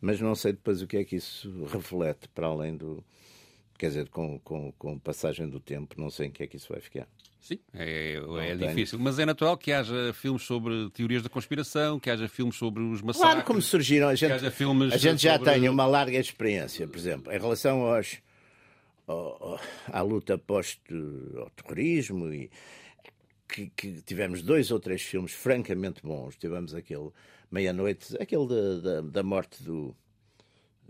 Mas 0.00 0.20
não 0.20 0.36
sei 0.36 0.52
depois 0.52 0.80
o 0.82 0.86
que 0.86 0.98
é 0.98 1.04
que 1.04 1.16
isso 1.16 1.64
reflete, 1.64 2.28
para 2.28 2.46
além 2.46 2.76
do. 2.76 3.02
Quer 3.76 3.88
dizer, 3.88 4.08
com, 4.08 4.38
com, 4.38 4.70
com 4.78 5.00
passagem 5.00 5.48
do 5.48 5.58
tempo, 5.58 6.00
não 6.00 6.10
sei 6.10 6.28
em 6.28 6.30
que 6.30 6.44
é 6.44 6.46
que 6.46 6.56
isso 6.56 6.72
vai 6.72 6.80
ficar. 6.80 7.08
Sim, 7.44 7.58
é, 7.74 8.18
é 8.48 8.54
difícil. 8.56 8.98
Mas 8.98 9.18
é 9.18 9.26
natural 9.26 9.58
que 9.58 9.70
haja 9.70 10.14
filmes 10.14 10.44
sobre 10.44 10.88
teorias 10.94 11.22
da 11.22 11.28
conspiração, 11.28 12.00
que 12.00 12.08
haja 12.08 12.26
filmes 12.26 12.56
sobre 12.56 12.82
os 12.82 13.02
massacres. 13.02 13.32
Claro, 13.32 13.46
como 13.46 13.60
surgiram. 13.60 14.08
A 14.08 14.14
gente, 14.14 14.32
a 14.32 14.96
gente 14.96 15.22
já 15.22 15.36
sobre... 15.36 15.52
tem 15.52 15.68
uma 15.68 15.84
larga 15.84 16.18
experiência, 16.18 16.88
por 16.88 16.96
exemplo, 16.96 17.30
em 17.30 17.38
relação 17.38 17.82
aos, 17.82 18.16
ao, 19.06 19.60
à 19.92 20.00
luta 20.00 20.38
pós-terrorismo 20.38 22.32
e 22.32 22.50
que, 23.46 23.70
que, 23.76 24.00
tivemos 24.00 24.40
dois 24.40 24.70
ou 24.70 24.80
três 24.80 25.02
filmes 25.02 25.32
francamente 25.32 26.00
bons. 26.02 26.36
Tivemos 26.36 26.74
aquele 26.74 27.10
Meia-Noite, 27.50 28.16
aquele 28.18 28.48
da, 28.48 28.78
da, 28.80 29.00
da 29.02 29.22
morte 29.22 29.62
do 29.62 29.94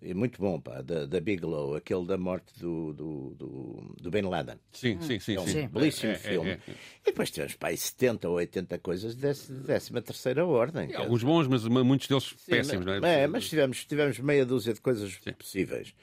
é 0.04 0.12
muito 0.12 0.38
bom, 0.38 0.60
pá, 0.60 0.82
da, 0.82 1.06
da 1.06 1.18
Bigelow, 1.18 1.74
aquele 1.74 2.06
da 2.06 2.18
morte 2.18 2.58
do, 2.60 2.92
do, 2.92 3.34
do, 3.34 3.94
do 4.00 4.10
Bin 4.10 4.22
Laden. 4.22 4.56
Sim, 4.72 5.00
sim, 5.00 5.18
sim. 5.18 5.36
É 5.36 5.40
um 5.40 5.46
sim. 5.46 5.66
belíssimo 5.66 6.12
é, 6.12 6.14
é 6.14 6.18
filme. 6.18 6.50
É, 6.50 6.52
é, 6.52 6.60
e 7.02 7.06
depois 7.06 7.30
temos, 7.30 7.54
pá, 7.54 7.74
70 7.74 8.28
ou 8.28 8.36
80 8.36 8.78
coisas 8.80 9.16
de 9.16 9.32
décima 9.66 10.02
terceira 10.02 10.44
ordem. 10.44 10.94
alguns 10.94 11.22
bons, 11.22 11.48
mas 11.48 11.66
muitos 11.66 12.06
deles 12.06 12.34
sim, 12.36 12.50
péssimos, 12.50 12.84
mas, 12.84 13.00
não 13.00 13.08
é? 13.08 13.26
mas 13.26 13.48
tivemos, 13.48 13.84
tivemos 13.84 14.18
meia 14.18 14.44
dúzia 14.44 14.74
de 14.74 14.80
coisas 14.80 15.18
sim. 15.22 15.32
possíveis. 15.32 15.94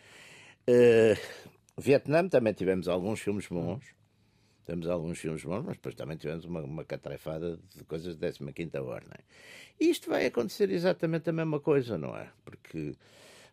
Uh, 0.68 1.20
Vietnã 1.78 2.28
também 2.28 2.54
tivemos 2.54 2.88
alguns 2.88 3.20
filmes 3.20 3.48
bons. 3.48 3.84
Temos 4.66 4.88
alguns 4.88 5.20
filmes 5.20 5.44
bons, 5.44 5.64
mas 5.64 5.76
depois 5.76 5.96
também 5.96 6.18
tivemos 6.18 6.46
uma, 6.46 6.62
uma 6.62 6.84
catrefada 6.84 7.60
de 7.76 7.84
coisas 7.84 8.16
de 8.16 8.32
15 8.32 8.78
ordem. 8.78 9.20
E 9.80 9.90
isto 9.90 10.10
vai 10.10 10.26
acontecer 10.26 10.70
exatamente 10.72 11.30
a 11.30 11.34
mesma 11.34 11.60
coisa, 11.60 11.98
não 11.98 12.16
é? 12.16 12.30
Porque 12.46 12.96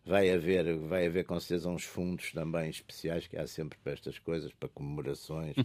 vai 0.09 0.31
haver, 0.31 0.75
vai 0.75 1.05
haver 1.05 1.23
com 1.23 1.39
certeza 1.39 1.69
uns 1.69 1.83
fundos 1.83 2.31
também 2.31 2.67
especiais 2.67 3.27
que 3.27 3.37
há 3.37 3.45
sempre 3.45 3.77
para 3.83 3.93
estas 3.93 4.17
coisas, 4.17 4.51
para 4.51 4.67
comemorações. 4.69 5.55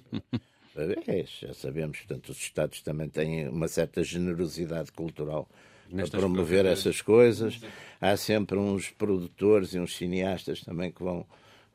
Para... 0.74 0.92
é, 1.10 1.24
já 1.24 1.54
sabemos, 1.54 1.98
portanto, 1.98 2.28
os 2.28 2.36
Estados 2.36 2.82
também 2.82 3.08
têm 3.08 3.48
uma 3.48 3.68
certa 3.68 4.04
generosidade 4.04 4.92
cultural 4.92 5.48
Nestas 5.88 6.10
para 6.10 6.20
promover 6.20 6.66
essas 6.66 7.00
coisas. 7.00 7.58
Há 7.98 8.18
sempre 8.18 8.58
uns 8.58 8.90
produtores 8.90 9.72
e 9.72 9.78
uns 9.78 9.96
cineastas 9.96 10.60
também 10.60 10.92
que 10.92 11.02
vão 11.02 11.26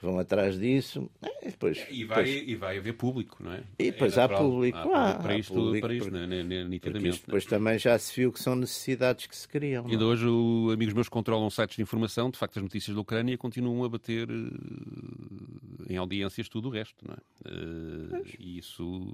vão 0.01 0.19
atrás 0.19 0.57
disso. 0.57 1.09
É, 1.21 1.47
e, 1.47 1.51
depois, 1.51 1.85
e, 1.89 2.03
vai, 2.03 2.23
depois... 2.23 2.47
e 2.47 2.55
vai 2.55 2.77
haver 2.77 2.93
público, 2.93 3.37
não 3.43 3.53
é? 3.53 3.63
E 3.77 3.91
depois 3.91 4.17
é 4.17 4.21
há 4.21 4.29
público. 4.29 4.77
Há, 4.77 5.11
há, 5.11 5.15
para 5.15 5.37
isto, 5.37 5.53
público, 5.53 5.87
para 5.87 5.93
isto, 5.93 6.11
né, 6.11 6.25
né, 6.25 6.63
nitidamente. 6.63 7.09
Isto 7.09 7.25
depois 7.25 7.45
também 7.45 7.77
já 7.77 7.97
se 7.97 8.15
viu 8.15 8.31
que 8.31 8.39
são 8.39 8.55
necessidades 8.55 9.27
que 9.27 9.35
se 9.35 9.47
criam. 9.47 9.89
E 9.89 9.97
de 9.97 10.03
hoje, 10.03 10.25
o, 10.25 10.71
amigos 10.71 10.93
meus 10.93 11.09
controlam 11.09 11.49
sites 11.49 11.75
de 11.75 11.81
informação, 11.81 12.29
de 12.29 12.37
facto, 12.37 12.57
as 12.57 12.63
notícias 12.63 12.95
da 12.95 13.01
Ucrânia 13.01 13.37
continuam 13.37 13.83
a 13.83 13.89
bater 13.89 14.29
uh, 14.29 15.85
em 15.89 15.97
audiências 15.97 16.47
tudo 16.47 16.69
o 16.69 16.71
resto, 16.71 17.05
não 17.05 17.15
é? 17.15 17.51
Uh, 17.51 18.25
e 18.39 18.57
isso 18.57 19.11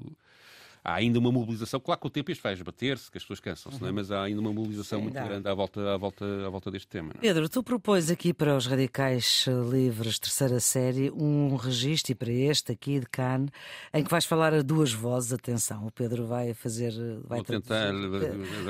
há 0.86 0.93
ainda 0.93 1.17
uma 1.17 1.32
mobilização. 1.32 1.80
Claro 1.80 2.00
que 2.00 2.08
o 2.08 2.10
tempo 2.12 2.32
isto 2.32 2.43
vai 2.43 2.54
esbater-se, 2.54 3.10
que 3.10 3.17
as 3.17 3.24
pessoas 3.24 3.39
cansam-se, 3.39 3.82
uhum. 3.82 3.89
é? 3.89 3.91
mas 3.91 4.12
há 4.12 4.24
ainda 4.24 4.39
uma 4.39 4.54
mobilização 4.54 5.00
Sim, 5.00 5.04
muito 5.04 5.15
dá. 5.15 5.24
grande 5.24 5.50
à 5.50 5.54
volta, 5.54 5.93
à, 5.93 5.98
volta, 5.98 6.26
à 6.45 6.50
volta 6.50 6.69
deste 6.69 6.88
tema. 6.88 7.12
É? 7.15 7.19
Pedro, 7.19 7.50
tu 7.50 7.63
propões 7.63 8.12
aqui 8.12 8.32
para 8.32 8.56
os 8.56 8.67
Radicais 8.67 9.48
Livres, 9.71 10.19
terceira 10.19 10.60
série, 10.60 11.10
um 11.10 11.56
registro, 11.56 12.12
e 12.12 12.15
para 12.15 12.32
este 12.32 12.71
aqui 12.71 13.00
de 13.00 13.08
Cannes, 13.08 13.50
em 13.91 14.04
que 14.04 14.12
vais 14.12 14.26
falar 14.26 14.54
a 14.54 14.62
duas 14.62 14.93
vozes. 14.93 15.34
Atenção, 15.34 15.88
o 15.88 15.91
Pedro 15.91 16.28
vai 16.28 16.54
fazer. 16.54 16.91
Vai 17.24 17.39
Vou 17.39 17.45
tentar. 17.45 17.91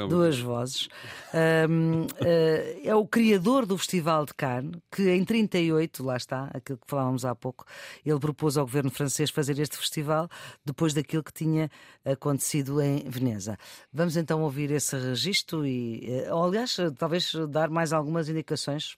Duas 0.07 0.39
vozes. 0.39 0.87
Um, 1.69 2.07
eh, 2.23 2.79
é 2.85 2.95
o 2.95 3.05
criador 3.05 3.65
do 3.65 3.77
Festival 3.77 4.25
de 4.25 4.33
Cannes, 4.33 4.79
que 4.89 5.09
em 5.09 5.25
38, 5.25 6.01
lá 6.03 6.15
está, 6.15 6.49
aquilo 6.53 6.77
que 6.77 6.87
falávamos 6.87 7.25
há 7.25 7.35
pouco, 7.35 7.65
ele 8.05 8.19
propôs 8.19 8.55
ao 8.55 8.65
governo 8.65 8.89
francês 8.89 9.29
fazer 9.29 9.59
este 9.59 9.75
festival 9.75 10.29
depois 10.63 10.93
daquilo 10.93 11.23
que 11.23 11.33
tinha 11.33 11.69
acontecido 12.05 12.81
em 12.81 13.09
Veneza. 13.09 13.57
Vamos 13.91 14.15
então 14.15 14.41
ouvir 14.43 14.71
esse 14.71 14.95
registro 14.95 15.65
e, 15.65 16.05
eh, 16.09 16.29
aliás, 16.29 16.77
talvez 16.97 17.33
dar 17.49 17.69
mais 17.69 17.91
algumas 17.91 18.29
indicações 18.29 18.97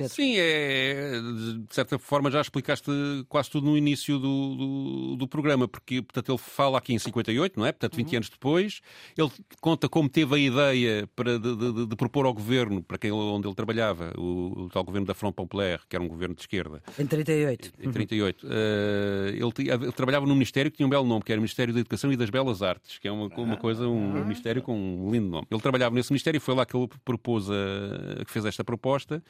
Pedro. 0.00 0.14
Sim, 0.14 0.34
é, 0.38 1.20
de 1.68 1.74
certa 1.74 1.98
forma 1.98 2.30
já 2.30 2.40
explicaste 2.40 2.90
quase 3.28 3.50
tudo 3.50 3.66
no 3.66 3.76
início 3.76 4.18
do, 4.18 4.54
do, 4.54 5.16
do, 5.16 5.28
programa, 5.28 5.68
porque 5.68 6.00
portanto, 6.00 6.32
ele 6.32 6.38
fala 6.38 6.78
aqui 6.78 6.94
em 6.94 6.98
58, 6.98 7.58
não 7.58 7.66
é? 7.66 7.72
Portanto, 7.72 7.96
20 7.96 8.08
uhum. 8.08 8.16
anos 8.16 8.28
depois. 8.30 8.80
Ele 9.16 9.30
conta 9.60 9.88
como 9.88 10.08
teve 10.08 10.34
a 10.34 10.38
ideia 10.38 11.08
para, 11.14 11.38
de, 11.38 11.54
de, 11.54 11.86
de 11.86 11.96
propor 11.96 12.24
ao 12.24 12.32
governo, 12.32 12.82
para 12.82 12.96
quem, 12.96 13.12
onde 13.12 13.46
ele 13.46 13.54
trabalhava, 13.54 14.12
o, 14.16 14.64
o, 14.64 14.68
tal 14.70 14.82
governo 14.82 15.06
da 15.06 15.14
Front 15.14 15.34
Populaire, 15.34 15.82
que 15.88 15.94
era 15.94 16.02
um 16.02 16.08
governo 16.08 16.34
de 16.34 16.40
esquerda. 16.40 16.82
Em 16.98 17.06
38. 17.06 17.72
Em 17.78 17.92
38. 17.92 18.46
Uhum. 18.46 18.50
Uh, 18.50 19.52
ele, 19.58 19.70
ele, 19.70 19.92
trabalhava 19.92 20.24
num 20.24 20.34
ministério 20.34 20.70
que 20.70 20.78
tinha 20.78 20.86
um 20.86 20.90
belo 20.90 21.06
nome, 21.06 21.22
que 21.22 21.30
era 21.30 21.38
o 21.38 21.42
Ministério 21.42 21.74
da 21.74 21.80
Educação 21.80 22.10
e 22.10 22.16
das 22.16 22.30
Belas 22.30 22.62
Artes, 22.62 22.98
que 22.98 23.06
é 23.06 23.12
uma, 23.12 23.26
uma 23.26 23.56
coisa, 23.58 23.86
um 23.86 24.16
ah. 24.16 24.20
ministério 24.20 24.62
com 24.62 24.74
um 24.74 25.10
lindo 25.10 25.28
nome. 25.28 25.46
Ele 25.50 25.60
trabalhava 25.60 25.94
nesse 25.94 26.10
ministério 26.10 26.38
e 26.38 26.40
foi 26.40 26.54
lá 26.54 26.64
que 26.64 26.76
ele 26.76 26.88
propôs 27.04 27.50
a, 27.50 28.24
que 28.24 28.30
fez 28.30 28.44
esta 28.44 28.64
proposta. 28.64 29.22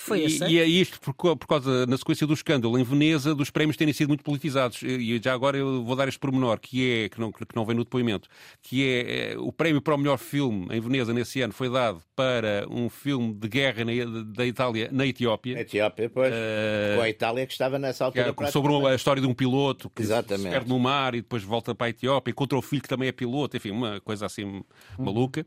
Foi 0.00 0.26
e, 0.26 0.38
e 0.44 0.58
é 0.58 0.64
isto 0.64 1.00
por, 1.00 1.14
por, 1.14 1.46
causa, 1.46 1.86
na 1.86 1.96
sequência 1.96 2.26
do 2.26 2.32
escândalo 2.32 2.78
em 2.78 2.82
Veneza, 2.82 3.34
dos 3.34 3.50
prémios 3.50 3.76
terem 3.76 3.92
sido 3.92 4.08
muito 4.08 4.24
politizados. 4.24 4.82
E 4.82 5.20
já 5.22 5.34
agora 5.34 5.58
eu 5.58 5.84
vou 5.84 5.94
dar 5.94 6.08
este 6.08 6.18
pormenor, 6.18 6.58
que 6.58 6.90
é, 6.90 7.08
que 7.08 7.20
não, 7.20 7.30
que 7.30 7.44
não 7.54 7.64
vem 7.64 7.76
no 7.76 7.84
depoimento, 7.84 8.28
que 8.62 8.86
é, 8.86 9.32
é 9.32 9.38
o 9.38 9.52
prémio 9.52 9.80
para 9.82 9.94
o 9.94 9.98
melhor 9.98 10.18
filme 10.18 10.66
em 10.70 10.80
Veneza 10.80 11.12
nesse 11.12 11.40
ano 11.42 11.52
foi 11.52 11.68
dado 11.68 12.02
para 12.16 12.66
um 12.70 12.88
filme 12.88 13.34
de 13.34 13.48
guerra 13.48 13.84
na, 13.84 13.92
da 14.24 14.46
Itália 14.46 14.88
na 14.90 15.06
Etiópia. 15.06 15.54
Na 15.54 15.60
Etiópia, 15.60 16.10
pois. 16.10 16.32
Uh, 16.32 16.96
com 16.96 17.02
a 17.02 17.08
Itália 17.08 17.46
que 17.46 17.52
estava 17.52 17.78
nessa 17.78 18.04
altura. 18.04 18.34
É, 18.40 18.46
sobre 18.50 18.74
a 18.86 18.94
história 18.94 19.20
de 19.20 19.28
um 19.28 19.34
piloto 19.34 19.90
que 19.90 20.02
Exatamente. 20.02 20.44
se 20.44 20.50
perde 20.50 20.68
no 20.68 20.78
mar 20.78 21.14
e 21.14 21.20
depois 21.20 21.42
volta 21.42 21.74
para 21.74 21.88
a 21.88 21.90
Etiópia, 21.90 22.30
encontra 22.30 22.56
o 22.56 22.62
filho 22.62 22.82
que 22.82 22.88
também 22.88 23.08
é 23.08 23.12
piloto, 23.12 23.56
enfim, 23.56 23.70
uma 23.70 24.00
coisa 24.00 24.26
assim 24.26 24.44
hum. 24.44 24.62
maluca. 24.98 25.44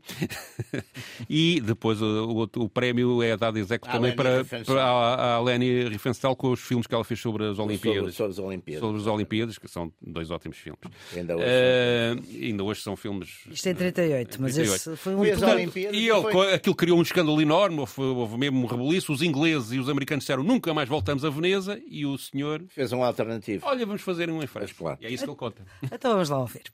e 1.28 1.60
depois 1.60 2.00
o, 2.00 2.48
o, 2.56 2.62
o, 2.64 2.68
prémio 2.68 3.22
é 3.22 3.36
dado 3.36 3.58
execo 3.58 3.88
também 3.88 4.14
para, 4.14 4.43
para 4.44 4.84
a, 4.84 5.34
a 5.34 5.40
Leni 5.40 5.88
Riefenstahl 5.88 6.36
com 6.36 6.50
os 6.50 6.60
filmes 6.60 6.86
que 6.86 6.94
ela 6.94 7.04
fez 7.04 7.20
sobre 7.20 7.44
as 7.44 7.58
Olimpíadas. 7.58 8.14
Sobre, 8.14 8.14
sobre, 8.14 8.32
as 8.32 8.38
Olimpíadas. 8.38 8.80
Sobre 8.80 9.00
as 9.00 9.06
Olimpíadas, 9.06 9.58
que 9.58 9.68
são 9.68 9.92
dois 10.00 10.30
ótimos 10.30 10.58
filmes. 10.58 10.80
Ainda 11.14 11.36
hoje, 11.36 11.46
uh, 11.46 12.44
ainda 12.44 12.64
hoje 12.64 12.80
são 12.80 12.96
filmes. 12.96 13.44
Isto 13.50 13.66
é 13.66 13.70
em 13.72 13.74
38, 13.74 14.42
mas 14.42 14.54
38. 14.54 14.74
esse 14.74 14.96
foi 14.96 15.14
um. 15.14 15.24
e 15.24 15.28
ele, 15.28 16.32
foi... 16.32 16.54
aquilo 16.54 16.74
criou 16.74 16.98
um 16.98 17.02
escândalo 17.02 17.40
enorme, 17.40 17.80
houve, 17.80 18.00
houve 18.00 18.38
mesmo 18.38 18.62
um 18.62 18.66
rebuliço. 18.66 19.12
Os 19.12 19.22
ingleses 19.22 19.72
e 19.72 19.78
os 19.78 19.88
americanos 19.88 20.24
disseram 20.24 20.42
nunca 20.42 20.72
mais 20.74 20.88
voltamos 20.88 21.24
a 21.24 21.30
Veneza 21.30 21.80
e 21.88 22.06
o 22.06 22.16
senhor. 22.18 22.62
Fez 22.68 22.92
um 22.92 23.02
alternativo. 23.02 23.66
Olha, 23.66 23.84
vamos 23.86 24.02
fazer 24.02 24.30
um 24.30 24.42
enfrente. 24.42 24.74
Claro. 24.74 24.98
E 25.00 25.06
é 25.06 25.10
isso 25.10 25.24
que 25.24 25.30
ele 25.30 25.36
conta. 25.36 25.62
Então 25.94 26.12
vamos 26.12 26.28
lá 26.28 26.38
ouvir. 26.38 26.64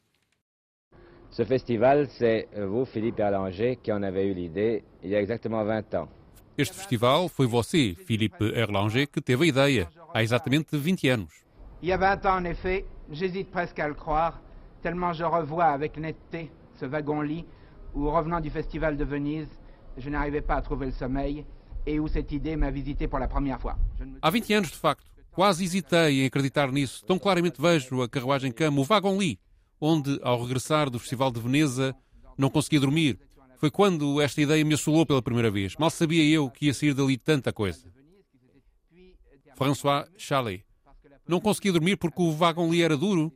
Ce 1.31 1.45
festival, 1.45 2.07
c'est 2.19 2.49
vous, 2.57 2.85
Philippe 2.85 3.21
Erlanger, 3.21 3.77
qui 3.77 3.93
en 3.93 4.03
avez 4.03 4.27
eu 4.27 4.35
l'idée 4.35 4.83
il 5.05 5.11
y 5.11 5.15
a 5.15 5.21
exactement 5.21 5.65
20 5.65 5.95
ans. 5.95 6.09
Este 6.59 6.77
festival 6.77 7.29
foi 7.29 7.47
você, 7.47 7.95
Philippe 8.07 8.45
Erlanger, 8.55 9.07
que 9.07 9.21
teve 9.21 9.45
a 9.45 9.47
ideia 9.47 9.89
há 10.13 10.23
exatamente 10.23 10.77
20 10.77 11.09
anos. 11.09 11.33
Il 11.83 11.89
y 11.89 11.93
a 11.93 11.97
20 11.97 12.27
ans, 12.27 12.37
en 12.37 12.45
effet, 12.45 12.85
j'hésite 13.11 13.51
presque 13.51 13.79
à 13.79 13.89
le 13.89 13.95
croire, 13.95 14.41
tellement 14.83 15.13
je 15.13 15.25
revois 15.25 15.67
avec 15.67 15.97
netteté 15.97 16.51
ce 16.79 16.85
wagon-lit 16.85 17.47
où, 17.95 18.11
revenant 18.11 18.41
du 18.41 18.51
festival 18.51 18.97
de 18.97 19.05
Venise, 19.05 19.49
je 19.97 20.11
n'arrivais 20.11 20.43
pas 20.43 20.57
à 20.57 20.63
trouver 20.63 20.87
le 20.87 20.93
sommeil 20.93 21.47
et 21.87 21.99
où 21.99 22.09
cette 22.09 22.33
idée 22.33 22.57
m'a 22.57 22.71
visité 22.71 23.09
pour 23.09 23.19
la 23.19 23.29
première 23.29 23.61
fois. 23.61 23.77
Há 24.21 24.31
20 24.31 24.51
anos, 24.51 24.71
de 24.71 24.77
facto. 24.77 25.05
Quase 25.33 25.65
hesitei 25.65 26.23
em 26.23 26.27
acreditar 26.27 26.71
nisso. 26.73 27.05
Tão 27.07 27.19
claramente 27.19 27.61
vejo 27.61 28.03
a 28.03 28.09
carruagem 28.09 28.53
cama, 28.53 28.81
o 28.81 28.85
wagon-lit, 28.85 29.39
onde, 29.81 30.19
ao 30.23 30.43
regressar 30.43 30.91
do 30.91 30.99
Festival 30.99 31.31
de 31.31 31.41
Veneza, 31.41 31.95
não 32.37 32.51
conseguia 32.51 32.81
dormir. 32.81 33.19
Foi 33.61 33.71
quando 33.71 34.23
esta 34.23 34.41
ideia 34.41 34.65
me 34.65 34.73
assolou 34.73 35.05
pela 35.05 35.21
primeira 35.21 35.51
vez. 35.51 35.77
Mal 35.77 35.91
sabia 35.91 36.25
eu 36.25 36.51
que 36.51 36.65
ia 36.65 36.73
sair 36.73 36.95
dali 36.95 37.19
tanta 37.19 37.53
coisa. 37.53 37.93
François 39.55 40.09
Chalet. 40.17 40.65
Não 41.29 41.39
conseguia 41.39 41.73
dormir 41.73 41.97
porque 41.97 42.23
o 42.23 42.33
wagon 42.33 42.71
li 42.71 42.83
era 42.83 42.97
duro? 42.97 43.31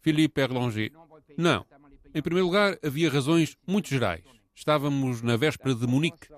Philippe 0.00 0.40
Erlanger. 0.40 0.90
Não. 1.36 1.66
Em 2.14 2.22
primeiro 2.22 2.46
lugar, 2.46 2.78
havia 2.82 3.10
razões 3.10 3.54
muito 3.68 3.90
gerais. 3.90 4.24
Estávamos 4.54 5.20
na 5.20 5.36
véspera 5.36 5.74
de 5.74 5.86
Munique. 5.86 6.28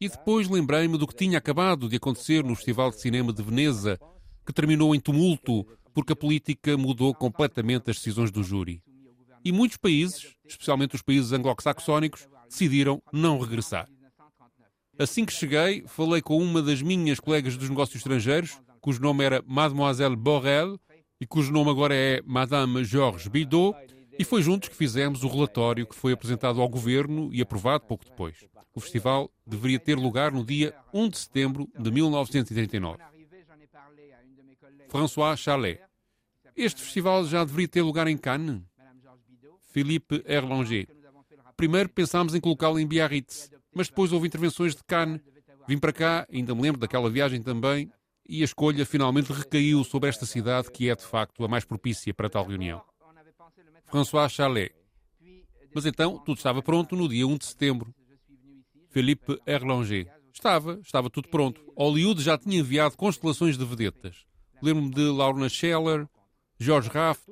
E 0.00 0.08
depois 0.08 0.48
lembrei-me 0.48 0.96
do 0.96 1.06
que 1.06 1.14
tinha 1.14 1.36
acabado 1.36 1.86
de 1.86 1.96
acontecer 1.96 2.42
no 2.42 2.56
Festival 2.56 2.90
de 2.90 3.00
Cinema 3.00 3.30
de 3.30 3.42
Veneza, 3.42 4.00
que 4.46 4.54
terminou 4.54 4.94
em 4.94 5.00
tumulto 5.00 5.66
porque 5.92 6.14
a 6.14 6.16
política 6.16 6.78
mudou 6.78 7.14
completamente 7.14 7.90
as 7.90 7.96
decisões 7.98 8.30
do 8.30 8.42
júri. 8.42 8.82
E 9.44 9.52
muitos 9.52 9.76
países, 9.76 10.34
especialmente 10.44 10.94
os 10.94 11.02
países 11.02 11.32
anglo-saxónicos, 11.32 12.28
decidiram 12.48 13.02
não 13.12 13.38
regressar. 13.38 13.88
Assim 14.98 15.24
que 15.24 15.32
cheguei, 15.32 15.84
falei 15.86 16.20
com 16.20 16.38
uma 16.38 16.62
das 16.62 16.82
minhas 16.82 17.18
colegas 17.18 17.56
dos 17.56 17.68
negócios 17.68 17.96
estrangeiros, 17.96 18.60
cujo 18.80 19.00
nome 19.00 19.24
era 19.24 19.42
Mademoiselle 19.46 20.16
Borrell 20.16 20.78
e 21.20 21.26
cujo 21.26 21.52
nome 21.52 21.70
agora 21.70 21.94
é 21.94 22.20
Madame 22.26 22.84
Georges 22.84 23.28
Bidot, 23.28 23.76
e 24.18 24.24
foi 24.24 24.42
juntos 24.42 24.68
que 24.68 24.76
fizemos 24.76 25.24
o 25.24 25.28
relatório 25.28 25.86
que 25.86 25.94
foi 25.94 26.12
apresentado 26.12 26.60
ao 26.60 26.68
governo 26.68 27.30
e 27.32 27.40
aprovado 27.40 27.84
pouco 27.84 28.04
depois. 28.04 28.36
O 28.74 28.80
festival 28.80 29.30
deveria 29.46 29.78
ter 29.78 29.96
lugar 29.96 30.32
no 30.32 30.44
dia 30.44 30.74
1 30.92 31.08
de 31.08 31.18
setembro 31.18 31.68
de 31.78 31.90
1939. 31.90 32.98
François 34.88 35.38
Chalet. 35.38 35.80
Este 36.54 36.82
festival 36.82 37.24
já 37.24 37.44
deveria 37.44 37.68
ter 37.68 37.82
lugar 37.82 38.06
em 38.06 38.16
Cannes? 38.16 38.60
Philippe 39.72 40.22
Erlanger. 40.26 40.86
Primeiro 41.56 41.88
pensámos 41.88 42.34
em 42.34 42.40
colocá-lo 42.40 42.78
em 42.78 42.86
Biarritz, 42.86 43.50
mas 43.74 43.88
depois 43.88 44.12
houve 44.12 44.26
intervenções 44.26 44.76
de 44.76 44.84
Cannes. 44.84 45.20
Vim 45.66 45.78
para 45.78 45.92
cá, 45.92 46.26
ainda 46.30 46.54
me 46.54 46.62
lembro 46.62 46.80
daquela 46.80 47.08
viagem 47.08 47.42
também, 47.42 47.90
e 48.28 48.42
a 48.42 48.44
escolha 48.44 48.84
finalmente 48.84 49.32
recaiu 49.32 49.82
sobre 49.82 50.08
esta 50.08 50.26
cidade 50.26 50.70
que 50.70 50.90
é 50.90 50.94
de 50.94 51.04
facto 51.04 51.44
a 51.44 51.48
mais 51.48 51.64
propícia 51.64 52.12
para 52.12 52.28
tal 52.28 52.46
reunião. 52.46 52.82
François 53.90 54.30
Chalet. 54.30 54.72
Mas 55.74 55.86
então 55.86 56.18
tudo 56.18 56.36
estava 56.36 56.62
pronto 56.62 56.94
no 56.94 57.08
dia 57.08 57.26
1 57.26 57.38
de 57.38 57.46
setembro. 57.46 57.94
Philippe 58.90 59.40
Erlanger. 59.46 60.12
Estava, 60.32 60.78
estava 60.82 61.08
tudo 61.08 61.28
pronto. 61.28 61.62
Hollywood 61.76 62.22
já 62.22 62.36
tinha 62.36 62.58
enviado 62.58 62.96
constelações 62.96 63.56
de 63.56 63.64
vedetas. 63.64 64.26
Lembro-me 64.60 64.90
de 64.90 65.02
Laura 65.02 65.48
Scheller, 65.48 66.06
George 66.62 66.88
Raft, 66.88 67.22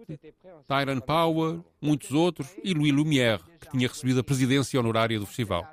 Tyrone 0.66 1.00
Power, 1.00 1.60
muitos 1.80 2.10
outros 2.10 2.48
e 2.64 2.74
Louis 2.74 2.92
Lumière, 2.92 3.40
que 3.60 3.70
tinha 3.70 3.86
recebido 3.86 4.18
a 4.18 4.24
presidência 4.24 4.78
honorária 4.80 5.20
do 5.20 5.26
festival. 5.26 5.68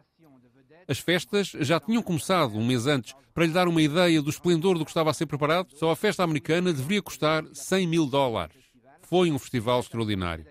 As 0.88 1.00
festas 1.00 1.48
já 1.62 1.80
tinham 1.80 2.04
começado 2.04 2.56
um 2.56 2.66
mês 2.66 2.86
antes. 2.86 3.16
Para 3.34 3.46
lhe 3.48 3.52
dar 3.52 3.68
uma 3.68 3.82
ideia 3.82 4.22
do 4.22 4.30
esplendor 4.30 4.78
do 4.78 4.86
que 4.86 4.92
estava 4.92 5.10
a 5.10 5.14
ser 5.14 5.26
preparado, 5.26 5.76
só 5.76 5.90
a 5.90 5.96
festa 5.96 6.24
americana 6.24 6.72
deveria 6.72 7.02
custar 7.02 7.44
100 7.52 7.88
mil 7.88 8.06
dólares. 8.06 8.56
Foi 9.02 9.32
um 9.32 9.40
festival 9.40 9.80
extraordinário. 9.80 10.46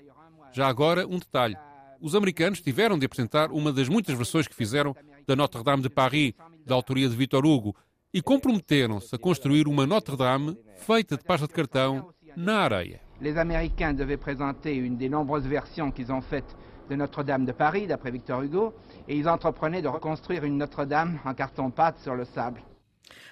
Já 0.53 0.67
agora, 0.67 1.07
um 1.07 1.19
detalhe. 1.19 1.57
Os 2.01 2.15
americanos 2.15 2.61
tiveram 2.61 2.99
de 2.99 3.07
apresentar 3.07 3.53
uma 3.53 3.73
das 3.73 3.89
muitas 3.89 4.17
versões 4.17 4.49
que 4.49 4.55
fizeram 4.55 4.97
da 5.27 5.37
Notre-Dame 5.37 5.83
de 5.83 5.91
Paris, 5.91 6.35
da 6.65 6.75
autoria 6.75 7.09
de 7.09 7.15
Victor 7.15 7.47
Hugo, 7.47 7.75
e 8.13 8.21
comprometeram-se 8.21 9.15
a 9.15 9.19
construir 9.19 9.69
uma 9.69 9.87
Notre-Dame 9.87 10.57
feita 10.77 11.17
de 11.17 11.25
pasta 11.25 11.47
de 11.47 11.53
cartão 11.53 12.13
Les 12.37 13.39
Américains 13.39 13.95
devaient 13.95 14.17
présenter 14.19 14.75
une 14.75 14.97
des 14.97 15.09
nombreuses 15.09 15.47
versions 15.47 15.91
qu'ils 15.91 16.13
ont 16.13 16.21
faites 16.21 16.57
de 16.91 16.95
Notre-Dame 16.95 17.45
de 17.45 17.53
Paris, 17.53 17.87
d'après 17.87 18.11
Victor 18.11 18.43
Hugo, 18.43 18.75
et 19.09 19.17
ils 19.17 19.29
entreprenaient 19.29 19.83
de 19.83 19.89
reconstruire 19.89 20.45
une 20.45 20.59
Notre-Dame 20.59 21.19
en 21.25 21.35
carton-pâte 21.35 21.99
sur 21.99 22.15
le 22.15 22.25
sable. 22.25 22.61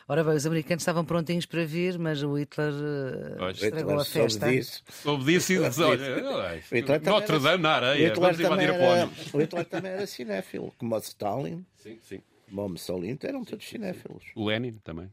Ora 0.06 0.22
bem, 0.22 0.34
os 0.34 0.46
americanos 0.46 0.82
estavam 0.82 1.04
prontinhos 1.04 1.46
para 1.46 1.64
vir, 1.64 1.98
mas 1.98 2.22
o 2.22 2.36
Hitler 2.38 2.72
uh, 2.72 3.50
estragou 3.50 3.98
a 3.98 4.04
festa. 4.04 4.46
Soube 4.46 4.56
disso. 4.56 4.84
Soube 4.90 5.24
disso 5.24 5.52
e 5.54 5.58
olha, 5.58 7.00
Notre-Dame 7.02 7.62
na 7.62 7.70
areia, 7.70 8.12
o 8.12 8.12
Hitler, 8.12 8.36
também 8.36 8.66
era, 8.66 9.08
o 9.32 9.38
Hitler 9.40 9.64
também 9.64 9.92
era 9.92 10.06
cinéfilo, 10.06 10.74
como 10.76 10.94
o 10.94 10.98
Stalin. 10.98 11.64
Sim, 11.76 11.98
sim. 12.02 12.20
Mussolini 12.50 13.18
eram 13.22 13.44
todos 13.44 13.66
cinéfilos. 13.66 14.24
O 14.34 14.46
Lenin 14.46 14.74
também. 14.84 15.10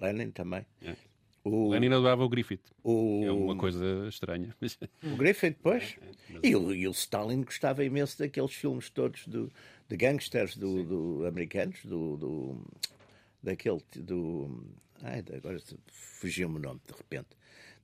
Lenin 0.00 0.30
também. 0.30 0.64
É. 0.82 0.94
O 1.44 1.70
Lenin 1.70 1.88
adorava 1.88 2.24
o 2.24 2.28
Griffith. 2.28 2.60
O... 2.82 3.22
É 3.24 3.32
uma 3.32 3.56
coisa 3.56 4.06
estranha. 4.08 4.54
O 5.02 5.16
Griffith, 5.16 5.56
pois. 5.62 5.96
É, 6.30 6.34
é, 6.34 6.40
e, 6.50 6.56
o, 6.56 6.74
e 6.74 6.86
o 6.86 6.90
Stalin 6.90 7.42
gostava 7.42 7.84
imenso 7.84 8.18
daqueles 8.18 8.52
filmes 8.52 8.90
todos 8.90 9.26
do, 9.26 9.50
de 9.88 9.96
gangsters 9.96 10.56
do, 10.56 10.84
do 10.84 11.26
americanos, 11.26 11.84
do, 11.84 12.16
do, 12.16 12.66
daquele 13.42 13.80
do. 13.96 14.64
Ai, 15.02 15.24
agora 15.36 15.58
fugiu-me 15.86 16.56
o 16.56 16.60
nome 16.60 16.80
de 16.86 16.94
repente. 16.94 17.28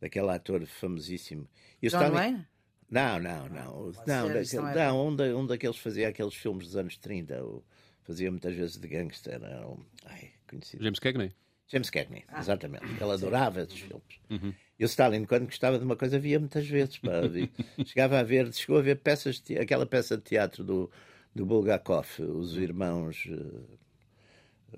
Daquele 0.01 0.31
ator 0.31 0.67
famosíssimo. 0.67 1.49
E 1.81 1.87
o 1.87 1.91
John 1.91 1.99
Stalin... 1.99 2.15
Wayne? 2.15 2.47
Não, 2.91 3.19
não, 3.19 3.49
não. 3.49 3.93
Não, 4.07 4.29
daquele, 4.29 4.75
não 4.75 5.09
um, 5.09 5.17
da, 5.17 5.25
um 5.37 5.47
daqueles 5.47 5.79
fazia 5.79 6.09
aqueles 6.09 6.35
filmes 6.35 6.67
dos 6.67 6.77
anos 6.77 6.97
30. 6.99 7.43
O, 7.43 7.65
fazia 8.03 8.31
muitas 8.31 8.55
vezes 8.55 8.77
de 8.77 8.87
gangster. 8.87 9.35
Era 9.35 9.67
um, 9.67 9.79
ai, 10.05 10.33
conhecido. 10.49 10.83
James 10.83 10.99
Cagney? 10.99 11.33
James 11.69 11.91
Cagney, 11.91 12.25
ah. 12.29 12.41
exatamente. 12.41 12.85
Ele 12.85 13.11
adorava 13.11 13.63
esses 13.63 13.79
filmes. 13.79 14.21
Uhum. 14.31 14.55
E 14.79 14.85
o 14.85 14.87
Stalin, 14.87 15.25
quando 15.25 15.47
gostava 15.47 15.79
de 15.79 15.85
uma 15.85 15.97
coisa, 15.97 16.19
via 16.19 16.39
muitas 16.39 16.67
vezes. 16.67 16.99
Pá, 16.99 17.11
chegava 17.87 18.19
a 18.19 18.23
ver, 18.23 18.53
chegou 18.53 18.79
a 18.79 18.83
ver 18.83 18.97
peças, 18.97 19.41
de, 19.41 19.59
aquela 19.59 19.87
peça 19.87 20.17
de 20.17 20.23
teatro 20.23 20.63
do, 20.65 20.91
do 21.35 21.47
Bulgakov, 21.47 22.07
Os 22.21 22.57
Irmãos. 22.57 23.27
Eh, 23.29 23.85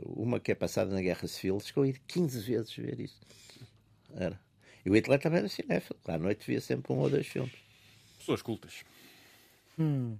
uma 0.00 0.38
que 0.38 0.52
é 0.52 0.54
passada 0.54 0.94
na 0.94 1.00
Guerra 1.00 1.26
Civil, 1.26 1.58
chegou 1.60 1.84
a 1.84 1.88
ir 1.88 2.00
15 2.06 2.40
vezes 2.40 2.74
ver 2.74 3.00
isso. 3.00 3.20
Era. 4.14 4.38
E 4.84 4.90
o 4.90 4.94
Hitler 4.94 5.18
também 5.18 5.40
era 5.40 5.48
cinéfilo. 5.48 5.98
À 6.06 6.18
noite 6.18 6.46
via 6.46 6.60
sempre 6.60 6.92
um 6.92 6.98
ou 6.98 7.10
dois 7.10 7.26
filmes. 7.26 7.54
Pessoas 8.18 8.42
cultas. 8.42 8.84
Hum. 9.78 10.16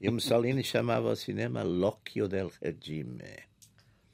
E 0.00 0.08
o 0.08 0.12
Mussolini 0.12 0.62
chamava 0.62 1.10
o 1.10 1.16
cinema 1.16 1.62
L'occhio 1.62 2.28
del 2.28 2.52
regime. 2.60 3.51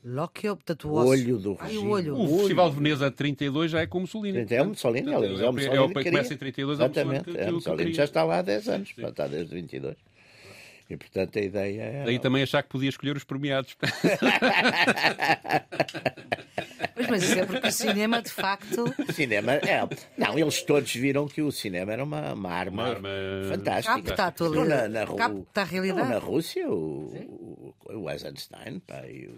L'occhio, 0.05 0.57
portanto, 0.57 0.89
o 0.89 0.95
olho 0.95 1.39
do 1.39 1.55
regime. 1.55 1.81
Ai, 1.81 1.87
o, 1.87 1.91
olho. 1.91 2.17
o 2.17 2.39
Festival 2.39 2.71
de 2.71 2.77
Veneza 2.77 3.11
32 3.11 3.71
já 3.71 3.81
é 3.81 3.87
com 3.87 4.01
Mussolini. 4.01 4.47
É 4.49 4.63
o 4.63 4.67
Mussolini, 4.69 5.15
aliás. 5.15 5.41
É 5.41 5.49
o 5.49 5.53
Mussolini 5.53 5.77
é 5.77 5.81
o, 5.81 5.93
começa 5.93 6.35
em 6.35 6.37
32, 6.37 6.79
Exatamente. 6.79 7.37
É 7.37 7.51
o 7.51 7.55
Mussolini 7.55 7.93
já 7.93 8.05
está 8.05 8.23
lá 8.23 8.39
há 8.39 8.43
10 8.43 8.69
anos, 8.69 8.95
está 8.97 9.27
desde 9.27 9.55
22. 9.55 9.97
E 10.91 10.97
portanto 10.97 11.39
a 11.39 11.43
ideia 11.43 11.83
é. 11.83 12.05
Daí 12.05 12.19
também 12.19 12.43
achar 12.43 12.63
que 12.63 12.71
podia 12.71 12.89
escolher 12.89 13.17
os 13.17 13.25
premiados. 13.25 13.77
Pois, 16.95 17.09
mas 17.11 17.23
isso 17.23 17.39
é 17.39 17.47
porque 17.47 17.69
o 17.69 17.71
cinema, 17.71 18.21
de 18.21 18.31
facto. 18.31 18.93
O 19.09 19.13
cinema 19.13 19.53
é. 19.53 19.89
Não, 20.17 20.37
eles 20.37 20.63
todos 20.63 20.93
viram 20.93 21.29
que 21.29 21.41
o 21.41 21.53
cinema 21.53 21.93
era 21.93 22.03
uma, 22.03 22.33
uma 22.33 22.51
arma, 22.51 22.83
uma 22.83 22.89
arma 22.91 23.09
fantástica. 23.49 24.03
Capta 24.03 24.23
a 24.25 24.27
atualidade. 24.27 24.93
Na, 24.93 25.07
na, 25.07 25.07
Capta 25.07 25.61
a 25.61 25.65
realidade. 25.65 26.09
Na 26.09 26.19
Rússia, 26.19 26.69
o, 26.69 27.73
o 27.89 28.11
Eisenstein, 28.11 28.81
pá, 28.81 29.07
e, 29.07 29.31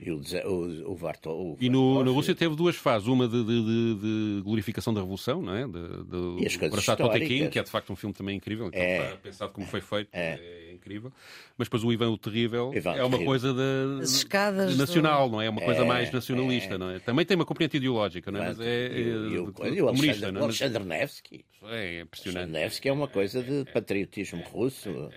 e 0.00 0.10
o, 0.10 0.22
o, 0.46 0.92
o 0.92 0.96
Vartol. 0.96 1.58
E 1.60 1.68
no, 1.68 2.02
na 2.02 2.10
Rússia 2.10 2.34
teve 2.34 2.56
duas 2.56 2.74
fases. 2.74 3.06
Uma 3.06 3.28
de, 3.28 3.44
de, 3.44 3.64
de, 3.64 3.94
de 4.36 4.42
glorificação 4.42 4.94
da 4.94 5.00
Revolução, 5.00 5.42
não 5.42 5.54
é? 5.54 5.66
De, 5.66 5.72
de, 5.72 6.42
e 6.42 6.46
as 6.46 6.56
coisas 6.56 6.86
Potequim, 6.86 7.50
que 7.50 7.58
é 7.58 7.62
de 7.62 7.70
facto 7.70 7.92
um 7.92 7.96
filme 7.96 8.14
também 8.14 8.36
incrível. 8.36 8.68
Então, 8.68 8.80
é. 8.80 9.16
pensado 9.22 9.52
como 9.52 9.66
foi 9.66 9.82
feito. 9.82 10.08
É. 10.12 10.38
é 10.40 10.72
incrível. 10.72 11.12
Mas 11.58 11.68
depois 11.68 11.84
o 11.84 11.92
Ivan 11.92 12.08
o 12.08 12.16
Terrível 12.16 12.72
Ivan 12.74 12.94
é 12.94 13.04
uma 13.04 13.10
Terrível. 13.10 13.26
coisa 13.26 13.52
de, 13.52 14.76
nacional, 14.76 15.28
do... 15.28 15.32
não 15.32 15.42
é? 15.42 15.46
É 15.46 15.50
uma 15.50 15.60
coisa 15.60 15.82
é, 15.82 15.84
mais 15.84 16.10
nacionalista, 16.10 16.74
é. 16.74 16.78
não 16.78 16.90
é? 16.90 16.98
Também 16.98 17.26
tem 17.26 17.36
uma 17.36 17.44
componente 17.44 17.76
ideológica, 17.76 18.30
não 18.30 18.42
é? 18.42 18.48
Mas 18.48 18.60
é, 18.60 18.86
é 18.86 18.98
e 18.98 19.38
o, 19.38 19.48
o, 19.48 19.52
comunista, 19.52 20.32
não 20.32 20.40
é? 20.40 20.42
O 20.42 20.44
Alexandre 20.44 20.84
Nevsky. 20.84 21.44
É 21.64 22.00
impressionante. 22.00 22.50
Nevsky 22.50 22.88
é 22.88 22.92
uma 22.92 23.08
coisa 23.08 23.42
de 23.42 23.66
patriotismo 23.70 24.42
russo. 24.44 25.10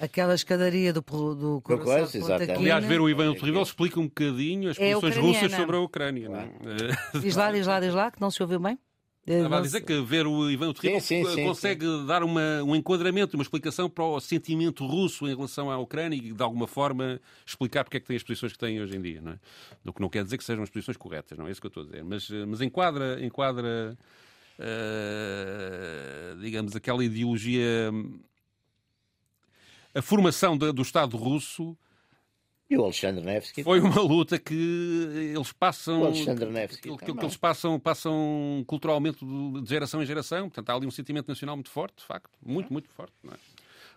Aquela 0.00 0.34
escadaria 0.34 0.92
do, 0.92 1.02
do 1.02 1.60
coisa, 1.60 2.16
exatamente. 2.16 2.52
Aliás, 2.52 2.84
ver 2.84 3.00
o 3.00 3.08
Ivan 3.08 3.30
o 3.30 3.34
Terrível 3.34 3.62
explica 3.62 4.00
um 4.00 4.04
bocadinho 4.04 4.70
as 4.70 4.78
é 4.78 4.94
posições 4.94 5.16
russas 5.16 5.52
sobre 5.52 5.76
a 5.76 5.80
Ucrânia. 5.80 6.26
Claro. 6.26 6.50
Diz 7.20 7.36
lá, 7.36 7.52
diz 7.52 7.66
lá, 7.66 7.80
diz 7.80 7.92
lá, 7.92 8.10
que 8.10 8.20
não 8.20 8.30
se 8.30 8.42
ouviu 8.42 8.58
bem. 8.58 8.78
Estava 9.26 9.58
a 9.58 9.60
dizer 9.60 9.82
que 9.82 10.00
ver 10.00 10.26
o 10.26 10.50
Ivan 10.50 10.70
o 10.70 10.74
Terrível 10.74 11.00
sim, 11.00 11.22
sim, 11.24 11.44
consegue 11.44 11.84
sim, 11.84 12.06
dar 12.06 12.22
uma, 12.22 12.62
um 12.64 12.74
enquadramento, 12.74 13.36
uma 13.36 13.42
explicação 13.42 13.90
para 13.90 14.02
o 14.02 14.18
sentimento 14.18 14.86
russo 14.86 15.28
em 15.28 15.36
relação 15.36 15.70
à 15.70 15.76
Ucrânia 15.76 16.16
e, 16.16 16.32
de 16.32 16.42
alguma 16.42 16.66
forma, 16.66 17.20
explicar 17.46 17.84
porque 17.84 17.98
é 17.98 18.00
que 18.00 18.06
tem 18.06 18.16
as 18.16 18.22
posições 18.22 18.52
que 18.52 18.58
tem 18.58 18.80
hoje 18.80 18.96
em 18.96 19.02
dia. 19.02 19.20
Não 19.20 19.32
é? 19.32 19.38
O 19.84 19.92
que 19.92 20.00
não 20.00 20.08
quer 20.08 20.24
dizer 20.24 20.38
que 20.38 20.44
sejam 20.44 20.62
as 20.62 20.70
posições 20.70 20.96
corretas, 20.96 21.36
não 21.36 21.46
é 21.46 21.50
isso 21.50 21.60
que 21.60 21.66
eu 21.66 21.68
estou 21.68 21.82
a 21.82 21.86
dizer. 21.86 22.02
Mas, 22.02 22.30
mas 22.48 22.62
enquadra, 22.62 23.22
enquadra 23.22 23.96
uh, 24.60 26.38
digamos, 26.40 26.74
aquela 26.76 27.04
ideologia 27.04 27.90
a 29.94 30.02
formação 30.02 30.56
do 30.56 30.82
Estado 30.82 31.16
russo. 31.16 31.76
E 32.68 32.76
o 32.76 32.84
Alexandre 32.84 33.24
Nevsky. 33.24 33.64
Foi 33.64 33.80
uma 33.80 34.00
luta 34.00 34.38
que 34.38 34.54
eles 35.34 35.52
passam. 35.52 36.02
O 36.02 36.06
Alexandre 36.06 36.48
Nevsky. 36.48 36.88
Que, 36.88 36.96
que, 37.04 37.14
que 37.14 37.24
eles 37.24 37.36
passam, 37.36 37.80
passam 37.80 38.62
culturalmente 38.66 39.24
de 39.24 39.68
geração 39.68 40.00
em 40.00 40.06
geração. 40.06 40.48
Portanto, 40.48 40.70
há 40.70 40.74
ali 40.74 40.86
um 40.86 40.90
sentimento 40.90 41.26
nacional 41.26 41.56
muito 41.56 41.70
forte, 41.70 41.96
de 41.98 42.04
facto. 42.04 42.30
Muito, 42.40 42.72
muito 42.72 42.88
forte. 42.88 43.14
Não 43.24 43.32
é? 43.32 43.36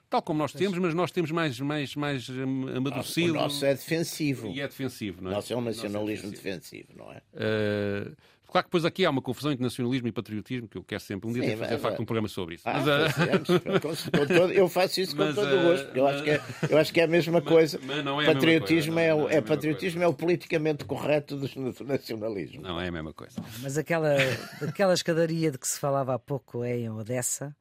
Tal 0.09 0.21
como 0.21 0.39
nós 0.39 0.53
temos, 0.53 0.77
mas 0.77 0.93
nós 0.93 1.11
temos 1.11 1.31
mais, 1.31 1.59
mais, 1.59 1.95
mais 1.95 2.29
hum, 2.29 2.67
amadurecido. 2.75 3.33
O 3.33 3.35
nosso 3.35 3.65
é 3.65 3.73
defensivo. 3.73 4.47
E 4.47 4.61
é 4.61 4.67
defensivo, 4.67 5.23
não 5.23 5.31
é? 5.31 5.33
O 5.33 5.35
nosso 5.37 5.53
é 5.53 5.55
um 5.55 5.61
nacionalismo 5.61 6.27
é 6.27 6.31
defensivo. 6.31 6.87
defensivo. 6.87 6.97
não 6.97 7.11
é? 7.11 7.21
Uh, 7.33 8.15
Claro 8.53 8.65
que 8.65 8.69
depois 8.69 8.85
aqui 8.85 9.03
há 9.03 9.09
uma 9.09 9.21
confusão 9.21 9.51
entre 9.51 9.63
nacionalismo 9.63 10.07
e 10.07 10.11
patriotismo, 10.11 10.67
que 10.67 10.77
eu 10.77 10.83
quero 10.83 11.01
sempre 11.01 11.27
um 11.27 11.33
dia 11.33 11.41
Sim, 11.41 11.57
fazer 11.57 11.79
facto 11.79 11.99
um 11.99 12.05
programa 12.05 12.27
sobre 12.27 12.53
isso. 12.53 12.69
Ah, 12.69 12.73
mas, 12.85 13.49
uh... 13.49 14.53
eu 14.53 14.69
faço 14.69 15.01
isso 15.01 15.15
com 15.15 15.23
mas, 15.23 15.33
todo 15.33 15.55
o 15.55 15.63
gosto. 15.63 15.97
Eu, 15.97 16.07
acho 16.07 16.23
que 16.23 16.29
é, 16.29 16.41
eu 16.69 16.77
acho 16.77 16.93
que 16.93 17.01
é 17.01 17.03
a 17.05 17.07
mesma 17.07 17.41
coisa. 17.41 17.79
Mas, 17.81 17.97
é 17.97 18.31
patriotismo 18.31 18.99
é, 18.99 19.07
é, 19.07 19.35
é, 19.37 19.41
patriotismo 19.41 20.03
é 20.03 20.07
o 20.07 20.13
politicamente 20.13 20.85
correto 20.85 21.35
do 21.35 21.49
nacionalismo. 21.83 22.61
Não 22.61 22.79
é 22.79 22.89
a 22.89 22.91
mesma 22.91 23.11
coisa. 23.11 23.41
Mas 23.63 23.75
aquela, 23.75 24.15
aquela 24.61 24.93
escadaria 24.93 25.49
de 25.49 25.57
que 25.57 25.67
se 25.67 25.79
falava 25.79 26.13
há 26.13 26.19
pouco 26.19 26.63
é 26.63 26.77
em 26.77 26.91
Odessa. 26.91 27.55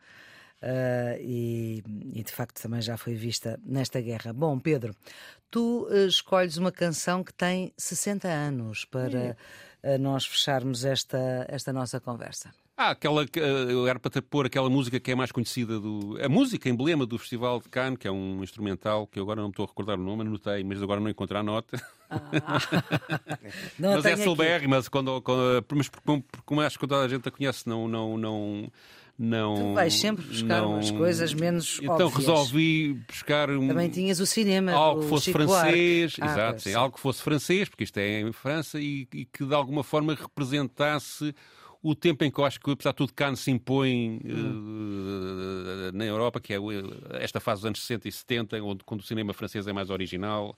Uh, 0.63 1.19
e, 1.21 1.83
e, 2.13 2.23
de 2.23 2.31
facto 2.31 2.63
também 2.63 2.83
já 2.83 2.99
foi 2.99 3.15
vista 3.15 3.59
nesta 3.65 3.99
guerra. 3.99 4.31
Bom, 4.33 4.59
Pedro, 4.61 4.95
tu 5.51 5.89
uh, 5.91 6.07
escolhes 6.07 6.59
uma 6.59 6.71
canção 6.71 7.25
que 7.25 7.33
tem 7.33 7.73
60 7.79 8.29
anos 8.29 8.85
para 8.85 9.37
uh, 9.83 9.99
nós 9.99 10.27
fecharmos 10.27 10.85
esta, 10.85 11.47
esta 11.49 11.73
nossa 11.73 12.01
conversa. 12.01 12.51
Ah, 12.77 12.91
aquela, 12.91 13.25
eu 13.35 13.87
era 13.87 13.99
para 13.99 14.11
te 14.11 14.21
pôr 14.23 14.47
aquela 14.47 14.69
música 14.71 14.99
que 14.99 15.13
é 15.13 15.15
mais 15.15 15.31
conhecida 15.31 15.79
do. 15.79 16.19
A 16.21 16.29
música 16.29 16.69
emblema 16.69 17.05
do 17.05 17.19
Festival 17.19 17.61
de 17.61 17.69
Cannes, 17.69 17.99
que 17.99 18.09
é 18.09 18.11
um 18.11 18.43
instrumental 18.43 19.07
que 19.07 19.19
eu 19.19 19.23
agora 19.23 19.43
não 19.43 19.51
estou 19.51 19.67
a 19.67 19.69
recordar 19.69 19.99
o 19.99 20.03
nome, 20.03 20.23
anotei, 20.23 20.65
mas 20.65 20.83
agora 20.83 20.99
não 20.99 21.11
encontro 21.11 21.37
a 21.37 21.43
nota. 21.43 21.81
Ah. 22.11 22.19
mas 23.79 24.05
é 24.07 24.17
Silberg, 24.17 24.67
mas, 24.67 24.89
quando, 24.89 25.21
quando, 25.21 25.65
mas 25.75 25.91
como 26.47 26.61
acho 26.63 26.79
que 26.79 26.87
toda 26.87 27.05
a 27.05 27.09
gente 27.09 27.29
a 27.29 27.31
conhece, 27.31 27.69
não, 27.69 27.87
não, 27.87 28.17
não, 28.17 28.73
não. 29.23 29.55
Tu 29.55 29.75
vais 29.75 29.95
sempre 29.95 30.25
buscar 30.25 30.63
não... 30.63 30.73
umas 30.73 30.91
coisas 30.91 31.33
menos 31.33 31.79
Então 31.81 32.07
óbvias. 32.07 32.15
resolvi 32.15 32.95
buscar 33.07 33.51
um. 33.51 33.69
Também 33.69 33.89
tinhas 33.89 34.19
o 34.19 34.27
cinema. 34.27 34.73
Algo 34.73 35.03
que 35.03 35.09
fosse 35.09 35.25
Chico 35.27 35.39
francês, 35.39 36.17
ah, 36.21 36.27
exato, 36.27 36.63
sim, 36.63 36.75
algo 36.75 36.97
que 36.97 37.01
fosse 37.01 37.23
francês, 37.23 37.69
porque 37.69 37.85
isto 37.85 37.97
é 37.99 38.21
em 38.21 38.33
França, 38.33 38.81
e, 38.81 39.07
e 39.15 39.25
que 39.25 39.45
de 39.45 39.55
alguma 39.55 39.85
forma 39.85 40.15
representasse 40.15 41.33
o 41.83 41.95
tempo 41.95 42.25
em 42.25 42.31
que 42.31 42.39
eu 42.39 42.45
acho 42.45 42.61
que, 42.61 42.71
apesar 42.71 42.93
de 42.93 42.97
tudo, 42.97 43.13
Cannes 43.13 43.41
se 43.41 43.51
impõe 43.51 44.21
hum. 44.25 45.89
uh, 45.91 45.97
na 45.97 46.05
Europa, 46.05 46.41
que 46.41 46.55
é 46.55 46.59
esta 47.21 47.41
fase 47.41 47.63
dos 47.63 47.67
anos 47.67 47.81
60 47.81 48.09
e 48.09 48.13
70, 48.13 48.63
onde, 48.63 48.85
quando 48.85 49.01
o 49.01 49.05
cinema 49.05 49.33
francês 49.33 49.67
é 49.67 49.73
mais 49.73 49.91
original 49.91 50.57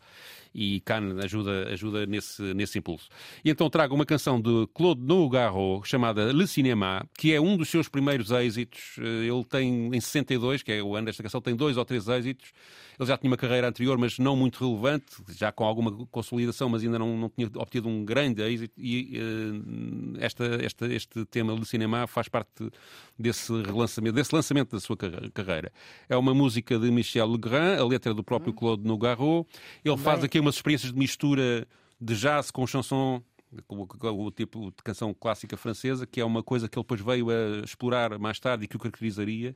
e 0.55 0.81
Cannes 0.81 1.25
ajuda, 1.25 1.69
ajuda 1.73 2.07
nesse, 2.07 2.43
nesse 2.55 2.79
impulso. 2.79 3.09
E 3.45 3.51
então 3.51 3.69
trago 3.69 3.95
uma 3.95 4.07
canção 4.07 4.41
de 4.41 4.69
Claude 4.73 5.01
Nougaro 5.03 5.83
chamada 5.85 6.33
Le 6.33 6.47
Cinéma, 6.47 7.05
que 7.19 7.33
é 7.33 7.41
um 7.41 7.57
dos 7.57 7.69
seus 7.69 7.89
primeiros 7.89 8.31
êxitos. 8.31 8.97
Eh, 8.99 9.27
ele 9.27 9.45
tem, 9.45 9.95
em 9.95 10.01
62, 10.01 10.63
que 10.63 10.73
é 10.73 10.83
o 10.83 10.95
ano 10.95 11.07
desta 11.07 11.23
canção, 11.23 11.41
tem 11.41 11.57
dois 11.57 11.77
ou 11.77 11.85
três 11.85 12.07
êxitos. 12.07 12.53
Ele 12.99 13.09
já 13.09 13.17
tinha 13.17 13.29
uma 13.29 13.37
carreira 13.37 13.69
anterior, 13.69 13.99
mas 13.99 14.19
não 14.19 14.37
muito 14.37 14.65
relevante, 14.65 15.17
já 15.31 15.51
com 15.51 15.65
alguma 15.65 15.91
consolidação, 16.07 16.69
mas 16.69 16.85
ainda 16.85 16.99
não, 16.99 17.17
não 17.17 17.29
tinha 17.29 17.51
obtido 17.57 17.89
um 17.89 18.05
grande 18.05 18.41
êxito. 18.43 18.75
E 18.79 19.19
uh, 19.19 20.17
esta, 20.21 20.45
esta, 20.63 20.87
este 20.87 21.14
tema 21.27 21.53
Le 21.53 21.65
Cinéma 21.65 22.07
faz 22.07 22.29
parte 22.29 22.71
desse 23.19 23.53
relançamento, 23.63 24.15
desse 24.15 24.35
lançamento 24.35 24.73
da 24.73 24.81
sua 24.81 24.97
carreira. 24.97 25.73
É 26.09 26.17
uma 26.17 26.35
música 26.35 26.79
de 26.79 26.91
Michel 26.91 27.27
Legrand, 27.27 27.79
a 27.79 27.85
letra 27.85 28.15
do 28.15 28.25
próprio 28.25 28.53
hum. 28.53 28.57
Claude 28.57 28.85
Nougaro. 28.85 29.47
Ele 29.85 29.97
faz 29.97 30.25
aqui 30.25 30.41
umas 30.41 30.57
experiências 30.57 30.93
de 30.93 30.99
mistura 30.99 31.67
de 32.01 32.15
jazz 32.17 32.51
com 32.51 32.67
chanson 32.67 33.23
o, 33.69 34.31
tipo 34.31 34.71
de 34.71 34.83
canção 34.83 35.15
clássica 35.15 35.57
francesa, 35.57 36.07
que 36.07 36.21
é 36.21 36.25
uma 36.25 36.43
coisa 36.43 36.69
que 36.69 36.79
ele 36.79 36.83
depois 36.83 37.01
veio 37.01 37.31
a 37.31 37.65
explorar 37.65 38.19
mais 38.19 38.39
tarde 38.41 38.65
e 38.65 38.69
que 38.69 38.77
o 38.77 38.79
caracterizaria. 38.79 39.55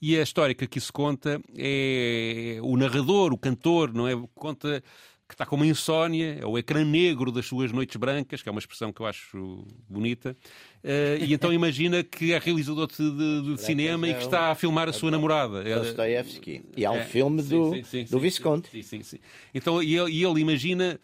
E 0.00 0.16
a 0.16 0.22
história 0.22 0.54
que 0.54 0.64
aqui 0.64 0.80
se 0.80 0.92
conta 0.92 1.40
é 1.56 2.58
o 2.62 2.76
narrador, 2.76 3.32
o 3.32 3.38
cantor, 3.38 3.92
não 3.92 4.08
é? 4.08 4.12
Conta 4.34 4.82
que 5.26 5.34
está 5.34 5.46
com 5.46 5.56
uma 5.56 5.66
insónia, 5.66 6.38
é 6.40 6.46
o 6.46 6.58
ecrã 6.58 6.84
negro 6.84 7.32
das 7.32 7.46
suas 7.46 7.72
noites 7.72 7.96
brancas, 7.96 8.42
que 8.42 8.48
é 8.48 8.52
uma 8.52 8.58
expressão 8.58 8.92
que 8.92 9.00
eu 9.00 9.06
acho 9.06 9.66
bonita, 9.88 10.36
uh, 10.84 11.24
e 11.24 11.32
então 11.32 11.50
imagina 11.54 12.04
que 12.04 12.32
é 12.32 12.38
realizador 12.38 12.86
de, 12.88 13.10
de, 13.10 13.54
de 13.54 13.60
cinema 13.60 14.06
e 14.06 14.14
que 14.14 14.22
está 14.22 14.50
a 14.50 14.54
filmar 14.54 14.88
a 14.88 14.92
sua 14.92 15.10
namorada. 15.10 15.66
É, 15.66 15.76
Dostoevsky. 15.76 16.62
E 16.76 16.84
há 16.84 16.90
um 16.90 16.96
é, 16.96 17.04
filme 17.04 17.42
do, 17.42 17.70
sim, 17.70 17.82
sim, 17.82 18.06
sim, 18.06 18.10
do 18.10 18.20
Visconde. 18.20 18.68
Sim, 18.70 18.82
sim, 18.82 19.02
sim. 19.02 19.18
Então, 19.54 19.82
e 19.82 19.96
ele, 19.96 20.12
e 20.12 20.24
ele 20.24 20.40
imagina 20.40 21.00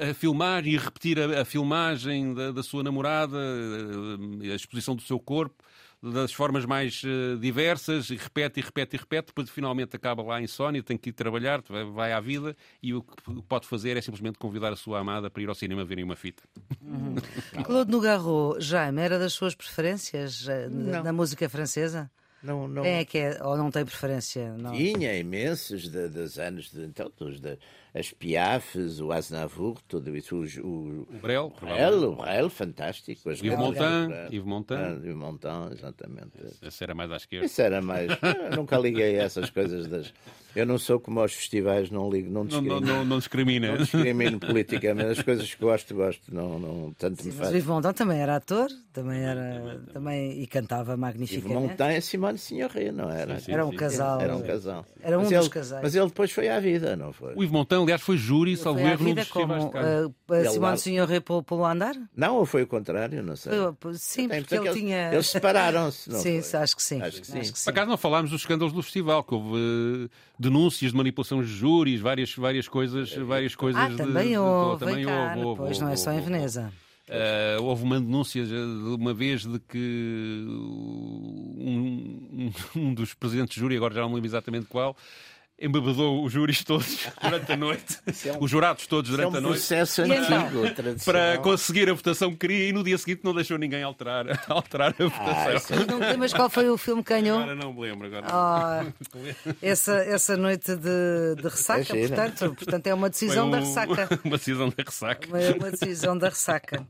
a 0.00 0.14
filmar 0.14 0.66
e 0.66 0.76
repetir 0.76 1.18
a, 1.18 1.42
a 1.42 1.44
filmagem 1.44 2.32
da, 2.32 2.52
da, 2.52 2.62
sua 2.62 2.82
namorada, 2.82 3.36
a, 3.36 4.52
a 4.52 4.54
exposição 4.54 4.96
do 4.96 5.02
seu 5.02 5.18
corpo, 5.18 5.62
das 6.02 6.32
formas 6.32 6.64
mais 6.64 7.02
uh, 7.02 7.36
diversas, 7.38 8.10
e 8.10 8.16
repete, 8.16 8.60
e 8.60 8.62
repete, 8.62 8.96
e 8.96 8.98
repete, 8.98 9.26
depois 9.28 9.50
finalmente 9.50 9.96
acaba 9.96 10.22
lá 10.22 10.36
a 10.36 10.42
insónia, 10.42 10.82
tem 10.82 10.96
que 10.96 11.10
ir 11.10 11.12
trabalhar, 11.12 11.62
vai 11.92 12.12
à 12.12 12.20
vida, 12.20 12.56
e 12.82 12.94
o 12.94 13.02
que 13.02 13.42
pode 13.48 13.66
fazer 13.66 13.96
é 13.96 14.00
simplesmente 14.00 14.38
convidar 14.38 14.72
a 14.72 14.76
sua 14.76 15.00
amada 15.00 15.28
para 15.28 15.42
ir 15.42 15.48
ao 15.48 15.54
cinema 15.54 15.84
verem 15.84 16.04
uma 16.04 16.16
fita. 16.16 16.42
Uhum. 16.80 17.16
Claude 17.64 17.90
Nogarro, 17.90 18.56
Jaime, 18.60 19.00
era 19.00 19.18
das 19.18 19.32
suas 19.32 19.54
preferências 19.54 20.46
uh, 20.46 20.70
na 21.02 21.12
música 21.12 21.48
francesa? 21.48 22.10
Não, 22.42 22.68
não... 22.68 22.84
é 22.84 23.04
que 23.04 23.18
é, 23.18 23.42
ou 23.42 23.56
não 23.56 23.70
tem 23.70 23.84
preferência? 23.84 24.52
Não. 24.56 24.72
Tinha 24.72 25.16
imensos 25.16 25.88
de, 25.88 26.08
dos 26.08 26.38
anos 26.38 26.70
de, 26.70 26.84
então, 26.84 27.10
dos, 27.16 27.40
de, 27.40 27.58
as 27.98 28.12
Piafes, 28.12 29.00
o 29.00 29.10
Aznavour, 29.10 29.78
tudo 29.88 30.16
isso, 30.16 30.36
o, 30.36 30.44
o, 30.64 31.06
o 31.10 31.18
Brel, 31.20 31.52
o 31.60 31.66
Brel, 31.66 32.12
o 32.12 32.16
Brel 32.16 32.48
fantástico. 32.48 33.28
As 33.28 33.40
Yves 33.40 33.58
Montand, 33.58 34.12
Yves 34.30 34.44
Montand. 34.44 34.78
Ah, 34.78 35.00
Yves 35.04 35.16
Montand, 35.16 35.72
exatamente. 35.72 36.30
Esse 36.62 36.84
era 36.84 36.94
mais 36.94 37.10
à 37.10 37.16
esquerda. 37.16 37.46
Esse 37.46 37.60
era 37.60 37.82
mais. 37.82 38.10
nunca 38.56 38.78
liguei 38.78 39.18
a 39.18 39.24
essas 39.24 39.50
coisas 39.50 39.88
das. 39.88 40.12
Eu 40.56 40.64
não 40.66 40.78
sou 40.78 40.98
como 40.98 41.20
aos 41.20 41.34
festivais, 41.34 41.90
não 41.90 42.10
ligo, 42.10 42.30
não 42.30 42.46
discrimino. 42.46 42.80
Não, 42.80 42.96
não, 42.96 43.04
não, 43.04 43.18
discrimina. 43.18 43.68
Não 43.68 43.76
discrimino 43.76 44.40
politicamente. 44.40 45.10
As 45.10 45.22
coisas 45.22 45.54
que 45.54 45.60
gosto, 45.60 45.94
gosto. 45.94 46.34
Não, 46.34 46.58
não, 46.58 46.92
tanto 46.98 47.22
Sim, 47.22 47.28
me 47.28 47.34
faz. 47.34 47.50
Yves 47.50 47.66
Montand 47.66 47.94
também 47.94 48.20
era 48.20 48.36
ator, 48.36 48.68
também 48.92 49.20
era. 49.20 49.80
Também, 49.92 50.40
e 50.40 50.46
cantava 50.46 50.96
magnificamente. 50.96 51.54
Yves 51.54 51.70
Montand 51.70 51.96
e 51.96 52.00
Simone 52.00 52.38
Signoret, 52.38 52.92
não 52.92 53.10
era? 53.10 53.38
Sim, 53.38 53.46
sim, 53.46 53.52
era 53.52 53.66
um 53.66 53.72
casal. 53.72 54.20
Era 54.20 54.36
um 54.36 54.42
casal. 54.42 54.86
Era 55.00 55.18
um 55.18 55.20
mas 55.22 55.30
dos 55.30 55.38
ele, 55.38 55.48
casais. 55.50 55.82
Mas 55.82 55.94
ele 55.94 56.06
depois 56.06 56.32
foi 56.32 56.48
à 56.48 56.58
vida, 56.60 56.96
não 56.96 57.12
foi? 57.12 57.34
O 57.34 57.42
Yves 57.42 57.52
Montand 57.52 57.84
aliás, 57.88 58.02
foi 58.02 58.16
júri, 58.16 58.56
salvo 58.56 58.80
erro, 58.80 59.04
num 59.04 59.14
dos 59.14 59.28
como 59.28 59.54
uh, 59.54 60.50
Simone 60.50 60.78
Senhor 60.78 61.08
pelo, 61.22 61.42
pelo 61.42 61.64
andar? 61.64 61.94
Não, 62.16 62.36
ou 62.36 62.46
foi 62.46 62.62
o 62.62 62.66
contrário, 62.66 63.22
não 63.22 63.36
sei. 63.36 63.52
sim, 63.94 64.28
porque 64.28 64.54
ele 64.54 64.68
eles, 64.68 64.78
tinha. 64.78 65.12
Eles 65.12 65.28
separaram-se, 65.28 66.10
não 66.10 66.18
sim, 66.18 66.42
foi? 66.42 66.60
acho 66.60 66.76
que 66.76 66.82
sim. 66.82 67.02
Acho 67.02 67.20
que 67.20 67.26
sim. 67.26 67.40
Acho 67.40 67.52
que 67.52 67.58
sim. 67.58 67.64
Por 67.64 67.70
acaso 67.70 67.90
não 67.90 67.96
falámos 67.96 68.30
dos 68.30 68.42
escândalos 68.42 68.72
do 68.72 68.82
festival, 68.82 69.24
que 69.24 69.34
houve 69.34 69.56
uh, 69.56 70.10
denúncias 70.38 70.92
de 70.92 70.96
manipulação 70.96 71.42
de 71.42 71.48
júris, 71.48 72.00
várias, 72.00 72.34
várias 72.34 72.68
coisas. 72.68 73.14
Várias 73.14 73.54
coisas 73.54 73.80
ah, 73.80 73.88
de, 73.88 73.96
também 73.96 74.28
de, 74.28 74.38
houve, 74.38 74.84
também 74.84 75.06
houve, 75.06 75.44
houve, 75.44 75.62
pois 75.62 75.80
não 75.80 75.88
é 75.88 75.96
só 75.96 76.12
em 76.12 76.20
Veneza. 76.20 76.72
Uh, 77.08 77.62
houve 77.62 77.84
uma 77.84 77.98
denúncia 77.98 78.44
de 78.44 78.54
uma 78.54 79.14
vez 79.14 79.46
de 79.46 79.58
que 79.58 80.44
um, 80.46 82.50
um, 82.76 82.80
um 82.80 82.94
dos 82.94 83.14
presidentes 83.14 83.54
de 83.54 83.60
júri, 83.60 83.76
agora 83.76 83.94
já 83.94 84.02
não 84.02 84.10
me 84.10 84.16
lembro 84.16 84.28
exatamente 84.28 84.66
qual, 84.66 84.94
embebedou 85.60 86.24
os 86.24 86.32
júris 86.32 86.62
todos 86.62 87.06
durante 87.20 87.52
a 87.52 87.56
noite, 87.56 87.98
é 88.24 88.32
um, 88.32 88.44
os 88.44 88.50
jurados 88.50 88.86
todos 88.86 89.10
durante 89.10 89.26
é 89.26 89.34
um 89.34 89.36
a 89.36 89.40
noite. 89.40 89.54
processo 89.56 90.02
antigo, 90.02 90.66
então? 90.66 90.94
para 91.04 91.38
conseguir 91.38 91.90
a 91.90 91.94
votação 91.94 92.30
que 92.30 92.36
queria 92.36 92.68
e 92.68 92.72
no 92.72 92.84
dia 92.84 92.96
seguinte 92.96 93.22
não 93.24 93.34
deixou 93.34 93.58
ninguém 93.58 93.82
alterar, 93.82 94.26
alterar 94.48 94.94
a 94.98 95.04
votação. 95.04 95.78
Ah, 95.78 95.90
não 95.90 95.98
lembras 95.98 96.32
qual 96.32 96.48
foi 96.48 96.70
o 96.70 96.78
filme 96.78 97.02
que 97.02 97.12
ganhou? 97.12 97.40
Agora 97.40 97.56
não 97.56 97.72
me 97.72 97.80
lembro. 97.80 98.06
Agora 98.06 98.26
oh, 98.32 99.48
essa, 99.60 99.94
essa 99.94 100.36
noite 100.36 100.76
de, 100.76 101.34
de 101.36 101.42
ressaca, 101.42 101.94
portanto, 101.94 102.54
portanto, 102.54 102.86
é 102.86 102.94
uma 102.94 103.10
decisão 103.10 103.48
um, 103.48 103.50
da 103.50 103.58
ressaca. 103.58 104.08
Uma 104.24 104.36
decisão 104.36 104.68
da 104.68 104.82
ressaca. 104.82 105.28
Uma, 105.28 105.38
uma 105.56 105.70
decisão 105.70 106.18
da 106.18 106.28
ressaca. 106.28 106.86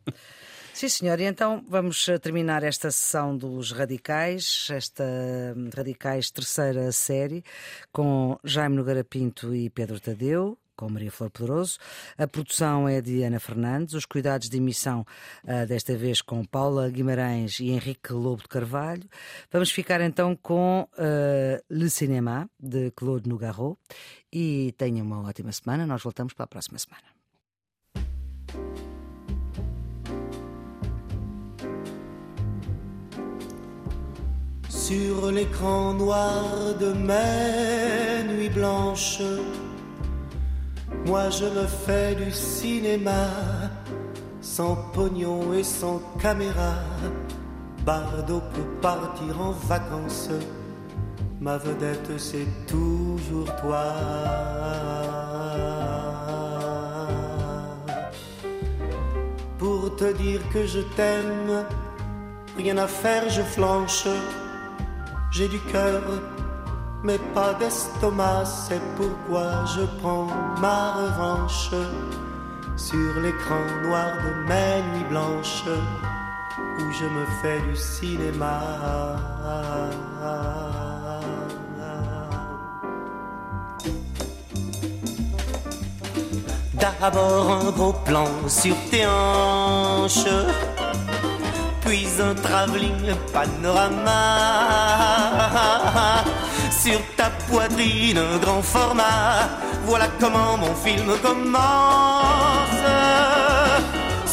Sim, 0.79 0.89
senhor. 0.89 1.19
E 1.19 1.25
então 1.25 1.65
vamos 1.67 2.09
eh, 2.09 2.19
terminar 2.19 2.63
esta 2.63 2.89
sessão 2.93 3.37
dos 3.37 3.73
Radicais, 3.73 4.69
esta 4.71 5.03
hum, 5.57 5.71
Radicais 5.77 6.31
terceira 6.31 6.93
série, 6.93 7.43
com 7.91 8.39
Jaime 8.45 8.77
Nogueira 8.77 9.03
Pinto 9.03 9.53
e 9.53 9.69
Pedro 9.71 9.99
Tadeu, 9.99 10.57
com 10.77 10.89
Maria 10.89 11.11
Flor 11.11 11.31
Poderoso. 11.31 11.81
A 12.17 12.29
produção 12.29 12.89
é 12.89 13.01
de 13.01 13.25
Ana 13.25 13.41
Fernandes, 13.41 13.95
os 13.95 14.07
cuidados 14.07 14.49
de 14.49 14.57
emissão, 14.59 15.05
uh, 15.43 15.67
desta 15.67 15.97
vez 15.97 16.23
com 16.23 16.45
Paula 16.45 16.89
Guimarães 16.89 17.59
e 17.59 17.71
Henrique 17.71 18.13
Lobo 18.13 18.43
de 18.43 18.49
Carvalho. 18.49 19.03
Vamos 19.51 19.73
ficar 19.73 20.01
então 20.01 20.37
com 20.37 20.89
uh, 20.93 21.65
Le 21.69 21.91
Cinéma, 21.91 22.49
de 22.57 22.93
Claude 22.93 23.29
Nougaro. 23.29 23.77
E 24.33 24.73
tenha 24.79 25.03
uma 25.03 25.27
ótima 25.27 25.51
semana. 25.51 25.85
Nós 25.89 26.05
voltamos 26.05 26.35
para 26.35 26.45
a 26.45 26.47
próxima 26.49 26.79
semana. 26.79 27.18
Sur 34.89 35.31
l'écran 35.31 35.93
noir 35.93 36.45
de 36.81 36.91
mes 37.09 38.25
nuits 38.33 38.49
blanches. 38.49 39.21
Moi 41.05 41.29
je 41.29 41.45
me 41.45 41.67
fais 41.67 42.15
du 42.15 42.31
cinéma, 42.33 43.27
sans 44.41 44.77
pognon 44.95 45.53
et 45.53 45.63
sans 45.63 46.01
caméra. 46.23 46.77
Bardot 47.85 48.43
peut 48.55 48.71
partir 48.81 49.39
en 49.39 49.53
vacances, 49.73 50.31
ma 51.39 51.59
vedette 51.59 52.13
c'est 52.17 52.51
toujours 52.67 53.55
toi. 53.61 53.85
Pour 59.59 59.97
te 59.97 60.09
dire 60.15 60.41
que 60.51 60.67
je 60.67 60.81
t'aime, 60.97 61.67
rien 62.57 62.79
à 62.79 62.87
faire, 62.87 63.29
je 63.29 63.43
flanche 63.43 64.07
j'ai 65.31 65.49
du 65.49 65.61
cœur, 65.61 66.03
mais 67.03 67.19
pas 67.35 67.55
d'estomac, 67.55 68.45
c'est 68.45 68.81
pourquoi 68.97 69.65
je 69.67 69.83
prends 70.01 70.27
ma 70.61 70.93
revanche 70.95 71.71
sur 72.77 73.21
l'écran 73.21 73.61
noir 73.83 74.13
de 74.25 74.49
mes 74.49 74.83
nuits 74.93 75.09
blanches 75.11 75.65
où 76.79 76.93
je 76.93 77.05
me 77.05 77.25
fais 77.43 77.61
du 77.69 77.77
cinéma. 77.77 78.61
D'abord 87.01 87.51
un 87.51 87.71
gros 87.71 87.93
plan 87.93 88.27
sur 88.49 88.75
tes 88.91 89.07
hanches 89.07 90.27
puis 91.89 92.07
un 92.21 92.35
travelling 92.35 93.15
panorama. 93.33 94.23
Sur 96.71 97.01
ta 97.17 97.31
poitrine, 97.49 98.19
un 98.19 98.37
grand 98.39 98.63
format, 98.63 99.49
voilà 99.87 100.09
comment 100.21 100.59
mon 100.59 100.75
film 100.75 101.09
commence. 101.23 102.85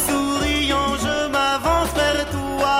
Souriant, 0.06 0.92
je 1.04 1.16
m'avance 1.34 1.92
vers 1.96 2.22
toi. 2.36 2.78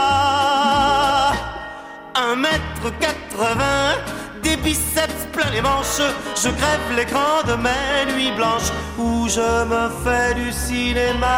Un 2.14 2.36
mètre 2.36 2.86
quatre-vingts, 3.00 3.98
des 4.42 4.56
biceps 4.58 5.26
plein 5.32 5.50
les 5.52 5.62
manches, 5.62 6.02
je 6.42 6.50
crève 6.58 6.88
l'écran 6.96 7.42
de 7.48 7.54
mes 7.66 8.12
nuits 8.12 8.34
blanches 8.36 8.72
où 8.98 9.26
je 9.26 9.64
me 9.72 9.88
fais 10.04 10.34
du 10.34 10.52
cinéma 10.52 11.36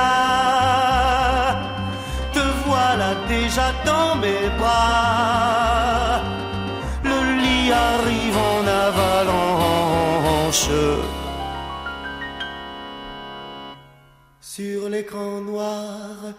déjà 3.28 3.72
dans 3.84 4.16
mes 4.16 4.48
bras. 4.58 6.20
Le 7.04 7.18
lit 7.42 7.72
arrive 7.72 8.36
en 8.36 8.66
avalanche. 8.88 10.70
Sur 14.40 14.88
l'écran 14.88 15.40
noir 15.40 16.34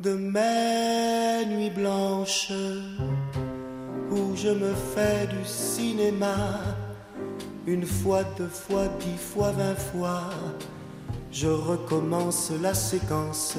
de 0.00 0.14
mes 0.14 1.46
nuits 1.46 1.70
blanches, 1.70 2.52
où 4.10 4.34
je 4.34 4.48
me 4.48 4.74
fais 4.94 5.26
du 5.28 5.44
cinéma, 5.44 6.36
une 7.66 7.86
fois, 7.86 8.24
deux 8.36 8.48
fois, 8.48 8.88
dix 8.98 9.18
fois, 9.18 9.52
vingt 9.52 9.78
fois, 9.78 10.24
je 11.30 11.46
recommence 11.46 12.50
la 12.60 12.74
séquence 12.74 13.56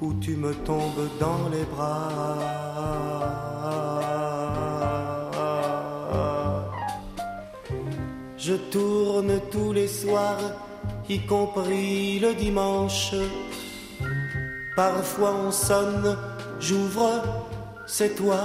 où 0.00 0.14
tu 0.14 0.36
me 0.36 0.54
tombes 0.54 1.08
dans 1.18 1.48
les 1.52 1.64
bras. 1.64 2.08
Je 8.36 8.54
tourne 8.54 9.40
tous 9.52 9.72
les 9.72 9.88
soirs, 9.88 10.38
y 11.08 11.20
compris 11.26 12.18
le 12.18 12.34
dimanche. 12.34 13.14
Parfois 14.74 15.34
on 15.46 15.52
sonne, 15.52 16.16
j'ouvre, 16.58 17.22
c'est 17.86 18.16
toi. 18.16 18.40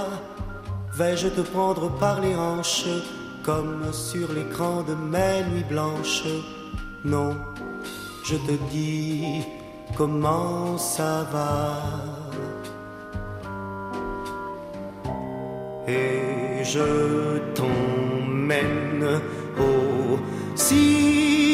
Vais-je 0.94 1.28
te 1.28 1.40
prendre 1.40 1.90
par 1.98 2.20
les 2.20 2.34
hanches, 2.34 2.88
comme 3.42 3.92
sur 3.92 4.32
l'écran 4.32 4.82
de 4.82 4.94
mes 4.94 5.42
nuits 5.50 5.64
blanches? 5.68 6.24
Non, 7.04 7.34
je 8.24 8.36
te 8.36 8.52
dis 8.70 9.42
comment 9.96 10.78
ça 10.78 11.26
va? 11.32 11.82
Et 15.88 16.64
je 16.64 17.38
t'emmène 17.54 19.20
au 19.58 20.18
cinéma. 20.54 21.46